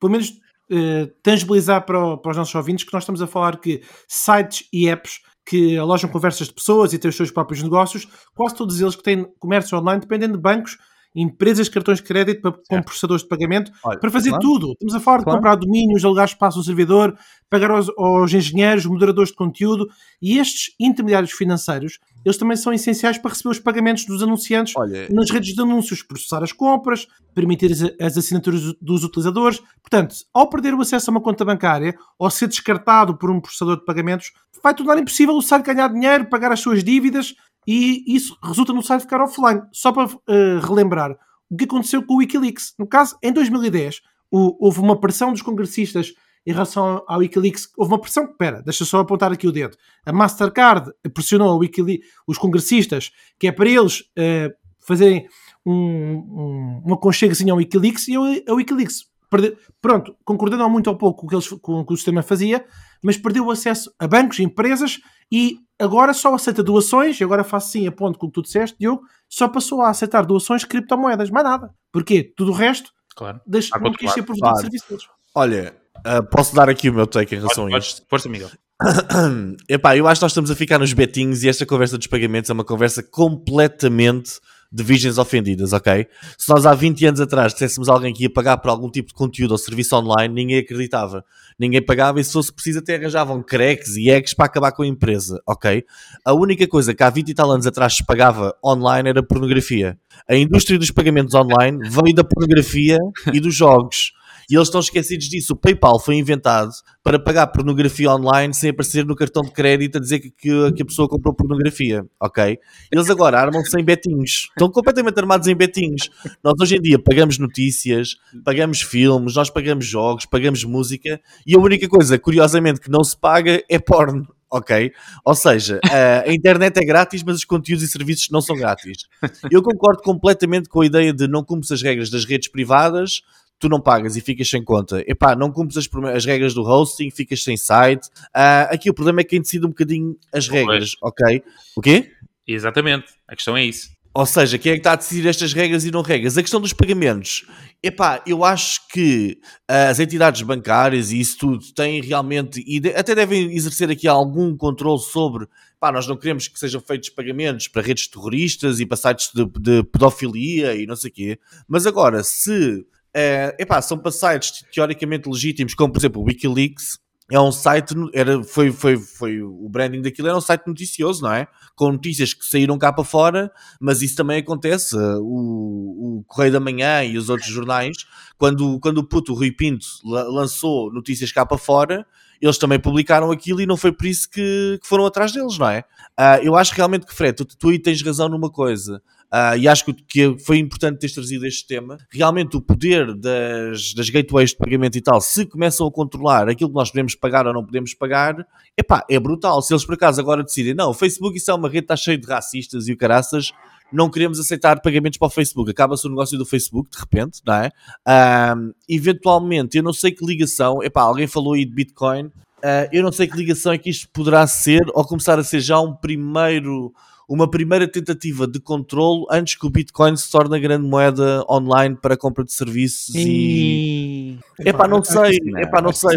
pelo 0.00 0.10
menos, 0.10 0.40
eh, 0.72 1.10
tangibilizar 1.22 1.84
para, 1.84 1.98
o- 2.02 2.18
para 2.18 2.30
os 2.32 2.36
nossos 2.36 2.54
ouvintes 2.54 2.84
que 2.84 2.92
nós 2.92 3.02
estamos 3.02 3.20
a 3.22 3.26
falar 3.26 3.60
que 3.60 3.82
sites 4.08 4.66
e 4.72 4.88
apps 4.88 5.20
que 5.44 5.76
alojam 5.76 6.08
conversas 6.10 6.46
de 6.48 6.54
pessoas 6.54 6.92
e 6.92 6.98
têm 6.98 7.08
os 7.08 7.16
seus 7.16 7.30
próprios 7.30 7.62
negócios, 7.62 8.06
quase 8.34 8.54
todos 8.54 8.80
eles 8.80 8.94
que 8.96 9.02
têm 9.02 9.24
comércio 9.40 9.76
online 9.78 10.00
dependem 10.00 10.30
de 10.30 10.38
bancos, 10.38 10.78
empresas 11.14 11.66
de 11.66 11.72
cartões 11.72 11.98
de 11.98 12.04
crédito 12.04 12.40
para, 12.40 12.52
com 12.52 12.82
processadores 12.82 13.22
de 13.22 13.28
pagamento 13.28 13.70
Olha, 13.84 13.98
para 13.98 14.10
fazer 14.10 14.30
claro. 14.30 14.42
tudo. 14.42 14.72
Estamos 14.72 14.94
a 14.94 15.00
falar 15.00 15.18
de 15.18 15.24
Claro. 15.24 15.38
comprar 15.38 15.54
domínios, 15.56 16.04
alugar 16.04 16.24
espaço 16.24 16.58
no 16.58 16.64
servidor, 16.64 17.16
pagar 17.50 17.70
aos, 17.70 17.88
aos 17.98 18.32
engenheiros, 18.32 18.86
moderadores 18.86 19.30
de 19.30 19.36
conteúdo 19.36 19.86
e 20.20 20.38
estes 20.38 20.74
intermediários 20.80 21.32
financeiros, 21.32 21.98
eles 22.24 22.38
também 22.38 22.56
são 22.56 22.72
essenciais 22.72 23.18
para 23.18 23.30
receber 23.30 23.50
os 23.50 23.58
pagamentos 23.58 24.06
dos 24.06 24.22
anunciantes 24.22 24.74
Olha, 24.76 25.08
nas 25.10 25.30
redes 25.30 25.54
de 25.54 25.60
anúncios, 25.60 26.02
processar 26.02 26.42
as 26.42 26.52
compras, 26.52 27.06
permitir 27.34 27.72
as, 27.72 27.82
as 28.00 28.16
assinaturas 28.16 28.74
dos 28.80 29.04
utilizadores. 29.04 29.60
Portanto, 29.82 30.14
ao 30.32 30.48
perder 30.48 30.72
o 30.74 30.80
acesso 30.80 31.10
a 31.10 31.12
uma 31.12 31.20
conta 31.20 31.44
bancária 31.44 31.94
ou 32.18 32.30
ser 32.30 32.48
descartado 32.48 33.16
por 33.18 33.30
um 33.30 33.40
processador 33.40 33.78
de 33.78 33.84
pagamentos, 33.84 34.32
vai 34.62 34.74
tornar 34.74 34.98
impossível 34.98 35.34
o 35.34 35.42
site 35.42 35.66
ganhar 35.66 35.88
dinheiro, 35.88 36.30
pagar 36.30 36.52
as 36.52 36.60
suas 36.60 36.84
dívidas 36.84 37.34
e 37.66 38.02
isso 38.06 38.36
resulta 38.42 38.72
no 38.72 38.82
site 38.82 39.02
ficar 39.02 39.20
offline. 39.22 39.62
Só 39.72 39.92
para 39.92 40.10
eh, 40.28 40.58
relembrar 40.62 41.16
o 41.50 41.56
que 41.56 41.64
aconteceu 41.64 42.02
com 42.04 42.14
o 42.14 42.16
Wikileaks. 42.18 42.74
No 42.78 42.86
caso, 42.86 43.16
em 43.22 43.32
2010, 43.32 44.00
o- 44.30 44.56
houve 44.64 44.80
uma 44.80 44.98
pressão 44.98 45.32
dos 45.32 45.42
congressistas 45.42 46.12
em 46.46 46.52
relação 46.52 47.04
ao 47.06 47.18
Wikileaks. 47.20 47.68
Houve 47.76 47.92
uma 47.92 48.00
pressão, 48.00 48.24
espera, 48.24 48.62
deixa 48.62 48.84
só 48.84 48.98
apontar 49.00 49.30
aqui 49.30 49.46
o 49.46 49.52
dedo. 49.52 49.76
A 50.04 50.12
Mastercard 50.12 50.90
pressionou 51.14 51.58
Wikileaks, 51.58 52.06
os 52.26 52.36
congressistas, 52.38 53.10
que 53.38 53.46
é 53.46 53.52
para 53.52 53.68
eles 53.68 54.02
eh, 54.16 54.50
fazerem 54.84 55.26
um, 55.64 55.72
um, 55.72 56.82
um 56.86 56.94
aconchegozinho 56.94 57.52
ao 57.52 57.58
Wikileaks 57.58 58.08
e 58.08 58.14
a 58.16 58.52
Wikileaks, 58.54 59.04
perde- 59.32 59.56
pronto, 59.80 60.14
concordando 60.24 60.68
muito 60.68 60.88
ou 60.88 60.96
pouco 60.96 61.20
com 61.22 61.26
o 61.26 61.28
que, 61.30 61.34
eles, 61.34 61.48
com 61.48 61.80
o 61.80 61.86
que 61.86 61.92
o 61.94 61.96
sistema 61.96 62.22
fazia, 62.22 62.64
mas 63.02 63.16
perdeu 63.16 63.46
o 63.46 63.50
acesso 63.50 63.90
a 63.98 64.06
bancos, 64.06 64.38
empresas 64.38 65.00
e 65.32 65.56
agora 65.78 66.12
só 66.12 66.34
aceita 66.34 66.62
doações, 66.62 67.18
e 67.18 67.24
agora 67.24 67.42
faço 67.42 67.70
sim 67.72 67.86
a 67.86 67.92
ponto 67.92 68.18
com 68.18 68.26
o 68.26 68.28
que 68.28 68.34
tu 68.34 68.42
disseste, 68.42 68.76
Diogo, 68.78 69.02
só 69.28 69.48
passou 69.48 69.80
a 69.80 69.88
aceitar 69.88 70.24
doações 70.26 70.60
de 70.60 70.66
criptomoedas, 70.68 71.30
mais 71.30 71.44
nada. 71.44 71.70
Porquê? 71.90 72.32
Tudo 72.36 72.52
o 72.52 72.54
resto 72.54 72.90
Claro. 73.16 73.40
deixa, 73.46 73.70
Ah, 73.74 73.78
não 73.78 73.84
claro, 73.84 73.98
quis 73.98 74.12
ser 74.12 74.22
provedor 74.22 74.50
claro. 74.50 74.56
de 74.56 74.62
serviço 74.62 74.84
deles. 74.88 75.04
olha, 75.34 75.74
ah, 76.04 76.22
posso 76.22 76.54
dar 76.54 76.68
aqui 76.68 76.88
o 76.90 76.94
meu 76.94 77.06
take 77.06 77.34
em 77.34 77.38
relação 77.38 77.66
a 77.66 77.70
Podes, 77.70 77.86
isto? 77.88 78.06
Força, 78.08 78.28
Miguel. 78.28 78.50
Epá, 79.68 79.96
eu 79.96 80.06
acho 80.08 80.20
que 80.20 80.24
nós 80.24 80.32
estamos 80.32 80.50
a 80.50 80.54
ficar 80.56 80.78
nos 80.78 80.92
betings 80.92 81.42
e 81.44 81.48
esta 81.48 81.64
conversa 81.66 81.96
dos 81.98 82.06
pagamentos 82.06 82.50
é 82.50 82.52
uma 82.52 82.64
conversa 82.64 83.02
completamente 83.02 84.40
de 84.72 84.82
virgens 84.82 85.18
ofendidas, 85.18 85.72
ok? 85.72 86.06
Se 86.38 86.48
nós 86.48 86.64
há 86.64 86.74
20 86.74 87.06
anos 87.06 87.20
atrás 87.20 87.52
disséssemos 87.52 87.88
a 87.88 87.92
alguém 87.92 88.14
que 88.14 88.22
ia 88.22 88.30
pagar 88.32 88.56
por 88.56 88.70
algum 88.70 88.90
tipo 88.90 89.08
de 89.08 89.14
conteúdo 89.14 89.52
ou 89.52 89.58
serviço 89.58 89.94
online, 89.96 90.32
ninguém 90.32 90.58
acreditava. 90.58 91.24
Ninguém 91.58 91.84
pagava 91.84 92.20
e 92.20 92.24
se 92.24 92.32
fosse 92.32 92.52
preciso 92.52 92.78
até 92.78 92.96
arranjavam 92.96 93.42
cracks 93.42 93.96
e 93.96 94.10
eggs 94.10 94.34
para 94.34 94.46
acabar 94.46 94.72
com 94.72 94.82
a 94.82 94.86
empresa, 94.86 95.42
ok? 95.46 95.84
A 96.24 96.32
única 96.32 96.66
coisa 96.66 96.94
que 96.94 97.02
há 97.02 97.10
20 97.10 97.28
e 97.28 97.34
tal 97.34 97.50
anos 97.50 97.66
atrás 97.66 97.96
se 97.96 98.04
pagava 98.04 98.54
online 98.64 99.10
era 99.10 99.22
pornografia. 99.22 99.98
A 100.26 100.34
indústria 100.34 100.78
dos 100.78 100.90
pagamentos 100.90 101.34
online 101.34 101.78
veio 101.90 102.14
da 102.14 102.24
pornografia 102.24 102.98
e 103.32 103.40
dos 103.40 103.54
jogos. 103.54 104.12
E 104.52 104.54
eles 104.54 104.68
estão 104.68 104.80
esquecidos 104.82 105.30
disso. 105.30 105.54
O 105.54 105.56
PayPal 105.56 105.98
foi 105.98 106.16
inventado 106.16 106.70
para 107.02 107.18
pagar 107.18 107.46
pornografia 107.46 108.10
online 108.10 108.52
sem 108.52 108.68
aparecer 108.68 109.02
no 109.06 109.16
cartão 109.16 109.42
de 109.42 109.50
crédito 109.50 109.96
a 109.96 110.00
dizer 110.00 110.18
que, 110.20 110.30
que, 110.30 110.72
que 110.72 110.82
a 110.82 110.84
pessoa 110.84 111.08
comprou 111.08 111.34
pornografia, 111.34 112.04
ok? 112.20 112.58
Eles 112.92 113.08
agora 113.08 113.40
armam-se 113.40 113.74
em 113.80 113.82
betinhos. 113.82 114.48
Estão 114.50 114.70
completamente 114.70 115.18
armados 115.18 115.48
em 115.48 115.56
betinhos. 115.56 116.10
Nós 116.44 116.52
hoje 116.60 116.76
em 116.76 116.82
dia 116.82 116.98
pagamos 116.98 117.38
notícias, 117.38 118.16
pagamos 118.44 118.82
filmes, 118.82 119.34
nós 119.34 119.48
pagamos 119.48 119.86
jogos, 119.86 120.26
pagamos 120.26 120.62
música 120.64 121.18
e 121.46 121.54
a 121.56 121.58
única 121.58 121.88
coisa, 121.88 122.18
curiosamente, 122.18 122.78
que 122.78 122.90
não 122.90 123.02
se 123.02 123.16
paga 123.18 123.62
é 123.70 123.78
porno. 123.78 124.28
Ok? 124.54 124.92
Ou 125.24 125.34
seja, 125.34 125.80
a- 125.90 126.30
internet 126.30 126.76
é 126.76 126.84
grátis, 126.84 127.22
mas 127.22 127.36
os 127.36 127.44
conteúdos 127.46 127.82
e 127.82 127.88
serviços 127.88 128.28
não 128.30 128.42
são 128.42 128.54
grátis. 128.54 129.06
Eu 129.50 129.62
concordo 129.62 130.02
completamente 130.02 130.68
com 130.68 130.82
a 130.82 130.86
ideia 130.86 131.10
de 131.10 131.26
não 131.26 131.42
cumpres 131.42 131.72
as 131.72 131.80
regras 131.80 132.10
das 132.10 132.26
redes 132.26 132.48
privadas, 132.50 133.22
tu 133.62 133.68
não 133.68 133.80
pagas 133.80 134.16
e 134.16 134.20
ficas 134.20 134.48
sem 134.50 134.62
conta. 134.62 135.02
Epá, 135.06 135.34
não 135.34 135.50
cumpres 135.50 135.76
as, 135.78 135.88
as 136.14 136.24
regras 136.24 136.52
do 136.54 136.62
hosting, 136.62 137.10
ficas 137.10 137.42
sem 137.42 137.56
site. 137.56 138.08
Ah, 138.34 138.62
aqui 138.70 138.90
o 138.90 138.94
problema 138.94 139.20
é 139.20 139.24
quem 139.24 139.40
decide 139.40 139.64
um 139.64 139.70
bocadinho 139.70 140.16
as 140.32 140.48
regras, 140.48 140.92
ok? 141.02 141.42
O 141.76 141.80
quê? 141.80 142.10
Exatamente. 142.46 143.06
A 143.26 143.34
questão 143.34 143.56
é 143.56 143.64
isso. 143.64 143.90
Ou 144.14 144.26
seja, 144.26 144.58
quem 144.58 144.72
é 144.72 144.74
que 144.74 144.80
está 144.80 144.92
a 144.92 144.96
decidir 144.96 145.26
estas 145.26 145.54
regras 145.54 145.86
e 145.86 145.90
não 145.90 146.02
regras? 146.02 146.36
A 146.36 146.42
questão 146.42 146.60
dos 146.60 146.74
pagamentos. 146.74 147.46
Epá, 147.82 148.22
eu 148.26 148.44
acho 148.44 148.86
que 148.88 149.38
as 149.66 149.98
entidades 149.98 150.42
bancárias 150.42 151.10
e 151.12 151.18
isso 151.18 151.38
tudo 151.38 151.64
têm 151.74 152.02
realmente, 152.02 152.62
e 152.66 152.78
de- 152.78 152.90
até 152.94 153.14
devem 153.14 153.50
exercer 153.56 153.90
aqui 153.90 154.06
algum 154.06 154.54
controle 154.54 155.00
sobre, 155.00 155.46
pá, 155.80 155.90
nós 155.90 156.06
não 156.06 156.16
queremos 156.18 156.46
que 156.46 156.58
sejam 156.58 156.78
feitos 156.82 157.08
pagamentos 157.08 157.68
para 157.68 157.80
redes 157.80 158.06
terroristas 158.06 158.80
e 158.80 158.86
para 158.86 158.98
sites 158.98 159.30
de, 159.34 159.46
de 159.58 159.82
pedofilia 159.84 160.74
e 160.74 160.84
não 160.86 160.94
sei 160.94 161.10
o 161.10 161.14
quê. 161.14 161.38
Mas 161.66 161.86
agora, 161.86 162.22
se, 162.22 162.84
eh, 163.14 163.56
epá, 163.58 163.80
são 163.82 164.00
sites 164.10 164.64
teoricamente 164.72 165.28
legítimos, 165.28 165.74
como 165.74 165.92
por 165.92 165.98
exemplo 165.98 166.22
o 166.22 166.24
Wikileaks, 166.24 166.98
é 167.30 167.40
um 167.40 167.50
site, 167.50 167.94
era, 168.12 168.42
foi, 168.44 168.70
foi, 168.70 168.98
foi 168.98 169.40
o 169.40 169.66
branding 169.66 170.02
daquilo 170.02 170.28
era 170.28 170.36
um 170.36 170.40
site 170.40 170.66
noticioso, 170.66 171.22
não 171.22 171.32
é? 171.32 171.46
Com 171.74 171.92
notícias 171.92 172.34
que 172.34 172.44
saíram 172.44 172.76
cá 172.76 172.92
para 172.92 173.04
fora, 173.04 173.50
mas 173.80 174.02
isso 174.02 174.16
também 174.16 174.38
acontece. 174.38 174.94
O, 174.96 176.18
o 176.18 176.24
Correio 176.26 176.52
da 176.52 176.60
Manhã 176.60 177.02
e 177.02 177.16
os 177.16 177.30
outros 177.30 177.48
jornais, 177.48 177.96
quando, 178.36 178.78
quando 178.80 178.98
o 178.98 179.04
puto 179.04 179.32
Rui 179.32 179.50
Pinto 179.50 179.86
lançou 180.04 180.92
notícias 180.92 181.32
cá 181.32 181.46
para 181.46 181.56
fora, 181.56 182.06
eles 182.42 182.58
também 182.58 182.78
publicaram 182.78 183.30
aquilo 183.30 183.60
e 183.60 183.66
não 183.66 183.76
foi 183.76 183.92
por 183.92 184.04
isso 184.04 184.28
que, 184.28 184.78
que 184.82 184.88
foram 184.88 185.06
atrás 185.06 185.30
deles, 185.30 185.56
não 185.56 185.68
é? 185.68 185.84
Uh, 186.18 186.42
eu 186.42 186.56
acho 186.56 186.74
realmente 186.74 187.06
que, 187.06 187.14
Fred, 187.14 187.36
tu, 187.36 187.44
tu 187.44 187.68
aí 187.68 187.78
tens 187.78 188.02
razão 188.02 188.28
numa 188.28 188.50
coisa. 188.50 189.00
Uh, 189.32 189.56
e 189.56 189.66
acho 189.66 189.86
que 189.86 190.36
foi 190.44 190.58
importante 190.58 190.98
teres 190.98 191.14
trazido 191.14 191.46
este 191.46 191.66
tema. 191.66 191.96
Realmente, 192.10 192.54
o 192.56 192.60
poder 192.60 193.14
das, 193.14 193.94
das 193.94 194.10
gateways 194.10 194.50
de 194.50 194.56
pagamento 194.56 194.98
e 194.98 195.00
tal, 195.00 195.20
se 195.20 195.46
começam 195.46 195.86
a 195.86 195.90
controlar 195.90 196.48
aquilo 196.50 196.68
que 196.68 196.76
nós 196.76 196.90
podemos 196.90 197.14
pagar 197.14 197.46
ou 197.46 197.54
não 197.54 197.64
podemos 197.64 197.94
pagar, 197.94 198.46
epá, 198.76 199.06
é 199.08 199.18
brutal. 199.20 199.62
Se 199.62 199.72
eles 199.72 199.86
por 199.86 199.94
acaso 199.94 200.20
agora 200.20 200.42
decidem, 200.42 200.74
não, 200.74 200.90
o 200.90 200.94
Facebook 200.94 201.38
isso 201.38 201.50
é 201.50 201.54
uma 201.54 201.68
rede, 201.68 201.84
está 201.84 201.96
cheio 201.96 202.18
de 202.18 202.26
racistas 202.26 202.88
e 202.88 202.92
o 202.92 202.96
caraças, 202.96 203.52
não 203.92 204.10
queremos 204.10 204.40
aceitar 204.40 204.80
pagamentos 204.80 205.18
para 205.18 205.28
o 205.28 205.30
Facebook. 205.30 205.70
Acaba-se 205.70 206.06
o 206.06 206.10
negócio 206.10 206.38
do 206.38 206.46
Facebook, 206.46 206.90
de 206.90 206.98
repente, 206.98 207.40
não 207.46 207.54
é? 207.54 207.70
Uh, 208.08 208.74
eventualmente, 208.88 209.76
eu 209.76 209.82
não 209.82 209.92
sei 209.92 210.10
que 210.10 210.24
ligação, 210.24 210.82
epá, 210.82 211.02
alguém 211.02 211.26
falou 211.26 211.52
aí 211.52 211.64
de 211.64 211.72
Bitcoin, 211.72 212.31
uh, 212.64 212.88
eu 212.92 213.02
não 213.02 213.12
sei 213.12 213.26
que 213.26 213.36
ligação 213.36 213.72
é 213.72 213.78
que 213.78 213.90
isto 213.90 214.08
poderá 214.12 214.46
ser, 214.46 214.82
ou 214.94 215.04
começar 215.04 215.38
a 215.38 215.44
ser 215.44 215.60
já 215.60 215.80
um 215.80 215.94
primeiro 215.94 216.92
uma 217.28 217.48
primeira 217.48 217.88
tentativa 217.88 218.46
de 218.46 218.60
controle 218.60 219.24
antes 219.30 219.54
que 219.56 219.66
o 219.66 219.70
Bitcoin 219.70 220.16
se 220.16 220.30
torne 220.30 220.56
a 220.56 220.60
grande 220.60 220.86
moeda 220.86 221.44
online 221.48 221.96
para 221.96 222.16
compra 222.16 222.44
de 222.44 222.52
serviços 222.52 223.14
e... 223.14 224.38
e... 224.58 224.68
Epá, 224.68 224.86
não 224.86 225.02
sei, 225.02 225.38
epá, 225.56 225.80
não 225.80 225.92
sei. 225.92 226.14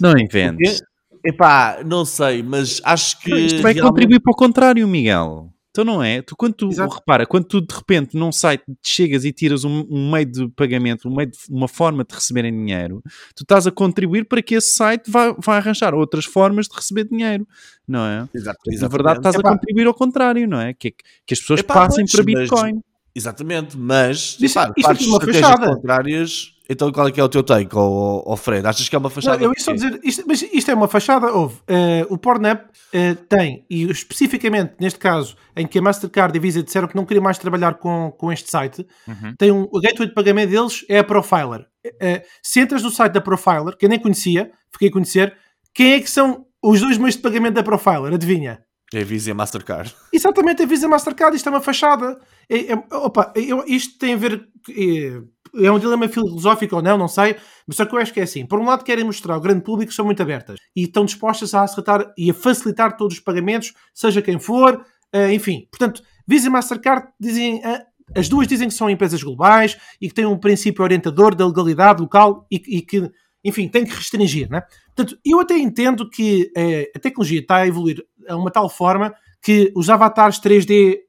Não 0.00 0.18
inventes. 0.18 0.82
Epá, 1.24 1.80
não 1.84 2.04
sei, 2.04 2.42
mas 2.42 2.80
acho 2.84 3.20
que... 3.20 3.34
Isto 3.34 3.62
vai 3.62 3.72
realmente... 3.72 3.82
contribuir 3.82 4.20
para 4.20 4.32
o 4.32 4.36
contrário, 4.36 4.88
Miguel. 4.88 5.50
Então 5.76 5.84
não 5.84 6.02
é? 6.02 6.22
Tu, 6.22 6.34
quando 6.34 6.54
tu, 6.54 6.68
Exato. 6.68 6.94
repara, 6.94 7.26
quando 7.26 7.44
tu 7.44 7.60
de 7.60 7.74
repente 7.74 8.16
num 8.16 8.32
site 8.32 8.64
chegas 8.82 9.26
e 9.26 9.32
tiras 9.32 9.62
um, 9.62 9.84
um, 9.90 10.10
meio 10.10 10.24
de 10.24 10.48
pagamento, 10.48 11.06
um 11.06 11.14
meio 11.14 11.30
de, 11.30 11.36
uma 11.50 11.68
forma 11.68 12.02
de 12.02 12.14
receberem 12.14 12.50
dinheiro, 12.50 13.02
tu 13.34 13.42
estás 13.42 13.66
a 13.66 13.70
contribuir 13.70 14.24
para 14.24 14.40
que 14.40 14.54
esse 14.54 14.74
site 14.74 15.10
vá, 15.10 15.32
vá 15.32 15.58
arranjar 15.58 15.94
outras 15.94 16.24
formas 16.24 16.66
de 16.66 16.74
receber 16.74 17.04
dinheiro, 17.04 17.46
não 17.86 18.06
é? 18.06 18.26
Exato, 18.34 18.58
Na 18.66 18.88
verdade 18.88 19.18
estás 19.18 19.34
Epá. 19.34 19.50
a 19.50 19.52
contribuir 19.52 19.86
ao 19.86 19.92
contrário, 19.92 20.48
não 20.48 20.58
é? 20.58 20.72
Que, 20.72 20.92
que 21.26 21.34
as 21.34 21.40
pessoas 21.40 21.60
Epá, 21.60 21.74
passem 21.74 22.06
para 22.06 22.24
Bitcoin. 22.24 22.72
Mas, 22.76 22.82
exatamente, 23.14 23.76
mas 23.76 24.38
isso, 24.40 24.44
isso 24.44 24.54
partes 24.54 25.06
é 25.06 25.10
uma 25.10 25.20
fachada. 25.20 25.74
contrárias 25.74 26.55
então 26.68 26.90
qual 26.90 27.08
é 27.08 27.12
que 27.12 27.20
é 27.20 27.24
o 27.24 27.28
teu 27.28 27.42
take, 27.42 27.74
oh, 27.74 28.22
oh 28.26 28.36
Fred? 28.36 28.66
Achas 28.66 28.88
que 28.88 28.96
é 28.96 28.98
uma 28.98 29.10
fachada? 29.10 29.38
Não, 29.38 29.44
eu 29.44 29.52
ia 29.56 29.62
só 29.62 29.72
dizer, 29.72 30.00
isto, 30.02 30.24
mas 30.26 30.42
isto 30.42 30.70
é 30.70 30.74
uma 30.74 30.88
fachada, 30.88 31.32
houve. 31.32 31.56
Uh, 31.56 32.06
o 32.12 32.18
Pornhub 32.18 32.60
uh, 32.60 33.14
tem, 33.28 33.64
e 33.70 33.84
especificamente 33.84 34.74
neste 34.80 34.98
caso, 34.98 35.36
em 35.56 35.66
que 35.66 35.78
a 35.78 35.82
Mastercard 35.82 36.36
e 36.36 36.38
a 36.38 36.42
Visa 36.42 36.62
disseram 36.62 36.88
que 36.88 36.96
não 36.96 37.04
queriam 37.04 37.22
mais 37.22 37.38
trabalhar 37.38 37.74
com, 37.74 38.12
com 38.18 38.32
este 38.32 38.50
site, 38.50 38.86
uhum. 39.06 39.34
tem 39.38 39.52
um, 39.52 39.68
o 39.70 39.80
gateway 39.80 40.08
de 40.08 40.14
pagamento 40.14 40.50
deles 40.50 40.84
é 40.88 40.98
a 40.98 41.04
Profiler. 41.04 41.66
Uh, 41.86 42.22
se 42.42 42.60
entras 42.60 42.82
no 42.82 42.90
site 42.90 43.12
da 43.12 43.20
Profiler, 43.20 43.76
que 43.76 43.84
eu 43.84 43.88
nem 43.88 43.98
conhecia, 43.98 44.50
fiquei 44.72 44.88
a 44.88 44.92
conhecer, 44.92 45.36
quem 45.72 45.92
é 45.92 46.00
que 46.00 46.10
são 46.10 46.46
os 46.62 46.80
dois 46.80 46.98
meios 46.98 47.14
de 47.14 47.22
pagamento 47.22 47.54
da 47.54 47.62
Profiler? 47.62 48.12
Adivinha? 48.12 48.66
É 48.92 49.00
a 49.00 49.04
Visa 49.04 49.30
e 49.30 49.32
a 49.32 49.34
Mastercard. 49.34 49.94
Exatamente, 50.12 50.62
a 50.62 50.66
Visa 50.66 50.84
e 50.84 50.86
a 50.86 50.88
Mastercard, 50.88 51.36
isto 51.36 51.48
é 51.48 51.52
uma 51.52 51.60
fachada. 51.60 52.18
É, 52.48 52.72
é, 52.72 52.74
opa, 52.92 53.32
eu, 53.34 53.64
isto 53.66 53.98
tem 53.98 54.14
a 54.14 54.16
ver. 54.16 54.48
É, 54.70 55.20
é 55.64 55.70
um 55.70 55.78
dilema 55.78 56.08
filosófico 56.08 56.76
ou 56.76 56.82
não, 56.82 56.98
não 56.98 57.08
sei, 57.08 57.36
mas 57.66 57.76
só 57.76 57.84
que 57.84 57.94
eu 57.94 57.98
acho 57.98 58.12
que 58.12 58.20
é 58.20 58.22
assim. 58.22 58.46
Por 58.46 58.58
um 58.58 58.64
lado, 58.64 58.84
querem 58.84 59.04
mostrar 59.04 59.34
ao 59.34 59.40
grande 59.40 59.62
público 59.62 59.90
que 59.90 59.94
são 59.94 60.04
muito 60.04 60.22
abertas 60.22 60.58
e 60.74 60.82
estão 60.82 61.04
dispostas 61.04 61.54
a 61.54 61.62
aceitar 61.62 62.12
e 62.16 62.30
a 62.30 62.34
facilitar 62.34 62.96
todos 62.96 63.16
os 63.16 63.20
pagamentos, 63.20 63.72
seja 63.94 64.22
quem 64.22 64.38
for, 64.38 64.84
uh, 65.14 65.30
enfim. 65.30 65.66
Portanto, 65.70 66.02
Visa 66.26 66.46
e 66.46 66.50
Mastercard 66.50 67.08
dizem. 67.18 67.56
Uh, 67.58 67.96
as 68.14 68.28
duas 68.28 68.46
dizem 68.46 68.68
que 68.68 68.74
são 68.74 68.88
empresas 68.88 69.20
globais 69.20 69.76
e 70.00 70.08
que 70.08 70.14
têm 70.14 70.24
um 70.24 70.38
princípio 70.38 70.84
orientador 70.84 71.34
da 71.34 71.44
legalidade 71.44 72.00
local 72.00 72.46
e, 72.48 72.62
e 72.78 72.80
que, 72.80 73.10
enfim, 73.42 73.66
tem 73.66 73.84
que 73.84 73.92
restringir, 73.92 74.48
né? 74.48 74.62
Portanto, 74.94 75.18
eu 75.24 75.40
até 75.40 75.58
entendo 75.58 76.08
que 76.08 76.52
uh, 76.56 76.96
a 76.96 77.00
tecnologia 77.00 77.40
está 77.40 77.56
a 77.56 77.66
evoluir 77.66 78.00
a 78.28 78.36
uma 78.36 78.50
tal 78.52 78.68
forma 78.68 79.12
que 79.42 79.72
os 79.74 79.90
avatares 79.90 80.38
3D 80.38 81.00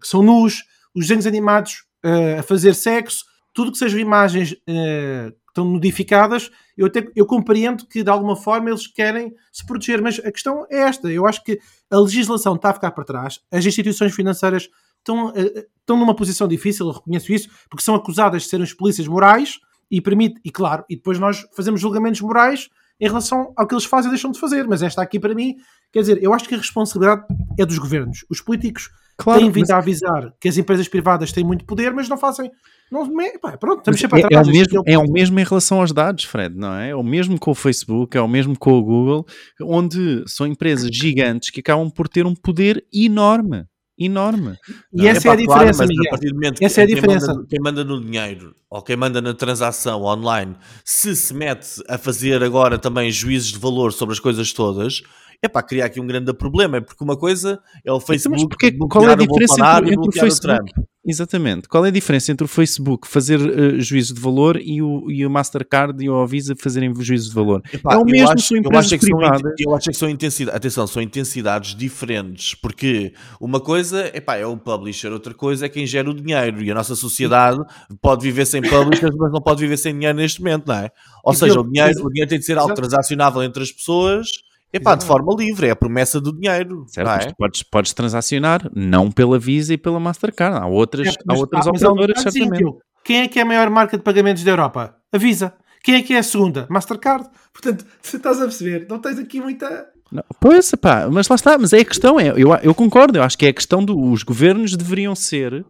que 0.00 0.06
são 0.06 0.22
nus, 0.22 0.64
os 0.94 1.06
desenhos 1.06 1.26
animados 1.26 1.84
uh, 2.04 2.40
a 2.40 2.42
fazer 2.42 2.74
sexo, 2.74 3.24
tudo 3.52 3.72
que 3.72 3.78
sejam 3.78 3.98
imagens 4.00 4.52
uh, 4.52 5.30
que 5.30 5.50
estão 5.50 5.64
modificadas, 5.64 6.50
eu, 6.76 6.86
até, 6.86 7.06
eu 7.14 7.26
compreendo 7.26 7.86
que 7.86 8.02
de 8.02 8.10
alguma 8.10 8.36
forma 8.36 8.70
eles 8.70 8.86
querem 8.86 9.34
se 9.52 9.64
proteger, 9.66 10.00
mas 10.00 10.18
a 10.18 10.32
questão 10.32 10.66
é 10.70 10.78
esta: 10.80 11.10
eu 11.10 11.26
acho 11.26 11.42
que 11.44 11.58
a 11.90 11.98
legislação 11.98 12.54
está 12.54 12.70
a 12.70 12.74
ficar 12.74 12.90
para 12.92 13.04
trás, 13.04 13.40
as 13.50 13.64
instituições 13.64 14.14
financeiras 14.14 14.68
estão, 14.98 15.28
uh, 15.28 15.66
estão 15.80 15.96
numa 15.96 16.14
posição 16.14 16.48
difícil, 16.48 16.86
eu 16.86 16.92
reconheço 16.92 17.32
isso, 17.32 17.48
porque 17.68 17.84
são 17.84 17.94
acusadas 17.94 18.42
de 18.42 18.48
serem 18.48 18.64
os 18.64 18.72
polícias 18.72 19.06
morais 19.06 19.58
e 19.90 20.00
permite, 20.00 20.40
e 20.42 20.50
claro, 20.50 20.84
e 20.88 20.96
depois 20.96 21.18
nós 21.18 21.46
fazemos 21.54 21.80
julgamentos 21.80 22.20
morais 22.22 22.70
em 22.98 23.06
relação 23.06 23.52
ao 23.56 23.66
que 23.66 23.74
eles 23.74 23.84
fazem 23.84 24.08
e 24.08 24.12
deixam 24.12 24.30
de 24.30 24.38
fazer. 24.38 24.66
Mas 24.66 24.80
esta 24.80 25.02
aqui, 25.02 25.18
para 25.18 25.34
mim, 25.34 25.56
quer 25.92 26.00
dizer, 26.00 26.22
eu 26.22 26.32
acho 26.32 26.48
que 26.48 26.54
a 26.54 26.58
responsabilidade 26.58 27.24
é 27.58 27.66
dos 27.66 27.76
governos. 27.76 28.24
Os 28.30 28.40
políticos 28.40 28.90
claro, 29.22 29.40
têm 29.40 29.50
vindo 29.50 29.62
mas... 29.62 29.70
a 29.70 29.78
avisar 29.78 30.32
que 30.40 30.48
as 30.48 30.56
empresas 30.56 30.88
privadas 30.88 31.32
têm 31.32 31.44
muito 31.44 31.64
poder, 31.64 31.92
mas 31.92 32.08
não 32.08 32.16
fazem. 32.16 32.50
Não, 32.90 33.08
pá, 33.40 33.56
pronto, 33.56 33.78
estamos 33.78 34.00
sempre 34.00 34.20
é, 34.20 34.24
atrás. 34.26 34.46
É 34.46 34.50
o, 34.50 34.54
mesmo, 34.54 34.82
é, 34.86 34.92
é 34.92 34.98
o 34.98 35.10
mesmo 35.10 35.40
em 35.40 35.44
relação 35.44 35.80
aos 35.80 35.92
dados, 35.92 36.24
Fred, 36.24 36.54
não 36.54 36.74
é? 36.74 36.90
É 36.90 36.96
o 36.96 37.02
mesmo 37.02 37.38
com 37.38 37.52
o 37.52 37.54
Facebook, 37.54 38.16
é 38.16 38.20
o 38.20 38.28
mesmo 38.28 38.58
com 38.58 38.72
o 38.72 38.82
Google, 38.82 39.26
onde 39.62 40.24
são 40.26 40.46
empresas 40.46 40.90
gigantes 40.92 41.50
que 41.50 41.60
acabam 41.60 41.90
por 41.90 42.08
ter 42.08 42.26
um 42.26 42.34
poder 42.34 42.84
enorme 42.92 43.64
enorme. 43.98 44.56
E 44.92 45.06
essa 45.06 45.28
é, 45.28 45.30
é 45.30 45.32
a 45.32 45.36
diferença, 45.36 45.84
claro, 45.84 45.94
mas 45.96 46.06
a 46.06 46.10
partir 46.10 46.28
do 46.28 46.34
momento 46.34 46.62
essa 46.62 46.80
é 46.80 46.84
a 46.84 46.86
diferença. 46.86 47.34
Manda, 47.34 47.46
quem 47.48 47.60
manda 47.60 47.84
no 47.84 48.00
dinheiro 48.00 48.54
ou 48.70 48.82
quem 48.82 48.96
manda 48.96 49.20
na 49.20 49.34
transação 49.34 50.02
online, 50.02 50.56
se 50.84 51.14
se 51.14 51.34
mete 51.34 51.82
a 51.88 51.98
fazer 51.98 52.42
agora 52.42 52.78
também 52.78 53.10
juízes 53.10 53.48
de 53.48 53.58
valor 53.58 53.92
sobre 53.92 54.14
as 54.14 54.20
coisas 54.20 54.52
todas, 54.52 55.02
é 55.42 55.48
para 55.48 55.62
criar 55.62 55.86
aqui 55.86 56.00
um 56.00 56.06
grande 56.06 56.32
problema, 56.32 56.80
porque 56.80 57.02
uma 57.02 57.16
coisa 57.16 57.60
é 57.84 57.92
o 57.92 57.96
então, 57.96 58.00
Facebook. 58.00 58.42
Mas 58.42 58.48
porque, 58.48 58.72
qual 58.88 59.08
é 59.08 59.12
a 59.12 59.16
diferença 59.16 59.78
entre, 59.78 59.94
entre 59.94 60.08
o 60.08 60.12
Facebook? 60.12 60.72
Exatamente. 61.04 61.68
Qual 61.68 61.84
é 61.84 61.88
a 61.88 61.92
diferença 61.92 62.30
entre 62.30 62.44
o 62.44 62.48
Facebook 62.48 63.08
fazer 63.08 63.40
uh, 63.40 63.80
juízo 63.80 64.14
de 64.14 64.20
valor 64.20 64.56
e 64.60 64.80
o, 64.80 65.10
e 65.10 65.26
o 65.26 65.30
Mastercard 65.30 66.02
e 66.02 66.08
o 66.08 66.24
Visa 66.26 66.54
fazerem 66.56 66.94
juízo 67.00 67.28
de 67.28 67.34
valor? 67.34 67.60
Epá, 67.72 67.94
é 67.94 67.96
o 67.96 68.04
mesmo, 68.04 68.30
acho, 68.30 68.46
são 68.46 68.56
empresas 68.56 68.92
eu 68.92 68.96
acho 68.96 69.06
privadas. 69.06 69.52
eu 69.58 69.74
acho 69.74 69.90
que 69.90 69.96
são 69.96 70.08
intensidades, 70.08 70.56
atenção, 70.56 70.86
são 70.86 71.02
intensidades 71.02 71.74
diferentes, 71.74 72.54
porque 72.54 73.12
uma 73.40 73.58
coisa 73.58 74.16
epá, 74.16 74.36
é 74.36 74.46
o 74.46 74.56
publisher, 74.56 75.12
outra 75.12 75.34
coisa 75.34 75.66
é 75.66 75.68
quem 75.68 75.86
gera 75.86 76.08
o 76.08 76.14
dinheiro, 76.14 76.62
e 76.62 76.70
a 76.70 76.74
nossa 76.74 76.94
sociedade 76.94 77.58
pode 78.00 78.22
viver 78.22 78.46
sem 78.46 78.62
publishers, 78.62 79.14
mas 79.16 79.32
não 79.32 79.40
pode 79.40 79.60
viver 79.60 79.78
sem 79.78 79.92
dinheiro 79.92 80.16
neste 80.16 80.40
momento, 80.40 80.68
não 80.68 80.76
é? 80.76 80.90
Ou 81.24 81.34
seja, 81.34 81.60
o 81.60 81.68
dinheiro, 81.68 82.04
o 82.04 82.10
dinheiro 82.10 82.30
tem 82.30 82.38
de 82.38 82.44
ser 82.44 82.56
algo 82.58 82.74
transacionável 82.74 83.42
entre 83.42 83.62
as 83.62 83.72
pessoas 83.72 84.28
Epá, 84.72 84.94
de 84.94 85.04
forma 85.04 85.34
livre, 85.34 85.66
é 85.66 85.70
a 85.70 85.76
promessa 85.76 86.20
do 86.20 86.32
dinheiro. 86.32 86.86
Certo, 86.88 87.08
é? 87.08 87.12
mas 87.14 87.32
podes, 87.32 87.62
podes 87.62 87.92
transacionar, 87.92 88.70
não 88.74 89.10
pela 89.10 89.38
Visa 89.38 89.74
e 89.74 89.78
pela 89.78 90.00
Mastercard. 90.00 90.64
Há 90.64 90.66
outras, 90.66 91.08
é, 91.08 91.12
mas, 91.26 91.36
há 91.36 91.40
outras 91.40 91.66
ah, 91.66 91.70
operadoras, 91.70 92.22
certamente. 92.22 92.64
Quem 93.04 93.20
é 93.20 93.28
que 93.28 93.38
é 93.38 93.42
a 93.42 93.44
maior 93.44 93.68
marca 93.68 93.98
de 93.98 94.02
pagamentos 94.02 94.42
da 94.42 94.50
Europa? 94.50 94.96
A 95.12 95.18
Visa. 95.18 95.52
Quem 95.82 95.96
é 95.96 96.02
que 96.02 96.14
é 96.14 96.18
a 96.18 96.22
segunda? 96.22 96.66
Mastercard. 96.70 97.28
Portanto, 97.52 97.84
se 98.00 98.16
estás 98.16 98.38
a 98.38 98.44
perceber, 98.44 98.86
não 98.88 98.98
tens 98.98 99.18
aqui 99.18 99.40
muita. 99.40 99.88
Não, 100.10 100.22
pois, 100.40 100.70
pá, 100.74 101.08
mas 101.10 101.28
lá 101.28 101.36
está, 101.36 101.58
mas 101.58 101.72
é 101.72 101.80
a 101.80 101.84
questão, 101.84 102.20
é, 102.20 102.28
eu, 102.36 102.54
eu 102.62 102.74
concordo, 102.74 103.18
eu 103.18 103.22
acho 103.22 103.36
que 103.36 103.46
é 103.46 103.48
a 103.48 103.52
questão 103.52 103.82
dos 103.82 104.22
governos 104.22 104.76
deveriam 104.76 105.14
ser 105.14 105.54
uh, 105.54 105.64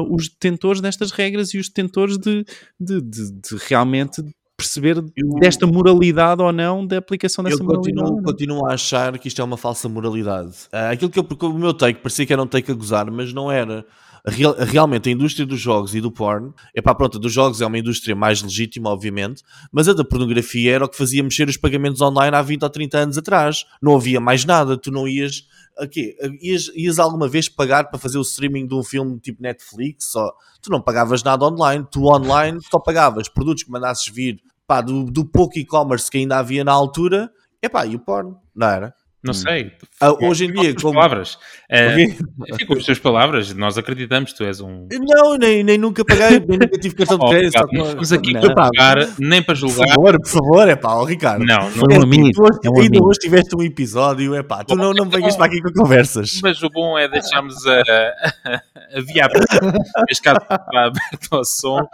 uh, 0.00 0.14
os 0.14 0.28
detentores 0.28 0.80
destas 0.80 1.10
regras 1.10 1.52
e 1.52 1.58
os 1.58 1.68
detentores 1.68 2.16
de, 2.16 2.44
de, 2.80 3.00
de, 3.00 3.32
de 3.32 3.56
realmente 3.68 4.22
perceber 4.62 5.04
eu, 5.16 5.34
desta 5.40 5.66
moralidade 5.66 6.40
ou 6.40 6.52
não 6.52 6.86
da 6.86 6.98
aplicação 6.98 7.42
dessa 7.42 7.62
eu 7.62 7.66
continuo, 7.66 8.04
moralidade. 8.04 8.18
Eu 8.18 8.32
continuo 8.32 8.66
a 8.66 8.74
achar 8.74 9.18
que 9.18 9.28
isto 9.28 9.40
é 9.40 9.44
uma 9.44 9.56
falsa 9.56 9.88
moralidade. 9.88 10.50
Uh, 10.72 10.92
aquilo 10.92 11.10
que 11.10 11.18
eu, 11.18 11.24
porque 11.24 11.44
o 11.44 11.52
meu 11.52 11.74
take 11.74 12.00
parecia 12.00 12.24
que 12.24 12.32
era 12.32 12.42
um 12.42 12.46
take 12.46 12.70
a 12.70 12.74
gozar, 12.74 13.10
mas 13.10 13.32
não 13.32 13.50
era. 13.50 13.84
Real, 14.24 14.54
realmente 14.56 15.08
a 15.08 15.12
indústria 15.12 15.44
dos 15.44 15.58
jogos 15.58 15.96
e 15.96 16.00
do 16.00 16.08
porn, 16.08 16.52
é 16.72 16.80
para 16.80 16.94
pronto, 16.94 17.18
dos 17.18 17.32
jogos 17.32 17.60
é 17.60 17.66
uma 17.66 17.76
indústria 17.76 18.14
mais 18.14 18.40
legítima, 18.40 18.88
obviamente, 18.88 19.42
mas 19.72 19.88
a 19.88 19.92
da 19.92 20.04
pornografia 20.04 20.76
era 20.76 20.84
o 20.84 20.88
que 20.88 20.96
fazia 20.96 21.24
mexer 21.24 21.48
os 21.48 21.56
pagamentos 21.56 22.00
online 22.00 22.36
há 22.36 22.40
20 22.40 22.62
ou 22.62 22.70
30 22.70 22.98
anos 22.98 23.18
atrás. 23.18 23.66
Não 23.82 23.96
havia 23.96 24.20
mais 24.20 24.44
nada, 24.44 24.76
tu 24.76 24.92
não 24.92 25.08
ias. 25.08 25.44
Aqui, 25.76 26.14
ias, 26.40 26.70
ias 26.76 27.00
alguma 27.00 27.26
vez 27.26 27.48
pagar 27.48 27.90
para 27.90 27.98
fazer 27.98 28.18
o 28.18 28.22
streaming 28.22 28.68
de 28.68 28.74
um 28.74 28.84
filme 28.84 29.18
tipo 29.18 29.42
Netflix? 29.42 30.14
Ou, 30.14 30.32
tu 30.60 30.70
não 30.70 30.80
pagavas 30.80 31.24
nada 31.24 31.44
online, 31.44 31.84
tu 31.90 32.04
online 32.04 32.60
só 32.70 32.78
pagavas 32.78 33.28
produtos 33.28 33.64
que 33.64 33.70
mandasses 33.72 34.06
vir 34.06 34.40
pá, 34.72 34.80
do, 34.80 35.04
do 35.04 35.22
pouco 35.24 35.58
e-commerce 35.58 36.10
que 36.10 36.16
ainda 36.16 36.38
havia 36.38 36.64
na 36.64 36.72
altura, 36.72 37.30
epá, 37.62 37.84
e 37.84 37.94
o 37.94 37.98
porno, 37.98 38.38
não 38.56 38.66
era? 38.68 38.94
Não 39.24 39.32
sei. 39.32 39.70
Ah, 40.00 40.10
hoje 40.20 40.46
em 40.46 40.52
dia, 40.52 40.74
como... 40.74 40.94
palavras. 40.94 41.38
Ok. 41.70 42.16
fica 42.56 42.66
com 42.66 42.74
as 42.74 42.84
tuas 42.84 42.98
palavras. 42.98 43.54
Nós 43.54 43.78
acreditamos, 43.78 44.32
tu 44.32 44.42
és 44.42 44.60
um. 44.60 44.88
Não, 45.00 45.36
nem, 45.36 45.62
nem 45.62 45.78
nunca 45.78 46.04
paguei, 46.04 46.40
nem 46.40 46.58
nunca 46.58 46.76
tive 46.76 46.96
cartão 46.96 47.18
de 47.18 47.24
Oh, 47.24 47.28
crédito. 47.28 47.52
Só 47.56 47.64
não 47.72 47.84
estamos 47.84 48.12
aqui 48.12 48.32
Não, 48.32 48.40
para 48.40 48.54
pá, 48.56 48.64
julgar, 48.64 49.08
nem 49.20 49.40
para 49.40 49.54
Por 49.54 49.60
julgar. 49.60 49.88
favor, 49.90 50.18
por 50.20 50.28
favor, 50.28 50.68
é 50.68 50.74
pá, 50.74 50.94
ó, 50.94 51.04
Ricardo. 51.04 51.44
Não, 51.44 51.56
não. 51.62 51.70
Foi 51.70 51.94
um 51.98 52.00
É, 52.00 52.02
amigo. 52.02 52.30
tu 52.32 52.42
hoje- 52.42 52.58
É 52.64 52.68
um 52.68 52.74
ainda 52.80 52.86
amigo. 52.88 53.08
hoje 53.08 53.18
tiveste 53.20 53.54
um 53.56 53.62
episódio, 53.62 54.34
é 54.34 54.42
pá, 54.42 54.64
tu 54.64 54.74
não, 54.74 54.92
não 54.92 55.08
venhas 55.08 55.36
para 55.36 55.46
aqui 55.46 55.62
com 55.62 55.72
conversas. 55.72 56.40
Mas 56.42 56.60
o 56.64 56.68
bom 56.68 56.98
é 56.98 57.06
deixarmos 57.06 57.64
a, 57.64 57.80
a 58.96 59.00
via 59.06 59.26
aberta, 59.26 59.60
neste 60.08 60.24
caso 60.24 60.38
está 60.40 60.56
aberta 60.56 61.28
ao 61.30 61.44
som, 61.44 61.86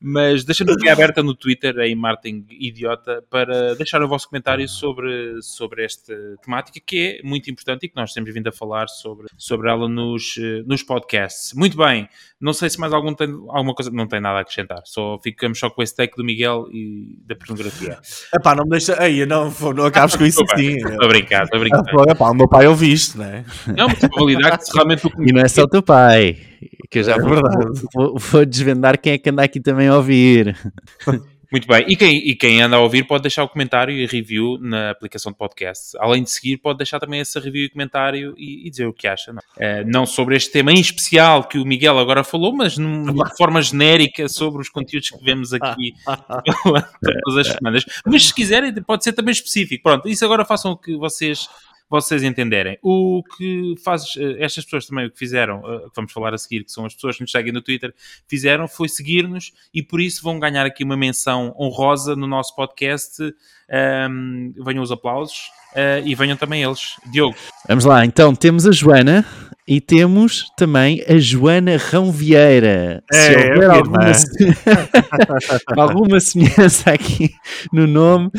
mas 0.00 0.44
deixamos 0.44 0.74
a 0.76 0.80
via 0.80 0.92
aberta 0.92 1.22
no 1.22 1.34
Twitter, 1.34 1.78
em 1.80 1.94
Martin 1.94 2.44
Idiota, 2.50 3.24
para 3.30 3.74
deixar 3.76 4.02
o 4.02 4.08
vosso 4.08 4.28
comentário 4.28 4.68
sobre, 4.68 5.40
sobre 5.42 5.84
esta 5.84 6.14
temática 6.42 6.78
que 6.84 7.20
é 7.22 7.26
muito 7.26 7.50
importante 7.50 7.86
e 7.86 7.88
que 7.88 7.96
nós 7.96 8.12
temos 8.12 8.32
vindo 8.32 8.46
a 8.48 8.52
falar 8.52 8.88
sobre, 8.88 9.26
sobre 9.36 9.70
ela 9.70 9.88
nos, 9.88 10.36
eh, 10.38 10.62
nos 10.66 10.82
podcasts. 10.82 11.52
Muito 11.54 11.76
bem, 11.76 12.08
não 12.40 12.52
sei 12.52 12.68
se 12.68 12.78
mais 12.78 12.92
algum 12.92 13.14
tem 13.14 13.28
alguma 13.48 13.74
coisa, 13.74 13.90
não 13.90 14.06
tem 14.06 14.20
nada 14.20 14.38
a 14.38 14.42
acrescentar, 14.42 14.82
só 14.84 15.18
ficamos 15.22 15.58
só 15.58 15.70
com 15.70 15.82
esse 15.82 15.96
take 15.96 16.16
do 16.16 16.24
Miguel 16.24 16.66
e 16.72 17.18
da 17.26 17.34
pornografia. 17.34 17.98
É 18.34 18.38
pá, 18.38 18.54
não 18.54 18.64
me 18.64 18.70
deixa. 18.70 19.02
Ei, 19.06 19.24
não, 19.24 19.52
não 19.74 19.86
acabes 19.86 20.14
com 20.16 20.24
isso 20.24 20.42
assim. 20.52 20.76
Estou 20.76 21.04
a 21.04 21.08
brincar, 21.08 21.44
estou 21.44 21.58
a 21.58 21.60
Ah, 21.62 21.64
brincar. 21.64 21.84
pô, 21.90 22.02
é 22.08 22.14
pá, 22.14 22.30
o 22.30 22.34
meu 22.34 22.48
pai 22.48 22.66
ouve 22.66 22.92
isto, 22.92 23.18
não 23.18 23.24
é? 23.24 23.44
Não, 23.66 23.88
mas 23.88 23.98
para 23.98 24.08
validar 24.14 24.58
que 24.58 24.72
realmente 24.72 25.06
o 25.06 25.22
E 25.22 25.32
não 25.32 25.40
é 25.40 25.48
só 25.48 25.62
o 25.62 25.68
teu 25.68 25.82
pai. 25.82 26.36
Que 26.90 27.00
eu 27.00 27.04
já 27.04 27.14
É 27.14 27.18
vou, 27.18 27.40
vou, 27.94 28.18
vou 28.18 28.46
desvendar 28.46 29.00
quem 29.00 29.12
é 29.14 29.18
que 29.18 29.30
anda 29.30 29.42
aqui 29.42 29.60
também 29.60 29.88
a 29.88 29.96
ouvir. 29.96 30.56
Muito 31.50 31.68
bem, 31.68 31.84
e 31.86 31.96
quem, 31.96 32.16
e 32.16 32.34
quem 32.34 32.60
anda 32.60 32.76
a 32.76 32.80
ouvir 32.80 33.06
pode 33.06 33.22
deixar 33.22 33.44
o 33.44 33.48
comentário 33.48 33.94
e 33.94 34.04
review 34.04 34.58
na 34.60 34.90
aplicação 34.90 35.30
de 35.30 35.38
podcast. 35.38 35.96
Além 35.98 36.24
de 36.24 36.30
seguir, 36.30 36.56
pode 36.56 36.78
deixar 36.78 36.98
também 36.98 37.20
essa 37.20 37.38
review 37.38 37.64
e 37.64 37.70
comentário 37.70 38.34
e, 38.36 38.66
e 38.66 38.70
dizer 38.70 38.86
o 38.86 38.92
que 38.92 39.06
acha. 39.06 39.32
Não, 39.32 39.42
Eh, 39.56 39.84
não 39.84 40.04
sobre 40.04 40.36
este 40.36 40.50
tema 40.50 40.72
em 40.72 40.80
especial 40.80 41.44
que 41.44 41.58
o 41.58 41.64
Miguel 41.64 41.98
agora 41.98 42.24
falou, 42.24 42.52
mas 42.52 42.74
de 42.74 43.36
forma 43.38 43.62
genérica 43.62 44.28
sobre 44.28 44.60
os 44.60 44.68
conteúdos 44.68 45.10
que 45.10 45.24
vemos 45.24 45.52
aqui 45.52 45.94
todas 47.24 47.46
as 47.46 47.54
semanas. 47.54 47.84
Mas 48.04 48.26
se 48.26 48.34
quiserem, 48.34 48.74
pode 48.82 49.04
ser 49.04 49.12
também 49.12 49.32
específico. 49.32 49.84
Pronto, 49.84 50.08
isso 50.08 50.24
agora 50.24 50.44
façam 50.44 50.72
o 50.72 50.76
que 50.76 50.96
vocês 50.96 51.48
vocês 51.88 52.22
entenderem. 52.22 52.78
O 52.82 53.22
que 53.36 53.74
faz 53.84 54.16
eh, 54.16 54.36
estas 54.44 54.64
pessoas 54.64 54.86
também 54.86 55.06
o 55.06 55.10
que 55.10 55.18
fizeram, 55.18 55.58
eh, 55.58 55.80
que 55.80 55.94
vamos 55.94 56.12
falar 56.12 56.34
a 56.34 56.38
seguir, 56.38 56.64
que 56.64 56.72
são 56.72 56.84
as 56.84 56.94
pessoas 56.94 57.16
que 57.16 57.22
nos 57.22 57.30
seguem 57.30 57.52
no 57.52 57.62
Twitter, 57.62 57.94
fizeram 58.26 58.66
foi 58.66 58.88
seguir-nos 58.88 59.52
e 59.72 59.82
por 59.82 60.00
isso 60.00 60.22
vão 60.22 60.38
ganhar 60.38 60.66
aqui 60.66 60.84
uma 60.84 60.96
menção 60.96 61.54
honrosa 61.58 62.16
no 62.16 62.26
nosso 62.26 62.54
podcast. 62.54 63.22
Ahm, 63.68 64.52
venham 64.64 64.82
os 64.82 64.92
aplausos 64.92 65.50
eh, 65.74 66.02
e 66.04 66.14
venham 66.14 66.36
também 66.36 66.62
eles. 66.62 66.96
Diogo, 67.10 67.36
Vamos 67.68 67.84
lá, 67.84 68.04
então 68.04 68.34
temos 68.34 68.66
a 68.66 68.72
Joana 68.72 69.26
e 69.66 69.80
temos 69.80 70.50
também 70.56 71.02
a 71.08 71.18
Joana 71.18 71.76
Rão 71.76 72.12
Vieira. 72.12 73.02
Se 73.12 73.18
É, 73.34 73.52
houver 73.54 73.62
é 73.62 73.66
a 73.66 73.74
alguma, 73.74 73.98
minha 73.98 74.14
se- 74.14 74.26
alguma 75.76 76.20
semelhança 76.20 76.90
aqui 76.92 77.30
no 77.72 77.86
nome, 77.86 78.30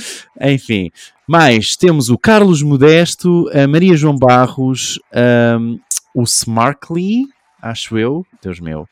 enfim. 0.41 0.89
Mais, 1.27 1.75
temos 1.75 2.09
o 2.09 2.17
Carlos 2.17 2.61
Modesto, 2.61 3.49
a 3.53 3.67
Maria 3.67 3.95
João 3.97 4.17
Barros, 4.17 4.99
ahm, 5.13 5.77
o 6.15 6.23
Smarkly, 6.23 7.25
acho 7.61 7.97
eu, 7.97 8.25
Deus 8.41 8.59
meu, 8.61 8.87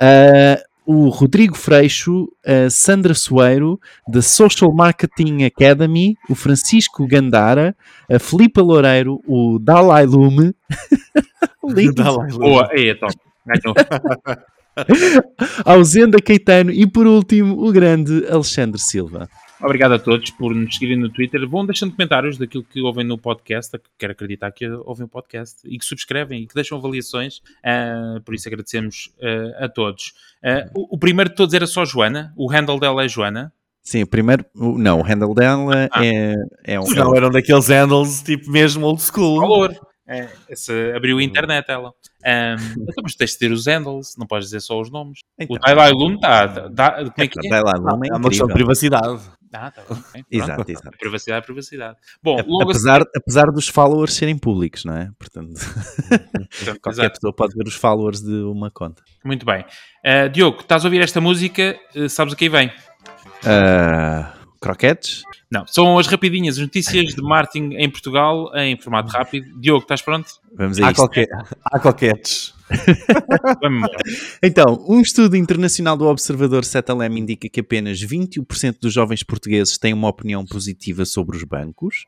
ah, 0.00 0.62
o 0.84 1.08
Rodrigo 1.08 1.56
Freixo, 1.56 2.28
a 2.46 2.68
Sandra 2.70 3.14
Soeiro, 3.14 3.78
da 4.06 4.20
Social 4.22 4.72
Marketing 4.72 5.44
Academy, 5.44 6.14
o 6.30 6.34
Francisco 6.34 7.06
Gandara, 7.06 7.74
a 8.10 8.18
Filipa 8.18 8.60
Loureiro, 8.62 9.20
o 9.26 9.58
Dalai 9.58 10.04
Lume, 10.06 10.54
Boa, 12.38 12.68
aí 12.72 12.88
é 12.88 12.94
top. 12.94 13.14
Ao 15.64 15.82
Zenda 15.82 16.18
Caetano 16.20 16.70
e 16.70 16.86
por 16.86 17.06
último 17.06 17.66
o 17.66 17.72
grande 17.72 18.24
Alexandre 18.30 18.80
Silva. 18.80 19.28
Obrigado 19.60 19.94
a 19.94 19.98
todos 19.98 20.30
por 20.30 20.54
nos 20.54 20.72
seguirem 20.74 20.96
no 20.96 21.08
Twitter. 21.10 21.44
Vão 21.48 21.66
deixando 21.66 21.90
comentários 21.90 22.38
daquilo 22.38 22.62
que 22.62 22.80
ouvem 22.80 23.04
no 23.04 23.18
podcast. 23.18 23.76
que 23.76 23.84
Quero 23.98 24.12
acreditar 24.12 24.52
que 24.52 24.68
ouvem 24.68 25.04
o 25.06 25.08
podcast 25.08 25.56
e 25.64 25.76
que 25.76 25.84
subscrevem 25.84 26.42
e 26.42 26.46
que 26.46 26.54
deixam 26.54 26.78
avaliações. 26.78 27.40
Ah, 27.64 28.20
por 28.24 28.34
isso 28.36 28.48
agradecemos 28.48 29.10
ah, 29.20 29.64
a 29.64 29.68
todos. 29.68 30.12
Ah, 30.44 30.70
o, 30.76 30.94
o 30.94 30.98
primeiro 30.98 31.30
de 31.30 31.36
todos 31.36 31.52
era 31.54 31.66
só 31.66 31.84
Joana. 31.84 32.32
O 32.36 32.48
handle 32.48 32.78
dela 32.78 33.04
é 33.04 33.08
Joana. 33.08 33.52
Sim, 33.82 34.02
o 34.02 34.06
primeiro, 34.06 34.44
não, 34.54 35.00
o 35.00 35.02
handle 35.02 35.34
dela 35.34 35.88
Ah. 35.90 36.06
é, 36.06 36.34
é 36.62 36.78
um. 36.78 36.84
Não, 36.90 37.16
eram 37.16 37.30
daqueles 37.30 37.68
handles 37.68 38.22
tipo 38.22 38.48
mesmo 38.50 38.86
old 38.86 39.02
school. 39.02 39.40
Valor. 39.40 39.74
É, 40.08 40.96
abriu 40.96 41.18
a 41.18 41.22
internet 41.22 41.68
ela. 41.68 41.92
Ah, 42.24 42.56
então, 42.80 43.02
mas 43.02 43.14
tens 43.14 43.32
de 43.32 43.38
ter 43.38 43.52
os 43.52 43.66
handles, 43.66 44.14
não 44.16 44.26
podes 44.26 44.46
dizer 44.46 44.60
só 44.60 44.80
os 44.80 44.90
nomes. 44.90 45.20
Então, 45.38 45.56
o 45.56 45.58
Dalai 45.60 45.92
Lune 45.92 46.14
está. 46.14 46.48
Tá, 46.70 46.92
como 47.04 47.12
é 47.18 47.28
que 47.28 47.46
é? 47.46 47.50
Dalai 47.50 47.78
Lama 47.78 48.06
é 48.06 48.08
É 48.08 48.16
uma 48.16 48.28
questão 48.28 48.46
de 48.46 48.54
privacidade. 48.54 49.20
Ah, 49.52 49.70
tá 49.70 49.82
bem. 50.12 50.24
Exato, 50.30 50.70
exato. 50.70 50.98
Privacidade, 50.98 51.46
privacidade. 51.46 51.96
Bom, 52.22 52.38
A- 52.38 52.44
logo 52.46 52.70
Apesar, 52.70 53.02
apesar 53.16 53.46
dos 53.50 53.68
followers 53.68 54.12
serem 54.14 54.36
públicos, 54.36 54.84
não 54.84 54.94
é? 54.94 55.10
Portanto, 55.18 55.52
assim, 55.56 55.58
qualquer 56.82 56.90
exato. 56.90 57.12
pessoa 57.12 57.32
pode 57.34 57.54
ver 57.54 57.66
os 57.66 57.74
followers 57.74 58.20
de 58.20 58.42
uma 58.42 58.70
conta. 58.70 59.02
Muito 59.24 59.44
bem. 59.46 59.64
Ah, 60.04 60.26
Diogo, 60.28 60.60
estás 60.60 60.84
a 60.84 60.88
ouvir 60.88 61.00
esta 61.02 61.20
música? 61.20 61.78
Ah, 61.96 62.08
sabes 62.08 62.34
a 62.34 62.36
quem 62.36 62.48
vem? 62.50 62.70
Ah, 63.44 64.34
croquetes? 64.60 65.22
Não, 65.50 65.66
são 65.66 65.98
as 65.98 66.06
rapidinhas, 66.06 66.56
as 66.56 66.62
notícias 66.62 67.14
de 67.14 67.22
marketing 67.22 67.74
em 67.74 67.90
Portugal 67.90 68.50
em 68.54 68.78
formato 68.78 69.10
rápido. 69.10 69.46
Diogo, 69.60 69.82
estás 69.82 70.02
pronto? 70.02 70.28
Vamos 70.56 70.78
a 70.80 70.86
Há, 70.86 70.90
isto. 70.90 71.00
qualquer, 71.00 71.28
há 71.64 71.78
embora. 73.64 73.98
Então, 74.42 74.84
um 74.86 75.00
estudo 75.00 75.36
internacional 75.36 75.96
do 75.96 76.06
Observador 76.06 76.64
Setalem 76.64 77.18
indica 77.18 77.48
que 77.48 77.60
apenas 77.60 77.98
21% 78.00 78.76
dos 78.80 78.92
jovens 78.92 79.22
portugueses 79.22 79.78
têm 79.78 79.94
uma 79.94 80.08
opinião 80.08 80.44
positiva 80.44 81.04
sobre 81.04 81.36
os 81.36 81.44
bancos. 81.44 82.04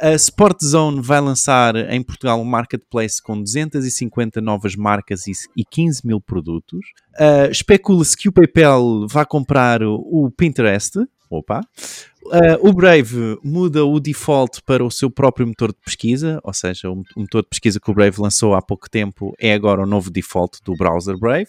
A 0.00 0.14
Sport 0.14 0.62
Zone 0.62 1.00
vai 1.00 1.20
lançar 1.20 1.74
em 1.74 2.00
Portugal 2.00 2.40
um 2.40 2.44
marketplace 2.44 3.20
com 3.20 3.42
250 3.42 4.40
novas 4.40 4.76
marcas 4.76 5.26
e 5.26 5.32
e 5.56 5.64
15 5.64 6.06
mil 6.06 6.20
produtos. 6.20 6.86
Uh, 7.18 7.50
Especula-se 7.50 8.16
que 8.16 8.28
o 8.28 8.32
PayPal 8.32 9.08
vai 9.08 9.26
comprar 9.26 9.82
o 9.82 10.30
Pinterest. 10.36 10.94
Opa! 11.30 11.60
Uh, 12.24 12.68
o 12.68 12.72
Brave 12.72 13.38
muda 13.42 13.84
o 13.84 13.98
default 13.98 14.62
para 14.62 14.84
o 14.84 14.90
seu 14.90 15.10
próprio 15.10 15.46
motor 15.46 15.68
de 15.68 15.78
pesquisa, 15.82 16.40
ou 16.42 16.52
seja, 16.52 16.90
o 16.90 17.02
motor 17.16 17.42
de 17.42 17.48
pesquisa 17.48 17.80
que 17.80 17.90
o 17.90 17.94
Brave 17.94 18.20
lançou 18.20 18.54
há 18.54 18.60
pouco 18.60 18.88
tempo 18.90 19.34
é 19.38 19.54
agora 19.54 19.82
o 19.82 19.86
novo 19.86 20.10
default 20.10 20.58
do 20.62 20.74
browser 20.74 21.16
Brave. 21.16 21.48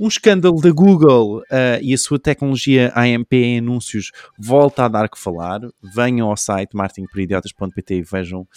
Um 0.00 0.08
escândalo 0.08 0.60
da 0.60 0.70
Google 0.70 1.38
uh, 1.40 1.44
e 1.80 1.94
a 1.94 1.98
sua 1.98 2.18
tecnologia 2.18 2.92
AMP 2.94 3.32
em 3.34 3.58
anúncios 3.58 4.10
volta 4.38 4.84
a 4.84 4.88
dar 4.88 5.08
que 5.08 5.18
falar. 5.18 5.60
Venham 5.94 6.28
ao 6.28 6.36
site 6.36 6.74
marketingperidiotas.pt 6.74 7.94
e 7.94 8.02
vejam 8.02 8.40
uh, 8.40 8.48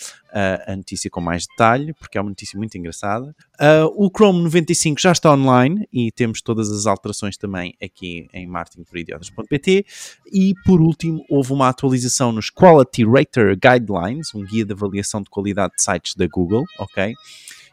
a 0.71 0.75
notícia 0.75 1.09
com 1.09 1.21
mais 1.21 1.45
detalhe, 1.45 1.93
porque 1.93 2.17
é 2.17 2.21
uma 2.21 2.29
notícia 2.29 2.57
muito 2.57 2.77
engraçada. 2.77 3.35
Uh, 3.59 3.91
o 3.95 4.09
Chrome 4.09 4.43
95 4.43 4.99
já 4.99 5.11
está 5.11 5.33
online 5.33 5.87
e 5.91 6.11
temos 6.11 6.41
todas 6.41 6.71
as 6.71 6.85
alterações 6.85 7.37
também 7.37 7.75
aqui 7.81 8.27
em 8.33 8.47
marketingperidiotas.pt. 8.47 9.85
E 10.31 10.53
por 10.65 10.81
último, 10.81 11.23
houve 11.29 11.53
uma 11.53 11.69
atualização 11.69 12.31
nos 12.31 12.49
Quality 12.49 13.05
Rater 13.05 13.57
Guidelines, 13.57 14.33
um 14.33 14.43
guia 14.43 14.65
de 14.65 14.73
avaliação 14.73 15.21
de 15.21 15.29
qualidade 15.29 15.73
de 15.75 15.83
sites 15.83 16.15
da 16.15 16.27
Google, 16.27 16.63
ok? 16.79 17.13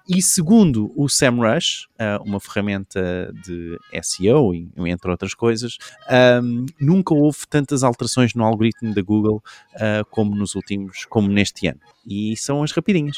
E 0.08 0.20
segundo 0.20 0.92
o 0.96 1.08
SEMrush, 1.08 1.86
ah, 1.98 2.18
uma 2.24 2.40
ferramenta 2.40 3.32
de 3.44 3.78
SEO, 4.02 4.54
e- 4.54 4.68
entre 4.76 5.10
outras 5.10 5.32
coisas, 5.34 5.78
nunca 6.80 7.14
houve 7.14 7.38
tantas 7.48 7.82
alterações 7.84 8.34
no 8.34 8.44
algoritmo 8.44 8.92
da 8.94 9.02
Google 9.02 9.42
ah, 9.76 10.02
como 10.10 10.34
nos 10.34 10.54
últimos, 10.54 11.04
como 11.06 11.28
neste 11.28 11.66
ano. 11.68 11.80
E 12.06 12.36
são 12.36 12.62
as 12.62 12.72
rapidinhas. 12.72 13.16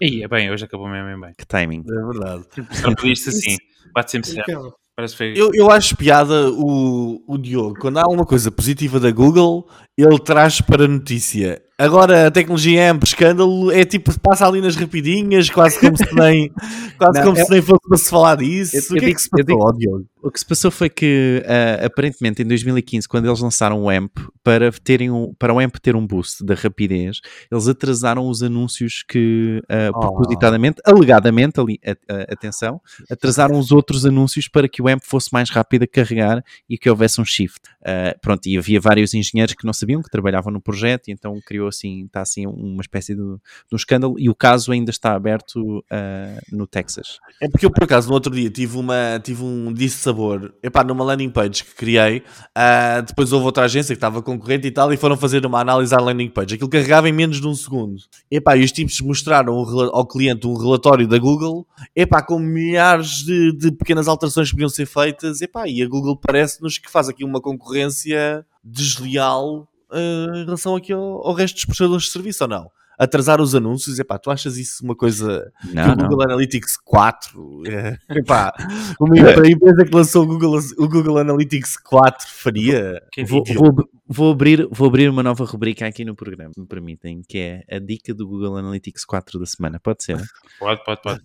Ih, 0.00 0.22
é 0.24 0.28
bem, 0.28 0.50
hoje 0.50 0.64
acabou 0.64 0.88
mesmo 0.88 1.20
bem. 1.20 1.34
Que 1.38 1.46
timing. 1.46 1.84
É 1.88 2.06
verdade. 2.12 2.44
Só 2.72 2.94
pediste 2.94 3.28
assim, 3.30 3.56
bate 3.92 4.10
sempre 4.10 4.30
certo. 4.30 4.74
Parece. 4.96 5.32
Eu, 5.36 5.50
eu 5.52 5.70
acho 5.70 5.96
piada 5.96 6.50
o, 6.52 7.20
o 7.26 7.36
Diogo. 7.36 7.76
Quando 7.80 7.98
há 7.98 8.02
alguma 8.02 8.24
coisa 8.24 8.50
positiva 8.50 9.00
da 9.00 9.10
Google, 9.10 9.66
ele 9.98 10.18
traz 10.20 10.60
para 10.60 10.86
notícia. 10.86 11.60
Agora 11.76 12.28
a 12.28 12.30
tecnologia 12.30 12.92
AMP 12.92 13.02
escândalo 13.02 13.72
é 13.72 13.84
tipo, 13.84 14.16
passa 14.20 14.46
ali 14.46 14.60
nas 14.60 14.76
rapidinhas, 14.76 15.50
quase 15.50 15.80
como 15.80 15.96
se 15.96 16.04
nem, 16.14 16.48
quase 16.96 17.18
Não, 17.18 17.26
como 17.26 17.38
eu- 17.38 17.44
se 17.44 17.50
nem 17.50 17.60
fosse 17.60 17.80
para 17.88 17.98
se 17.98 18.08
falar 18.10 18.36
disso. 18.36 18.76
eu- 18.76 18.80
o 18.82 18.86
que 18.86 18.92
eu 18.92 18.96
é 18.96 19.00
digo- 19.00 19.16
que 19.16 19.22
se 19.22 19.30
passou, 19.30 19.60
ó, 19.60 19.72
Diogo? 19.72 20.06
O 20.24 20.30
que 20.30 20.38
se 20.40 20.46
passou 20.46 20.70
foi 20.70 20.88
que, 20.88 21.42
uh, 21.44 21.84
aparentemente, 21.84 22.40
em 22.42 22.46
2015, 22.46 23.06
quando 23.06 23.26
eles 23.26 23.40
lançaram 23.40 23.82
o 23.82 23.90
AMP, 23.90 24.10
para, 24.42 24.72
terem 24.72 25.10
um, 25.10 25.34
para 25.38 25.52
o 25.52 25.58
AMP 25.60 25.76
ter 25.80 25.94
um 25.94 26.06
boost 26.06 26.44
da 26.44 26.54
rapidez, 26.54 27.20
eles 27.52 27.68
atrasaram 27.68 28.26
os 28.28 28.42
anúncios 28.42 29.04
que, 29.06 29.62
uh, 29.64 29.90
Oh. 29.94 30.00
propositadamente, 30.00 30.80
alegadamente, 30.84 31.60
ali, 31.60 31.78
a- 31.86 31.90
a- 32.14 32.22
atenção, 32.32 32.80
atrasaram 33.10 33.58
os 33.58 33.70
outros 33.70 34.06
anúncios 34.06 34.48
para 34.48 34.66
que 34.68 34.80
o 34.80 34.88
AMP 34.88 35.02
fosse 35.04 35.28
mais 35.32 35.50
rápido 35.50 35.82
a 35.82 35.86
carregar 35.86 36.42
e 36.68 36.78
que 36.78 36.88
houvesse 36.88 37.20
um 37.20 37.24
shift. 37.24 37.60
Uh, 37.82 38.18
pronto, 38.22 38.46
e 38.46 38.56
havia 38.56 38.80
vários 38.80 39.12
engenheiros 39.12 39.54
que 39.54 39.66
não 39.66 39.72
sabiam, 39.74 40.00
que 40.02 40.08
trabalhavam 40.10 40.50
no 40.52 40.60
projeto, 40.60 41.08
e 41.08 41.12
então 41.12 41.38
criou 41.44 41.68
assim, 41.68 42.06
está 42.06 42.22
assim 42.22 42.46
uma 42.46 42.80
espécie 42.80 43.14
de, 43.14 43.20
de 43.20 43.72
um 43.72 43.76
escândalo, 43.76 44.14
e 44.18 44.30
o 44.30 44.34
caso 44.34 44.72
ainda 44.72 44.90
está 44.90 45.14
aberto 45.14 45.78
uh, 45.80 46.40
no 46.50 46.66
Texas. 46.66 47.18
É 47.42 47.48
porque 47.48 47.66
eu, 47.66 47.70
por 47.70 47.84
acaso, 47.84 48.08
no 48.08 48.14
outro 48.14 48.32
dia 48.34 48.48
tive, 48.50 48.78
uma, 48.78 49.20
tive 49.22 49.42
um 49.42 49.70
dissabor, 50.14 50.54
epá, 50.62 50.84
numa 50.84 51.04
landing 51.04 51.28
page 51.28 51.64
que 51.64 51.74
criei, 51.74 52.22
ah, 52.54 53.00
depois 53.00 53.32
houve 53.32 53.44
outra 53.46 53.64
agência 53.64 53.94
que 53.94 53.98
estava 53.98 54.22
concorrente 54.22 54.66
e 54.66 54.70
tal, 54.70 54.92
e 54.92 54.96
foram 54.96 55.16
fazer 55.16 55.44
uma 55.44 55.60
análise 55.60 55.94
à 55.94 55.98
landing 55.98 56.30
page. 56.30 56.54
Aquilo 56.54 56.70
carregava 56.70 57.08
em 57.08 57.12
menos 57.12 57.40
de 57.40 57.46
um 57.46 57.54
segundo. 57.54 57.96
Epá, 58.30 58.56
e 58.56 58.64
os 58.64 58.72
tipos 58.72 59.00
mostraram 59.00 59.54
ao 59.92 60.06
cliente 60.06 60.46
um 60.46 60.56
relatório 60.56 61.06
da 61.06 61.18
Google, 61.18 61.66
epá, 61.94 62.22
com 62.22 62.38
milhares 62.38 63.24
de, 63.24 63.52
de 63.56 63.72
pequenas 63.72 64.08
alterações 64.08 64.48
que 64.48 64.54
podiam 64.54 64.68
ser 64.68 64.86
feitas, 64.86 65.40
epá, 65.40 65.68
e 65.68 65.82
a 65.82 65.88
Google 65.88 66.16
parece-nos 66.16 66.78
que 66.78 66.90
faz 66.90 67.08
aqui 67.08 67.24
uma 67.24 67.40
concorrência 67.40 68.46
desleal 68.62 69.68
ah, 69.90 70.30
em 70.34 70.44
relação 70.44 70.76
aqui 70.76 70.92
ao, 70.92 71.26
ao 71.26 71.34
resto 71.34 71.56
dos 71.56 71.64
prestadores 71.64 72.04
de 72.04 72.10
serviço, 72.10 72.44
ou 72.44 72.48
não? 72.48 72.70
Atrasar 72.98 73.40
os 73.40 73.54
anúncios, 73.54 73.98
epá, 73.98 74.18
tu 74.18 74.30
achas 74.30 74.56
isso 74.56 74.84
uma 74.84 74.94
coisa 74.94 75.52
que 75.60 75.74
Não, 75.74 75.92
o 75.92 75.96
não. 75.96 76.08
Google 76.08 76.22
Analytics 76.22 76.76
4, 76.76 77.62
é, 77.66 77.98
epá, 78.10 78.52
uma 79.00 79.14
a 79.14 79.48
empresa 79.48 79.84
que 79.84 79.94
lançou 79.94 80.24
o 80.24 80.26
Google, 80.26 80.58
o 80.78 80.88
Google 80.88 81.18
Analytics 81.18 81.76
4 81.78 82.26
faria. 82.28 83.02
Quem 83.10 83.24
Vou, 83.24 83.42
vou, 83.44 83.74
vou 84.14 84.32
abrir, 84.32 84.66
vou 84.70 84.86
abrir 84.88 85.08
uma 85.10 85.22
nova 85.22 85.44
rubrica 85.44 85.86
aqui 85.86 86.04
no 86.04 86.14
programa, 86.14 86.52
se 86.54 86.60
me 86.60 86.66
permitem, 86.66 87.22
que 87.28 87.38
é 87.38 87.62
a 87.76 87.78
dica 87.78 88.14
do 88.14 88.26
Google 88.26 88.56
Analytics 88.56 89.04
4 89.04 89.38
da 89.40 89.46
semana. 89.46 89.80
Pode 89.80 90.04
ser? 90.04 90.16
Pode, 90.58 90.84
pode, 90.84 91.02
pode. 91.02 91.20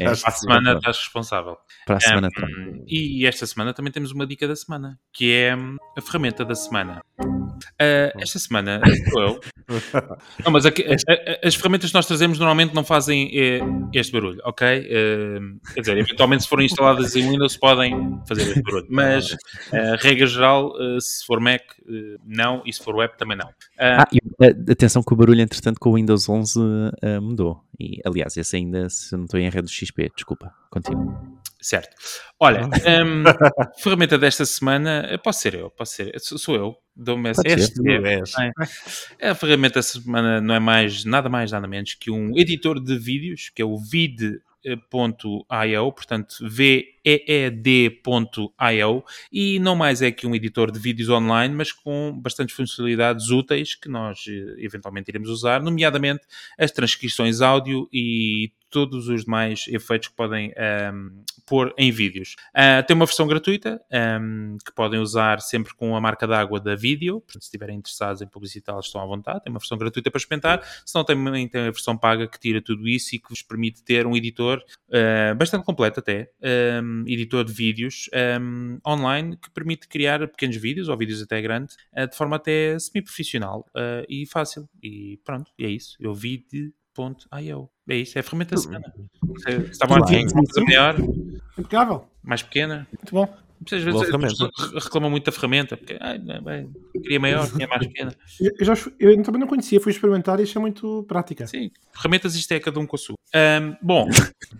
É, 0.00 0.04
Para 0.04 0.12
a 0.12 0.30
semana 0.32 0.72
estás 0.74 0.98
responsável. 0.98 1.56
para 1.86 1.96
a 1.98 2.00
semana 2.00 2.28
Um, 2.42 2.84
e 2.88 3.24
esta 3.26 3.46
semana 3.46 3.72
também 3.72 3.92
temos 3.92 4.10
uma 4.10 4.26
dica 4.26 4.46
da 4.48 4.56
semana, 4.56 4.98
que 5.12 5.32
é 5.32 5.54
hum, 5.56 5.76
a 5.96 6.00
ferramenta 6.02 6.44
da 6.44 6.54
semana. 6.56 7.00
Uh, 7.24 8.10
esta 8.20 8.38
semana 8.40 8.80
sou 9.12 9.22
eu. 9.22 9.40
Não, 10.44 10.50
mas 10.50 10.66
aqui- 10.66 10.84
a- 10.84 11.12
a- 11.12 11.46
as 11.46 11.54
ferramentas 11.54 11.90
que 11.90 11.94
nós 11.94 12.04
trazemos 12.06 12.38
normalmente 12.38 12.74
não 12.74 12.82
fazem 12.84 13.30
eh, 13.32 13.60
este 13.94 14.12
barulho, 14.12 14.40
ok? 14.44 14.66
Uh, 14.80 15.60
quer 15.74 15.80
dizer, 15.80 15.96
eventualmente 15.98 16.42
se 16.42 16.48
forem 16.48 16.66
instaladas 16.66 17.14
em 17.14 17.30
Windows 17.30 17.56
podem 17.56 18.20
fazer 18.26 18.42
este 18.48 18.62
barulho, 18.62 18.86
mas 18.90 19.34
a 19.72 19.96
regra 19.96 20.26
geral, 20.26 20.72
eh, 20.80 20.98
se 21.00 21.24
for 21.24 21.38
Mac, 21.40 21.62
não, 22.32 22.62
e 22.66 22.72
se 22.72 22.82
for 22.82 22.94
web 22.96 23.16
também 23.16 23.36
não. 23.36 23.48
Uh, 23.48 23.52
Ah, 24.00 24.08
e, 24.12 24.18
eh, 24.44 24.72
atenção 24.72 25.02
que 25.02 25.12
o 25.12 25.16
barulho, 25.16 25.40
entretanto, 25.40 25.78
com 25.78 25.90
o 25.90 25.94
Windows 25.96 26.28
11 26.28 26.58
eh, 27.02 27.20
mudou. 27.20 27.62
E, 27.78 28.00
aliás, 28.04 28.36
esse 28.36 28.56
ainda, 28.56 28.88
se 28.88 29.16
não 29.16 29.24
estou 29.24 29.38
em 29.40 29.48
rede 29.48 29.62
do 29.66 29.70
XP, 29.70 30.10
desculpa, 30.14 30.52
continua. 30.70 31.20
Certo. 31.60 31.94
Olha, 32.40 32.64
hum, 32.66 33.22
ferramenta 33.78 34.18
desta 34.18 34.44
semana, 34.44 35.20
posso 35.22 35.40
ser 35.40 35.54
eu, 35.54 35.70
posso 35.70 35.92
ser, 35.92 36.12
sou, 36.18 36.36
sou 36.38 36.54
eu, 36.56 36.74
dou-me 36.96 37.30
essa. 37.30 37.42
Pode 37.42 37.62
ser. 37.62 37.70
este- 38.22 38.52
é, 39.20 39.28
a 39.30 39.34
ferramenta 39.34 39.74
desta 39.78 40.00
semana 40.00 40.40
não 40.40 40.54
é 40.54 40.58
mais, 40.60 41.04
nada 41.04 41.28
mais, 41.28 41.52
nada 41.52 41.68
menos 41.68 41.94
que 41.94 42.10
um 42.10 42.36
editor 42.36 42.82
de 42.82 42.98
vídeos, 42.98 43.50
que 43.54 43.62
é 43.62 43.64
o 43.64 43.78
vid.io, 44.64 45.92
portanto 45.92 46.36
veed.io, 46.40 46.94
e 49.32 49.58
não 49.58 49.74
mais 49.74 50.02
é 50.02 50.10
que 50.10 50.26
um 50.26 50.34
editor 50.34 50.70
de 50.70 50.78
vídeos 50.78 51.08
online, 51.08 51.54
mas 51.54 51.72
com 51.72 52.18
bastantes 52.20 52.54
funcionalidades 52.54 53.28
úteis 53.30 53.74
que 53.74 53.88
nós 53.88 54.24
eh, 54.28 54.54
eventualmente 54.58 55.10
iremos 55.10 55.28
usar, 55.28 55.62
nomeadamente 55.62 56.22
as 56.58 56.70
transcrições 56.70 57.40
áudio 57.40 57.88
e 57.92 58.52
todos 58.72 59.06
os 59.08 59.24
demais 59.24 59.66
efeitos 59.68 60.08
que 60.08 60.16
podem 60.16 60.52
ahm, 60.56 61.22
pôr 61.46 61.72
em 61.76 61.92
vídeos. 61.92 62.34
Ah, 62.54 62.82
tem 62.82 62.96
uma 62.96 63.04
versão 63.04 63.26
gratuita 63.26 63.80
ahm, 63.92 64.56
que 64.64 64.72
podem 64.74 64.98
usar 64.98 65.40
sempre 65.40 65.74
com 65.74 65.94
a 65.94 66.00
marca 66.00 66.26
d'água 66.26 66.58
da 66.58 66.74
vídeo, 66.74 67.22
se 67.28 67.38
estiverem 67.38 67.76
interessados 67.76 68.22
em 68.22 68.26
publicitá-las, 68.26 68.86
estão 68.86 69.02
à 69.02 69.06
vontade. 69.06 69.42
Tem 69.44 69.52
uma 69.52 69.58
versão 69.58 69.76
gratuita 69.76 70.10
para 70.10 70.18
experimentar, 70.18 70.64
se 70.86 70.94
não 70.94 71.04
também 71.04 71.46
tem 71.46 71.60
a 71.60 71.70
versão 71.70 71.96
paga 71.96 72.26
que 72.26 72.40
tira 72.40 72.62
tudo 72.62 72.88
isso 72.88 73.14
e 73.14 73.18
que 73.18 73.28
vos 73.28 73.42
permite 73.42 73.84
ter 73.84 74.06
um 74.06 74.16
editor 74.16 74.62
ah, 74.90 75.34
bastante 75.34 75.64
completo 75.64 76.00
até, 76.00 76.30
ahm, 76.42 77.04
editor 77.06 77.44
de 77.44 77.52
vídeos 77.52 78.08
online 78.86 79.36
que 79.36 79.50
permite 79.50 79.86
criar 79.86 80.26
pequenos 80.28 80.56
vídeos 80.56 80.88
ou 80.88 80.96
vídeos 80.96 81.20
até 81.20 81.42
grandes 81.42 81.76
ah, 81.94 82.06
de 82.06 82.16
forma 82.16 82.36
até 82.36 82.78
semi-profissional 82.78 83.66
e 84.08 84.26
fácil. 84.26 84.66
E 84.82 85.20
pronto, 85.24 85.52
é 85.60 85.68
isso. 85.68 85.96
Eu 86.00 86.14
vi 86.14 86.38
de 86.50 86.72
.io. 86.96 87.70
É 87.88 87.96
isso, 87.96 88.18
é 88.18 88.20
a 88.20 88.22
ferramenta 88.22 88.54
da 88.54 88.60
semana. 88.60 88.92
Se 89.38 89.50
se 89.52 89.70
estavam 89.70 89.96
a 89.96 90.00
dizer 90.00 90.24
coisa 90.32 90.64
melhor, 90.64 90.96
Impecável. 91.58 92.08
mais 92.22 92.42
pequena. 92.42 92.86
Muito 92.92 93.12
bom. 93.12 93.42
Às 93.64 93.84
Boa 93.84 93.92
vezes 93.92 94.06
ferramenta. 94.06 94.32
as 94.32 94.50
pessoas 94.50 94.84
reclamam 94.84 95.10
muito 95.10 95.24
da 95.24 95.32
ferramenta. 95.32 95.76
Porque, 95.76 95.96
ai, 96.00 96.18
não, 96.18 96.42
bem, 96.42 96.68
queria 97.00 97.20
maior, 97.20 97.48
queria 97.48 97.68
mais 97.68 97.86
pequena. 97.86 98.12
Eu, 98.40 98.50
eu 98.58 98.64
já, 98.64 98.74
eu 98.98 99.22
também 99.22 99.40
não 99.40 99.46
conhecia, 99.46 99.80
fui 99.80 99.92
experimentar 99.92 100.40
e 100.40 100.42
achei 100.42 100.60
muito 100.60 101.04
prática. 101.04 101.46
Sim, 101.46 101.70
ferramentas 101.94 102.34
isto 102.34 102.50
é 102.52 102.58
cada 102.58 102.80
um 102.80 102.86
com 102.86 102.96
a 102.96 102.98
sua. 102.98 103.14
Ahm, 103.34 103.74
bom, 103.80 104.08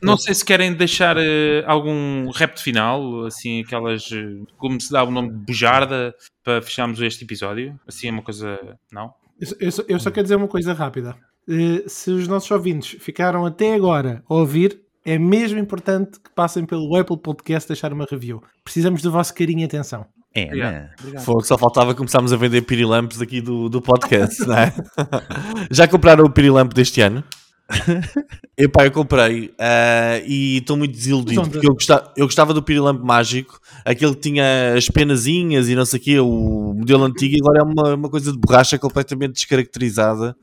não 0.02 0.16
sei 0.16 0.34
se 0.34 0.44
querem 0.44 0.72
deixar 0.72 1.16
eh, 1.18 1.64
algum 1.66 2.30
repto 2.30 2.62
final, 2.62 3.24
assim, 3.26 3.62
aquelas, 3.62 4.08
eh, 4.12 4.44
como 4.56 4.80
se 4.80 4.92
dá 4.92 5.02
o 5.02 5.10
nome 5.10 5.30
de 5.30 5.36
bujarda, 5.38 6.14
para 6.44 6.62
fecharmos 6.62 7.00
este 7.00 7.24
episódio. 7.24 7.78
Assim 7.86 8.08
é 8.08 8.12
uma 8.12 8.22
coisa, 8.22 8.58
não? 8.92 9.12
Eu, 9.40 9.48
eu 9.58 9.72
só, 9.72 9.82
eu 9.88 9.98
só 9.98 10.10
quero 10.10 10.24
dizer 10.24 10.36
uma 10.36 10.48
coisa 10.48 10.72
rápida. 10.72 11.16
Eh, 11.48 11.84
se 11.86 12.10
os 12.10 12.28
nossos 12.28 12.50
ouvintes 12.50 12.96
ficaram 13.00 13.44
até 13.44 13.74
agora 13.74 14.22
a 14.28 14.34
ouvir, 14.34 14.80
é 15.04 15.18
mesmo 15.18 15.58
importante 15.58 16.20
que 16.20 16.30
passem 16.34 16.64
pelo 16.64 16.94
Apple 16.96 17.18
Podcast 17.18 17.68
deixar 17.68 17.92
uma 17.92 18.06
review. 18.08 18.42
Precisamos 18.62 19.02
do 19.02 19.10
vosso 19.10 19.34
carinho 19.34 19.60
e 19.60 19.64
atenção. 19.64 20.06
É, 20.34 20.44
Obrigado. 20.44 20.72
né? 20.72 20.90
Foi, 21.20 21.42
só 21.44 21.58
faltava 21.58 21.94
começarmos 21.94 22.32
a 22.32 22.36
vender 22.36 22.62
pirilampos 22.62 23.20
aqui 23.20 23.40
do, 23.40 23.68
do 23.68 23.82
podcast, 23.82 24.40
não 24.46 24.56
é? 24.56 24.72
Já 25.70 25.86
compraram 25.86 26.24
o 26.24 26.30
pirilampo 26.30 26.74
deste 26.74 27.00
ano? 27.00 27.22
Epá, 28.56 28.84
eu 28.84 28.90
comprei 28.92 29.52
ah, 29.58 30.18
e 30.26 30.58
estou 30.58 30.76
muito 30.76 30.92
desiludido 30.92 31.40
onde? 31.40 31.50
porque 31.50 31.66
eu 31.66 31.72
gostava, 31.74 32.12
eu 32.16 32.26
gostava 32.26 32.52
do 32.54 32.62
pirilampo 32.62 33.04
mágico, 33.04 33.60
aquele 33.84 34.14
que 34.14 34.20
tinha 34.20 34.74
as 34.76 34.88
penazinhas 34.88 35.68
e 35.68 35.74
não 35.74 35.84
sei 35.84 35.98
o 35.98 36.02
quê, 36.02 36.20
o 36.20 36.74
modelo 36.76 37.04
antigo, 37.04 37.34
e 37.34 37.38
agora 37.40 37.60
é 37.60 37.62
uma, 37.62 37.94
uma 37.94 38.08
coisa 38.10 38.30
de 38.32 38.38
borracha 38.38 38.78
completamente 38.78 39.32
descaracterizada. 39.34 40.36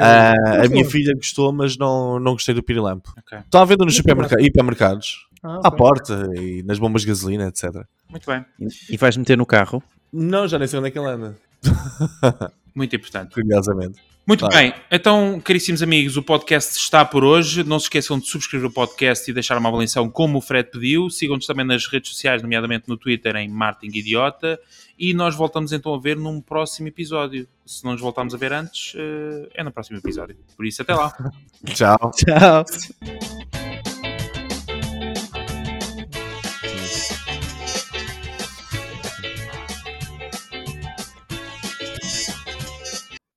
Ah, 0.00 0.32
a 0.64 0.68
minha 0.68 0.84
filha 0.84 1.14
gostou, 1.14 1.52
mas 1.52 1.76
não, 1.76 2.18
não 2.18 2.32
gostei 2.32 2.54
do 2.54 2.62
pirilampo. 2.62 3.12
Ok. 3.18 3.38
Estão 3.38 3.62
à 3.62 3.64
venda 3.64 3.84
nos 3.84 3.94
supermerca- 3.96 4.40
hipermercados, 4.40 5.26
Ah, 5.42 5.60
à 5.64 5.68
ok. 5.68 5.78
porta 5.78 6.28
e 6.36 6.62
nas 6.64 6.78
bombas 6.78 7.02
de 7.02 7.08
gasolina, 7.08 7.46
etc. 7.48 7.84
Muito 8.10 8.26
bem, 8.26 8.44
E 8.90 8.96
vais 8.96 9.16
meter 9.16 9.36
no 9.38 9.46
carro? 9.46 9.82
Não, 10.12 10.46
já 10.46 10.58
nem 10.58 10.68
sei 10.68 10.78
onde 10.78 10.88
é 10.88 10.90
que 10.90 10.98
ele 10.98 11.08
anda, 11.08 11.36
muito 12.74 12.94
importante. 12.96 13.32
curiosamente. 13.34 13.98
Muito 14.26 14.46
Claro. 14.46 14.54
bem, 14.54 14.72
então, 14.90 15.40
caríssimos 15.44 15.82
amigos, 15.82 16.16
o 16.16 16.22
podcast 16.22 16.78
está 16.78 17.04
por 17.04 17.24
hoje. 17.24 17.64
Não 17.64 17.78
se 17.80 17.86
esqueçam 17.86 18.18
de 18.20 18.26
subscrever 18.28 18.68
o 18.68 18.72
podcast 18.72 19.28
e 19.28 19.34
deixar 19.34 19.58
uma 19.58 19.68
avaliação 19.68 20.08
como 20.08 20.38
o 20.38 20.40
Fred 20.40 20.70
pediu. 20.70 21.10
Sigam-nos 21.10 21.44
também 21.46 21.66
nas 21.66 21.86
redes 21.88 22.10
sociais, 22.12 22.40
nomeadamente 22.40 22.88
no 22.88 22.96
Twitter, 22.96 23.34
em 23.34 23.48
Martin 23.48 23.86
Idiota. 23.86 24.60
E 24.96 25.12
nós 25.12 25.34
voltamos 25.34 25.72
então 25.72 25.92
a 25.92 25.98
ver 25.98 26.16
num 26.16 26.40
próximo 26.40 26.86
episódio. 26.86 27.48
Se 27.66 27.84
não 27.84 27.92
nos 27.92 28.00
voltarmos 28.00 28.32
a 28.32 28.36
ver 28.36 28.52
antes, 28.52 28.92
eh, 28.96 29.48
é 29.54 29.64
no 29.64 29.72
próximo 29.72 29.98
episódio. 29.98 30.36
Por 30.56 30.64
isso, 30.66 30.82
até 30.82 30.94
lá. 30.94 31.12
Tchau. 31.74 32.10
Tchau. 32.14 33.91